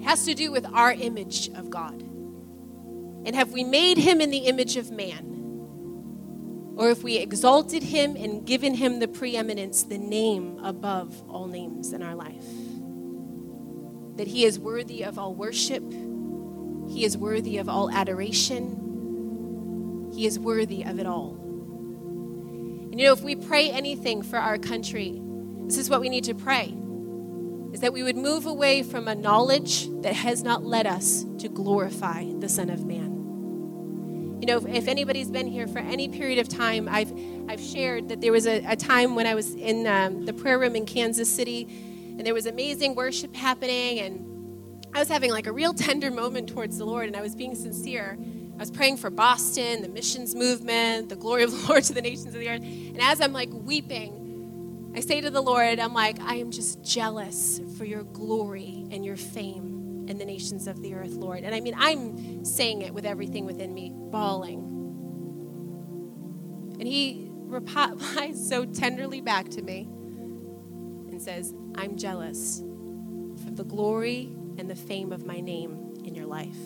It 0.00 0.04
has 0.04 0.24
to 0.24 0.34
do 0.34 0.50
with 0.50 0.66
our 0.72 0.92
image 0.92 1.48
of 1.50 1.68
God. 1.68 2.00
And 3.24 3.36
have 3.36 3.52
we 3.52 3.64
made 3.64 3.98
him 3.98 4.20
in 4.20 4.30
the 4.30 4.38
image 4.38 4.76
of 4.76 4.90
man? 4.90 5.41
Or 6.82 6.90
if 6.90 7.02
we 7.04 7.18
exalted 7.18 7.84
him 7.84 8.16
and 8.16 8.44
given 8.44 8.74
him 8.74 8.98
the 8.98 9.06
preeminence, 9.06 9.84
the 9.84 9.98
name 9.98 10.58
above 10.64 11.22
all 11.30 11.46
names 11.46 11.92
in 11.92 12.02
our 12.02 12.16
life? 12.16 12.44
That 14.16 14.26
he 14.26 14.44
is 14.44 14.58
worthy 14.58 15.04
of 15.04 15.16
all 15.16 15.32
worship, 15.32 15.84
he 15.92 17.04
is 17.04 17.16
worthy 17.16 17.58
of 17.58 17.68
all 17.68 17.88
adoration, 17.88 20.10
he 20.12 20.26
is 20.26 20.40
worthy 20.40 20.82
of 20.82 20.98
it 20.98 21.06
all. 21.06 21.38
And 22.90 22.98
you 22.98 23.06
know, 23.06 23.12
if 23.12 23.22
we 23.22 23.36
pray 23.36 23.70
anything 23.70 24.20
for 24.20 24.40
our 24.40 24.58
country, 24.58 25.22
this 25.66 25.78
is 25.78 25.88
what 25.88 26.00
we 26.00 26.08
need 26.08 26.24
to 26.24 26.34
pray 26.34 26.76
is 27.72 27.78
that 27.78 27.92
we 27.92 28.02
would 28.02 28.16
move 28.16 28.44
away 28.44 28.82
from 28.82 29.06
a 29.06 29.14
knowledge 29.14 29.88
that 30.02 30.14
has 30.14 30.42
not 30.42 30.64
led 30.64 30.88
us 30.88 31.24
to 31.38 31.48
glorify 31.48 32.24
the 32.40 32.48
Son 32.48 32.70
of 32.70 32.84
Man. 32.84 33.11
You 34.42 34.46
know, 34.46 34.56
if, 34.66 34.88
anybody's 34.88 35.30
been 35.30 35.46
here 35.46 35.68
for 35.68 35.78
any 35.78 36.08
period 36.08 36.40
of 36.40 36.48
time, 36.48 36.88
I've, 36.88 37.12
I've 37.48 37.60
shared 37.60 38.08
that 38.08 38.20
there 38.20 38.32
was 38.32 38.48
a, 38.48 38.64
a 38.66 38.74
time 38.74 39.14
when 39.14 39.24
I 39.24 39.36
was 39.36 39.54
in 39.54 39.86
um, 39.86 40.26
the 40.26 40.32
prayer 40.32 40.58
room 40.58 40.74
in 40.74 40.84
Kansas 40.84 41.32
City, 41.32 41.68
and 42.18 42.26
there 42.26 42.34
was 42.34 42.46
amazing 42.46 42.96
worship 42.96 43.36
happening, 43.36 44.00
and 44.00 44.84
I 44.92 44.98
was 44.98 45.06
having 45.06 45.30
like 45.30 45.46
a 45.46 45.52
real 45.52 45.72
tender 45.72 46.10
moment 46.10 46.48
towards 46.48 46.76
the 46.76 46.84
Lord, 46.84 47.06
and 47.06 47.14
I 47.14 47.22
was 47.22 47.36
being 47.36 47.54
sincere. 47.54 48.18
I 48.54 48.58
was 48.58 48.72
praying 48.72 48.96
for 48.96 49.10
Boston, 49.10 49.80
the 49.80 49.88
missions 49.88 50.34
movement, 50.34 51.08
the 51.08 51.14
glory 51.14 51.44
of 51.44 51.52
the 51.52 51.64
Lord 51.68 51.84
to 51.84 51.92
the 51.92 52.02
nations 52.02 52.34
of 52.34 52.40
the 52.40 52.48
earth. 52.48 52.62
And 52.62 53.00
as 53.00 53.20
I'm 53.20 53.32
like 53.32 53.50
weeping, 53.52 54.92
I 54.96 54.98
say 55.02 55.20
to 55.20 55.30
the 55.30 55.40
Lord, 55.40 55.78
I'm 55.78 55.94
like, 55.94 56.18
I 56.18 56.34
am 56.34 56.50
just 56.50 56.82
jealous 56.82 57.60
for 57.78 57.84
your 57.84 58.02
glory 58.02 58.88
and 58.90 59.04
your 59.04 59.16
fame 59.16 59.71
in 60.08 60.18
the 60.18 60.24
nations 60.24 60.66
of 60.66 60.82
the 60.82 60.94
earth, 60.94 61.12
Lord. 61.12 61.44
And 61.44 61.54
I 61.54 61.60
mean, 61.60 61.74
I'm 61.76 62.44
saying 62.44 62.82
it 62.82 62.92
with 62.92 63.06
everything 63.06 63.44
within 63.44 63.72
me, 63.72 63.92
bawling. 63.94 64.58
And 66.78 66.88
he 66.88 67.28
replies 67.30 68.48
so 68.48 68.64
tenderly 68.64 69.20
back 69.20 69.48
to 69.50 69.62
me 69.62 69.88
and 71.10 71.20
says, 71.22 71.54
I'm 71.76 71.96
jealous 71.96 72.62
for 73.44 73.50
the 73.50 73.64
glory 73.64 74.32
and 74.58 74.68
the 74.68 74.74
fame 74.74 75.12
of 75.12 75.24
my 75.24 75.40
name 75.40 75.94
in 76.04 76.14
your 76.14 76.26
life. 76.26 76.56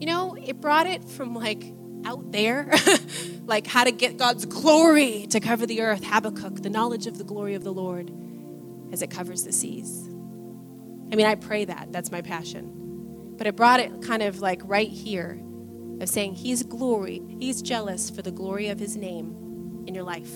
You 0.00 0.06
know, 0.06 0.34
it 0.34 0.60
brought 0.60 0.86
it 0.86 1.04
from 1.04 1.34
like 1.34 1.72
out 2.04 2.30
there, 2.32 2.70
like 3.46 3.66
how 3.66 3.84
to 3.84 3.92
get 3.92 4.18
God's 4.18 4.44
glory 4.44 5.26
to 5.30 5.40
cover 5.40 5.64
the 5.64 5.80
earth. 5.80 6.04
Habakkuk, 6.04 6.62
the 6.62 6.68
knowledge 6.68 7.06
of 7.06 7.16
the 7.16 7.24
glory 7.24 7.54
of 7.54 7.64
the 7.64 7.72
Lord 7.72 8.10
as 8.94 9.02
it 9.02 9.10
covers 9.10 9.44
the 9.44 9.52
seas. 9.52 10.08
I 11.12 11.16
mean, 11.16 11.26
I 11.26 11.34
pray 11.34 11.66
that. 11.66 11.92
That's 11.92 12.10
my 12.10 12.22
passion. 12.22 13.34
But 13.36 13.46
it 13.46 13.56
brought 13.56 13.80
it 13.80 14.00
kind 14.00 14.22
of 14.22 14.40
like 14.40 14.62
right 14.64 14.88
here 14.88 15.38
of 16.00 16.08
saying, 16.08 16.36
He's 16.36 16.62
glory, 16.62 17.20
He's 17.38 17.60
jealous 17.60 18.08
for 18.08 18.22
the 18.22 18.32
glory 18.32 18.68
of 18.68 18.78
His 18.78 18.96
name 18.96 19.84
in 19.86 19.94
your 19.94 20.04
life. 20.04 20.32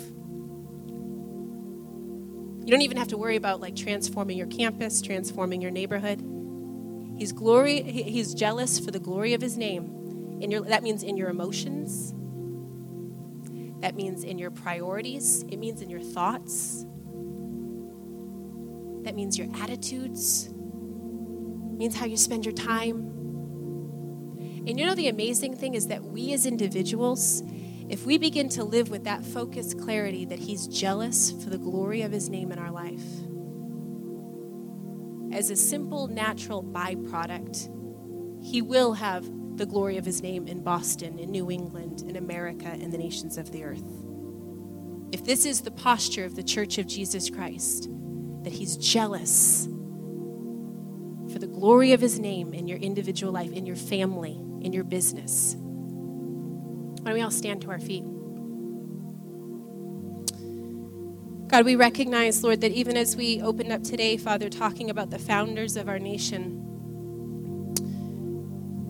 You 2.69 2.73
don't 2.73 2.83
even 2.83 2.99
have 2.99 3.09
to 3.09 3.17
worry 3.17 3.37
about 3.37 3.63
like 3.63 3.75
transforming 3.75 4.37
your 4.37 4.47
campus, 4.47 5.01
transforming 5.01 5.63
your 5.63 5.71
neighborhood. 5.71 6.23
He's 7.17 7.33
glory, 7.33 7.81
he's 7.83 8.35
jealous 8.35 8.79
for 8.79 8.91
the 8.91 9.01
glory 9.01 9.33
of 9.33 9.41
his 9.41 9.57
name 9.57 10.39
in 10.41 10.51
your, 10.51 10.61
that 10.63 10.83
means 10.83 11.03
in 11.03 11.17
your 11.17 11.31
emotions. 11.31 12.13
That 13.81 13.95
means 13.95 14.23
in 14.23 14.39
your 14.39 14.51
priorities. 14.51 15.45
It 15.49 15.59
means 15.59 15.81
in 15.81 15.89
your 15.89 16.01
thoughts. 16.01 16.85
That 19.09 19.15
means 19.15 19.39
your 19.39 19.49
attitudes. 19.63 20.49
It 20.49 21.79
means 21.79 21.97
how 21.97 22.05
you 22.05 22.19
spend 22.19 22.45
your 22.45 22.53
time. 22.53 22.97
And 24.67 24.79
you 24.79 24.85
know, 24.85 24.95
the 24.95 25.09
amazing 25.09 25.57
thing 25.57 25.73
is 25.73 25.87
that 25.87 26.05
we 26.05 26.35
as 26.35 26.45
individuals, 26.45 27.43
if 27.89 28.05
we 28.05 28.19
begin 28.19 28.51
to 28.51 28.65
live 28.65 28.91
with 28.91 29.05
that 29.05 29.25
focused 29.25 29.81
clarity 29.81 30.27
that 30.27 30.39
He's 30.39 30.67
jealous 30.67 31.33
for 31.43 31.49
the 31.49 31.57
glory 31.57 32.03
of 32.03 32.13
His 32.13 32.29
name 32.29 32.53
in 32.53 32.59
our 32.59 32.71
life, 32.71 33.01
as 35.33 35.49
a 35.49 35.57
simple 35.57 36.09
natural 36.09 36.63
byproduct, 36.63 38.45
He 38.45 38.61
will 38.61 38.93
have 38.93 39.25
the 39.57 39.65
glory 39.65 39.97
of 39.97 40.05
his 40.05 40.23
name 40.23 40.47
in 40.47 40.63
Boston, 40.63 41.19
in 41.19 41.31
New 41.31 41.51
England, 41.51 42.03
in 42.07 42.17
America, 42.17 42.69
and 42.69 42.93
the 42.93 42.99
nations 42.99 43.39
of 43.39 43.53
the 43.53 43.65
earth. 43.65 43.91
If 45.13 45.25
this 45.25 45.47
is 45.47 45.63
the 45.63 45.71
posture 45.71 46.27
of 46.27 46.37
the 46.37 46.43
church 46.43 46.77
of 46.77 46.87
Jesus 46.87 47.31
Christ, 47.31 47.89
that 48.43 48.53
he's 48.53 48.77
jealous 48.77 49.67
for 51.33 51.39
the 51.39 51.47
glory 51.47 51.93
of 51.93 52.01
his 52.01 52.19
name 52.19 52.55
in 52.55 52.67
your 52.69 52.79
individual 52.79 53.33
life, 53.33 53.53
in 53.53 53.67
your 53.67 53.77
family, 53.77 54.41
in 54.63 54.73
your 54.73 54.85
business. 54.85 55.57
Why 55.59 57.05
don't 57.05 57.15
we 57.15 57.21
all 57.21 57.31
stand 57.31 57.63
to 57.63 57.71
our 57.71 57.79
feet? 57.79 58.05
God, 61.49 61.65
we 61.65 61.77
recognize, 61.77 62.45
Lord, 62.45 62.61
that 62.61 62.73
even 62.73 62.97
as 62.97 63.17
we 63.17 63.41
opened 63.41 63.73
up 63.73 63.83
today, 63.83 64.19
Father, 64.19 64.51
talking 64.51 64.91
about 64.91 65.09
the 65.09 65.19
founders 65.19 65.77
of 65.77 65.89
our 65.89 65.99
nation, 65.99 66.65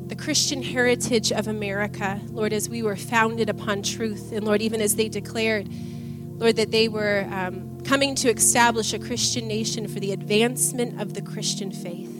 the 0.08 0.16
Christian 0.16 0.62
heritage 0.62 1.30
of 1.30 1.46
America, 1.46 2.20
Lord, 2.30 2.52
as 2.52 2.68
we 2.68 2.82
were 2.82 2.96
founded 2.96 3.48
upon 3.48 3.82
truth, 3.82 4.32
and 4.32 4.44
Lord, 4.44 4.60
even 4.60 4.80
as 4.80 4.96
they 4.96 5.08
declared, 5.08 5.68
Lord, 5.70 6.56
that 6.56 6.72
they 6.72 6.88
were 6.88 7.28
um, 7.30 7.77
coming 7.88 8.14
to 8.14 8.28
establish 8.30 8.92
a 8.92 8.98
Christian 8.98 9.48
nation 9.48 9.88
for 9.88 9.98
the 9.98 10.12
advancement 10.12 11.00
of 11.00 11.14
the 11.14 11.22
Christian 11.22 11.72
faith. 11.72 12.14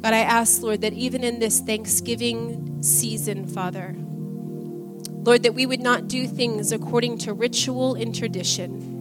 God, 0.00 0.14
I 0.14 0.20
ask, 0.20 0.62
Lord, 0.62 0.82
that 0.82 0.92
even 0.92 1.24
in 1.24 1.40
this 1.40 1.60
Thanksgiving 1.60 2.82
season, 2.82 3.48
Father, 3.48 3.96
Lord, 3.98 5.42
that 5.42 5.54
we 5.54 5.66
would 5.66 5.80
not 5.80 6.06
do 6.06 6.26
things 6.28 6.70
according 6.70 7.18
to 7.18 7.32
ritual 7.32 7.94
and 7.96 8.14
tradition 8.14 8.94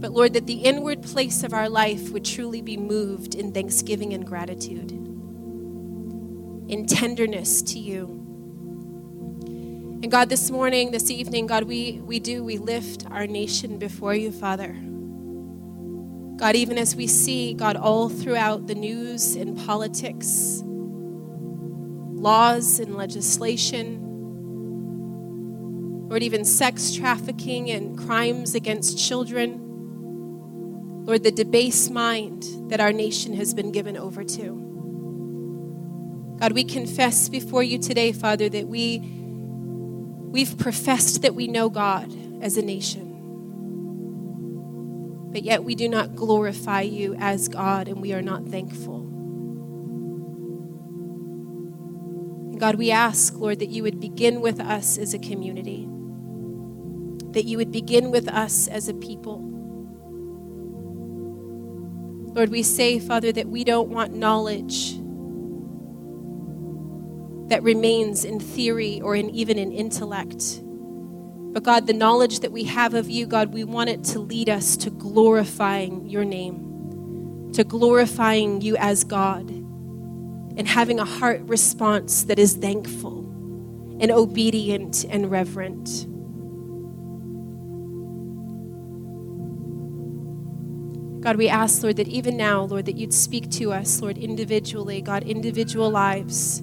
but 0.00 0.12
Lord, 0.12 0.32
that 0.32 0.46
the 0.46 0.62
inward 0.62 1.02
place 1.02 1.44
of 1.44 1.52
our 1.52 1.68
life 1.68 2.10
would 2.10 2.24
truly 2.24 2.62
be 2.62 2.78
moved 2.78 3.34
in 3.34 3.52
thanksgiving 3.52 4.14
and 4.14 4.26
gratitude, 4.26 4.92
in 6.68 6.86
tenderness 6.86 7.60
to 7.62 7.78
you. 7.78 8.29
And 10.02 10.10
God, 10.10 10.30
this 10.30 10.50
morning, 10.50 10.92
this 10.92 11.10
evening, 11.10 11.46
God, 11.46 11.64
we, 11.64 12.00
we 12.02 12.20
do, 12.20 12.42
we 12.42 12.56
lift 12.56 13.04
our 13.10 13.26
nation 13.26 13.78
before 13.78 14.14
you, 14.14 14.32
Father. 14.32 14.74
God, 16.38 16.56
even 16.56 16.78
as 16.78 16.96
we 16.96 17.06
see, 17.06 17.52
God, 17.52 17.76
all 17.76 18.08
throughout 18.08 18.66
the 18.66 18.74
news 18.74 19.34
and 19.34 19.58
politics, 19.58 20.62
laws 20.64 22.80
and 22.80 22.96
legislation, 22.96 23.98
Lord, 26.08 26.22
even 26.22 26.46
sex 26.46 26.94
trafficking 26.94 27.70
and 27.70 27.98
crimes 27.98 28.54
against 28.54 28.98
children. 28.98 29.60
Lord, 31.04 31.24
the 31.24 31.30
debased 31.30 31.90
mind 31.90 32.46
that 32.70 32.80
our 32.80 32.94
nation 32.94 33.34
has 33.34 33.52
been 33.52 33.70
given 33.70 33.98
over 33.98 34.24
to. 34.24 34.70
God, 36.40 36.52
we 36.52 36.64
confess 36.64 37.28
before 37.28 37.62
you 37.62 37.78
today, 37.78 38.12
Father, 38.12 38.48
that 38.48 38.66
we 38.66 39.19
we've 40.30 40.56
professed 40.58 41.22
that 41.22 41.34
we 41.34 41.48
know 41.48 41.68
God 41.68 42.10
as 42.40 42.56
a 42.56 42.62
nation. 42.62 43.08
But 45.32 45.42
yet 45.42 45.64
we 45.64 45.74
do 45.74 45.88
not 45.88 46.14
glorify 46.16 46.82
you 46.82 47.14
as 47.18 47.48
God 47.48 47.88
and 47.88 48.00
we 48.00 48.12
are 48.12 48.22
not 48.22 48.46
thankful. 48.46 49.00
God, 52.58 52.74
we 52.76 52.90
ask, 52.90 53.34
Lord, 53.36 53.58
that 53.60 53.70
you 53.70 53.82
would 53.82 54.00
begin 54.00 54.40
with 54.40 54.60
us 54.60 54.98
as 54.98 55.14
a 55.14 55.18
community, 55.18 55.88
that 57.32 57.44
you 57.46 57.56
would 57.56 57.72
begin 57.72 58.10
with 58.10 58.28
us 58.28 58.68
as 58.68 58.88
a 58.88 58.94
people. 58.94 59.40
Lord, 62.34 62.50
we 62.50 62.62
say, 62.62 62.98
Father, 62.98 63.32
that 63.32 63.48
we 63.48 63.64
don't 63.64 63.88
want 63.88 64.14
knowledge 64.14 64.99
that 67.50 67.64
remains 67.64 68.24
in 68.24 68.38
theory 68.38 69.00
or 69.00 69.16
in 69.16 69.28
even 69.30 69.58
in 69.58 69.72
intellect. 69.72 70.62
But 71.52 71.64
God, 71.64 71.88
the 71.88 71.92
knowledge 71.92 72.40
that 72.40 72.52
we 72.52 72.62
have 72.64 72.94
of 72.94 73.10
you, 73.10 73.26
God, 73.26 73.52
we 73.52 73.64
want 73.64 73.90
it 73.90 74.04
to 74.04 74.20
lead 74.20 74.48
us 74.48 74.76
to 74.78 74.90
glorifying 74.90 76.06
your 76.06 76.24
name, 76.24 77.50
to 77.54 77.64
glorifying 77.64 78.60
you 78.60 78.76
as 78.76 79.02
God, 79.02 79.50
and 79.50 80.68
having 80.68 81.00
a 81.00 81.04
heart 81.04 81.40
response 81.42 82.22
that 82.24 82.38
is 82.38 82.54
thankful 82.54 83.18
and 84.00 84.12
obedient 84.12 85.04
and 85.10 85.28
reverent. 85.28 86.06
God, 91.20 91.36
we 91.36 91.48
ask, 91.48 91.82
Lord, 91.82 91.96
that 91.96 92.06
even 92.06 92.36
now, 92.36 92.62
Lord, 92.62 92.86
that 92.86 92.96
you'd 92.96 93.12
speak 93.12 93.50
to 93.52 93.72
us, 93.72 94.00
Lord, 94.00 94.16
individually, 94.16 95.02
God, 95.02 95.24
individual 95.24 95.90
lives. 95.90 96.62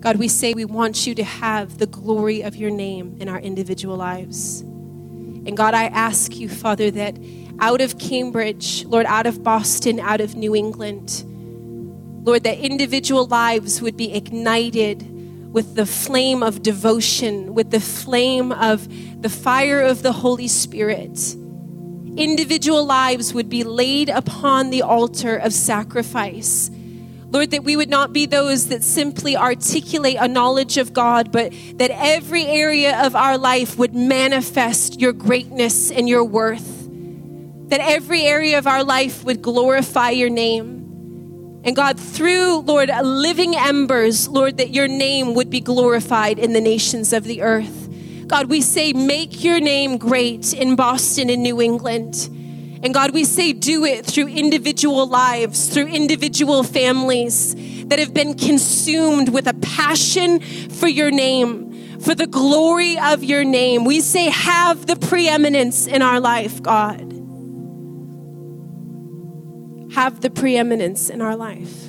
God, 0.00 0.16
we 0.16 0.28
say 0.28 0.54
we 0.54 0.64
want 0.64 1.06
you 1.06 1.14
to 1.14 1.24
have 1.24 1.76
the 1.76 1.86
glory 1.86 2.40
of 2.40 2.56
your 2.56 2.70
name 2.70 3.18
in 3.20 3.28
our 3.28 3.38
individual 3.38 3.98
lives. 3.98 4.62
And 4.62 5.54
God, 5.54 5.74
I 5.74 5.84
ask 5.84 6.36
you, 6.36 6.48
Father, 6.48 6.90
that 6.92 7.18
out 7.58 7.82
of 7.82 7.98
Cambridge, 7.98 8.86
Lord, 8.86 9.04
out 9.04 9.26
of 9.26 9.44
Boston, 9.44 10.00
out 10.00 10.22
of 10.22 10.36
New 10.36 10.54
England, 10.54 11.22
Lord, 12.24 12.44
that 12.44 12.58
individual 12.58 13.26
lives 13.26 13.82
would 13.82 13.98
be 13.98 14.14
ignited 14.14 15.06
with 15.52 15.74
the 15.74 15.84
flame 15.84 16.42
of 16.42 16.62
devotion, 16.62 17.54
with 17.54 17.70
the 17.70 17.80
flame 17.80 18.52
of 18.52 18.88
the 19.20 19.28
fire 19.28 19.82
of 19.82 20.02
the 20.02 20.12
Holy 20.12 20.48
Spirit. 20.48 21.36
Individual 22.16 22.86
lives 22.86 23.34
would 23.34 23.50
be 23.50 23.64
laid 23.64 24.08
upon 24.08 24.70
the 24.70 24.80
altar 24.80 25.36
of 25.36 25.52
sacrifice 25.52 26.70
Lord, 27.30 27.52
that 27.52 27.62
we 27.62 27.76
would 27.76 27.88
not 27.88 28.12
be 28.12 28.26
those 28.26 28.68
that 28.68 28.82
simply 28.82 29.36
articulate 29.36 30.16
a 30.18 30.26
knowledge 30.26 30.78
of 30.78 30.92
God, 30.92 31.30
but 31.30 31.52
that 31.74 31.90
every 31.92 32.44
area 32.46 33.06
of 33.06 33.14
our 33.14 33.38
life 33.38 33.78
would 33.78 33.94
manifest 33.94 35.00
your 35.00 35.12
greatness 35.12 35.92
and 35.92 36.08
your 36.08 36.24
worth. 36.24 36.88
That 37.68 37.80
every 37.80 38.22
area 38.22 38.58
of 38.58 38.66
our 38.66 38.82
life 38.82 39.22
would 39.22 39.42
glorify 39.42 40.10
your 40.10 40.28
name. 40.28 40.78
And 41.62 41.76
God, 41.76 42.00
through, 42.00 42.60
Lord, 42.60 42.88
living 42.88 43.54
embers, 43.54 44.26
Lord, 44.26 44.56
that 44.56 44.70
your 44.70 44.88
name 44.88 45.34
would 45.34 45.50
be 45.50 45.60
glorified 45.60 46.38
in 46.38 46.52
the 46.52 46.60
nations 46.60 47.12
of 47.12 47.22
the 47.22 47.42
earth. 47.42 47.88
God, 48.26 48.48
we 48.48 48.60
say, 48.60 48.92
make 48.92 49.44
your 49.44 49.60
name 49.60 49.98
great 49.98 50.52
in 50.52 50.74
Boston 50.74 51.30
and 51.30 51.42
New 51.42 51.60
England. 51.60 52.28
And 52.82 52.94
God, 52.94 53.12
we 53.12 53.24
say, 53.24 53.52
do 53.52 53.84
it 53.84 54.06
through 54.06 54.28
individual 54.28 55.06
lives, 55.06 55.68
through 55.68 55.88
individual 55.88 56.62
families 56.62 57.54
that 57.88 57.98
have 57.98 58.14
been 58.14 58.34
consumed 58.38 59.28
with 59.28 59.46
a 59.46 59.54
passion 59.54 60.40
for 60.40 60.88
your 60.88 61.10
name, 61.10 61.98
for 62.00 62.14
the 62.14 62.26
glory 62.26 62.98
of 62.98 63.22
your 63.22 63.44
name. 63.44 63.84
We 63.84 64.00
say, 64.00 64.30
have 64.30 64.86
the 64.86 64.96
preeminence 64.96 65.86
in 65.86 66.00
our 66.00 66.20
life, 66.20 66.62
God. 66.62 67.12
Have 69.94 70.22
the 70.22 70.30
preeminence 70.30 71.10
in 71.10 71.20
our 71.20 71.36
life. 71.36 71.88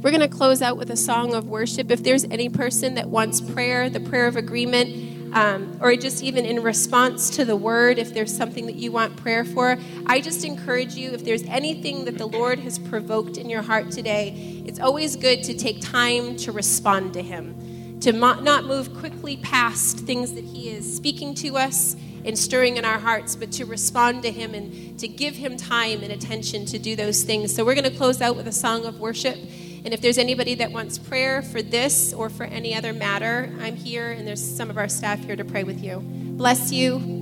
We're 0.00 0.12
going 0.12 0.20
to 0.20 0.28
close 0.28 0.62
out 0.62 0.76
with 0.76 0.90
a 0.90 0.96
song 0.96 1.34
of 1.34 1.48
worship. 1.48 1.90
If 1.90 2.02
there's 2.04 2.24
any 2.24 2.48
person 2.48 2.94
that 2.94 3.08
wants 3.08 3.40
prayer, 3.40 3.90
the 3.90 4.00
prayer 4.00 4.28
of 4.28 4.36
agreement, 4.36 5.15
um, 5.32 5.78
or 5.80 5.96
just 5.96 6.22
even 6.22 6.44
in 6.44 6.62
response 6.62 7.30
to 7.30 7.44
the 7.44 7.56
word, 7.56 7.98
if 7.98 8.14
there's 8.14 8.34
something 8.34 8.66
that 8.66 8.76
you 8.76 8.92
want 8.92 9.16
prayer 9.16 9.44
for, 9.44 9.78
I 10.06 10.20
just 10.20 10.44
encourage 10.44 10.94
you, 10.94 11.12
if 11.12 11.24
there's 11.24 11.42
anything 11.44 12.04
that 12.06 12.18
the 12.18 12.26
Lord 12.26 12.58
has 12.60 12.78
provoked 12.78 13.36
in 13.36 13.48
your 13.48 13.62
heart 13.62 13.90
today, 13.90 14.62
it's 14.66 14.80
always 14.80 15.16
good 15.16 15.42
to 15.44 15.54
take 15.54 15.80
time 15.80 16.36
to 16.38 16.52
respond 16.52 17.14
to 17.14 17.22
Him, 17.22 17.98
to 18.00 18.12
not 18.12 18.64
move 18.64 18.94
quickly 18.94 19.36
past 19.38 19.98
things 20.00 20.32
that 20.34 20.44
He 20.44 20.70
is 20.70 20.96
speaking 20.96 21.34
to 21.36 21.56
us 21.56 21.96
and 22.24 22.36
stirring 22.36 22.76
in 22.76 22.84
our 22.84 22.98
hearts, 22.98 23.36
but 23.36 23.52
to 23.52 23.64
respond 23.64 24.22
to 24.24 24.30
Him 24.30 24.54
and 24.54 24.98
to 24.98 25.06
give 25.06 25.36
Him 25.36 25.56
time 25.56 26.02
and 26.02 26.12
attention 26.12 26.66
to 26.66 26.78
do 26.78 26.96
those 26.96 27.22
things. 27.22 27.54
So 27.54 27.64
we're 27.64 27.74
going 27.74 27.90
to 27.90 27.96
close 27.96 28.20
out 28.20 28.36
with 28.36 28.48
a 28.48 28.52
song 28.52 28.84
of 28.84 28.98
worship. 29.00 29.38
And 29.86 29.94
if 29.94 30.00
there's 30.00 30.18
anybody 30.18 30.56
that 30.56 30.72
wants 30.72 30.98
prayer 30.98 31.42
for 31.42 31.62
this 31.62 32.12
or 32.12 32.28
for 32.28 32.42
any 32.42 32.74
other 32.74 32.92
matter, 32.92 33.48
I'm 33.60 33.76
here 33.76 34.10
and 34.10 34.26
there's 34.26 34.44
some 34.44 34.68
of 34.68 34.78
our 34.78 34.88
staff 34.88 35.20
here 35.20 35.36
to 35.36 35.44
pray 35.44 35.62
with 35.62 35.80
you. 35.80 36.00
Bless 36.00 36.72
you. 36.72 37.15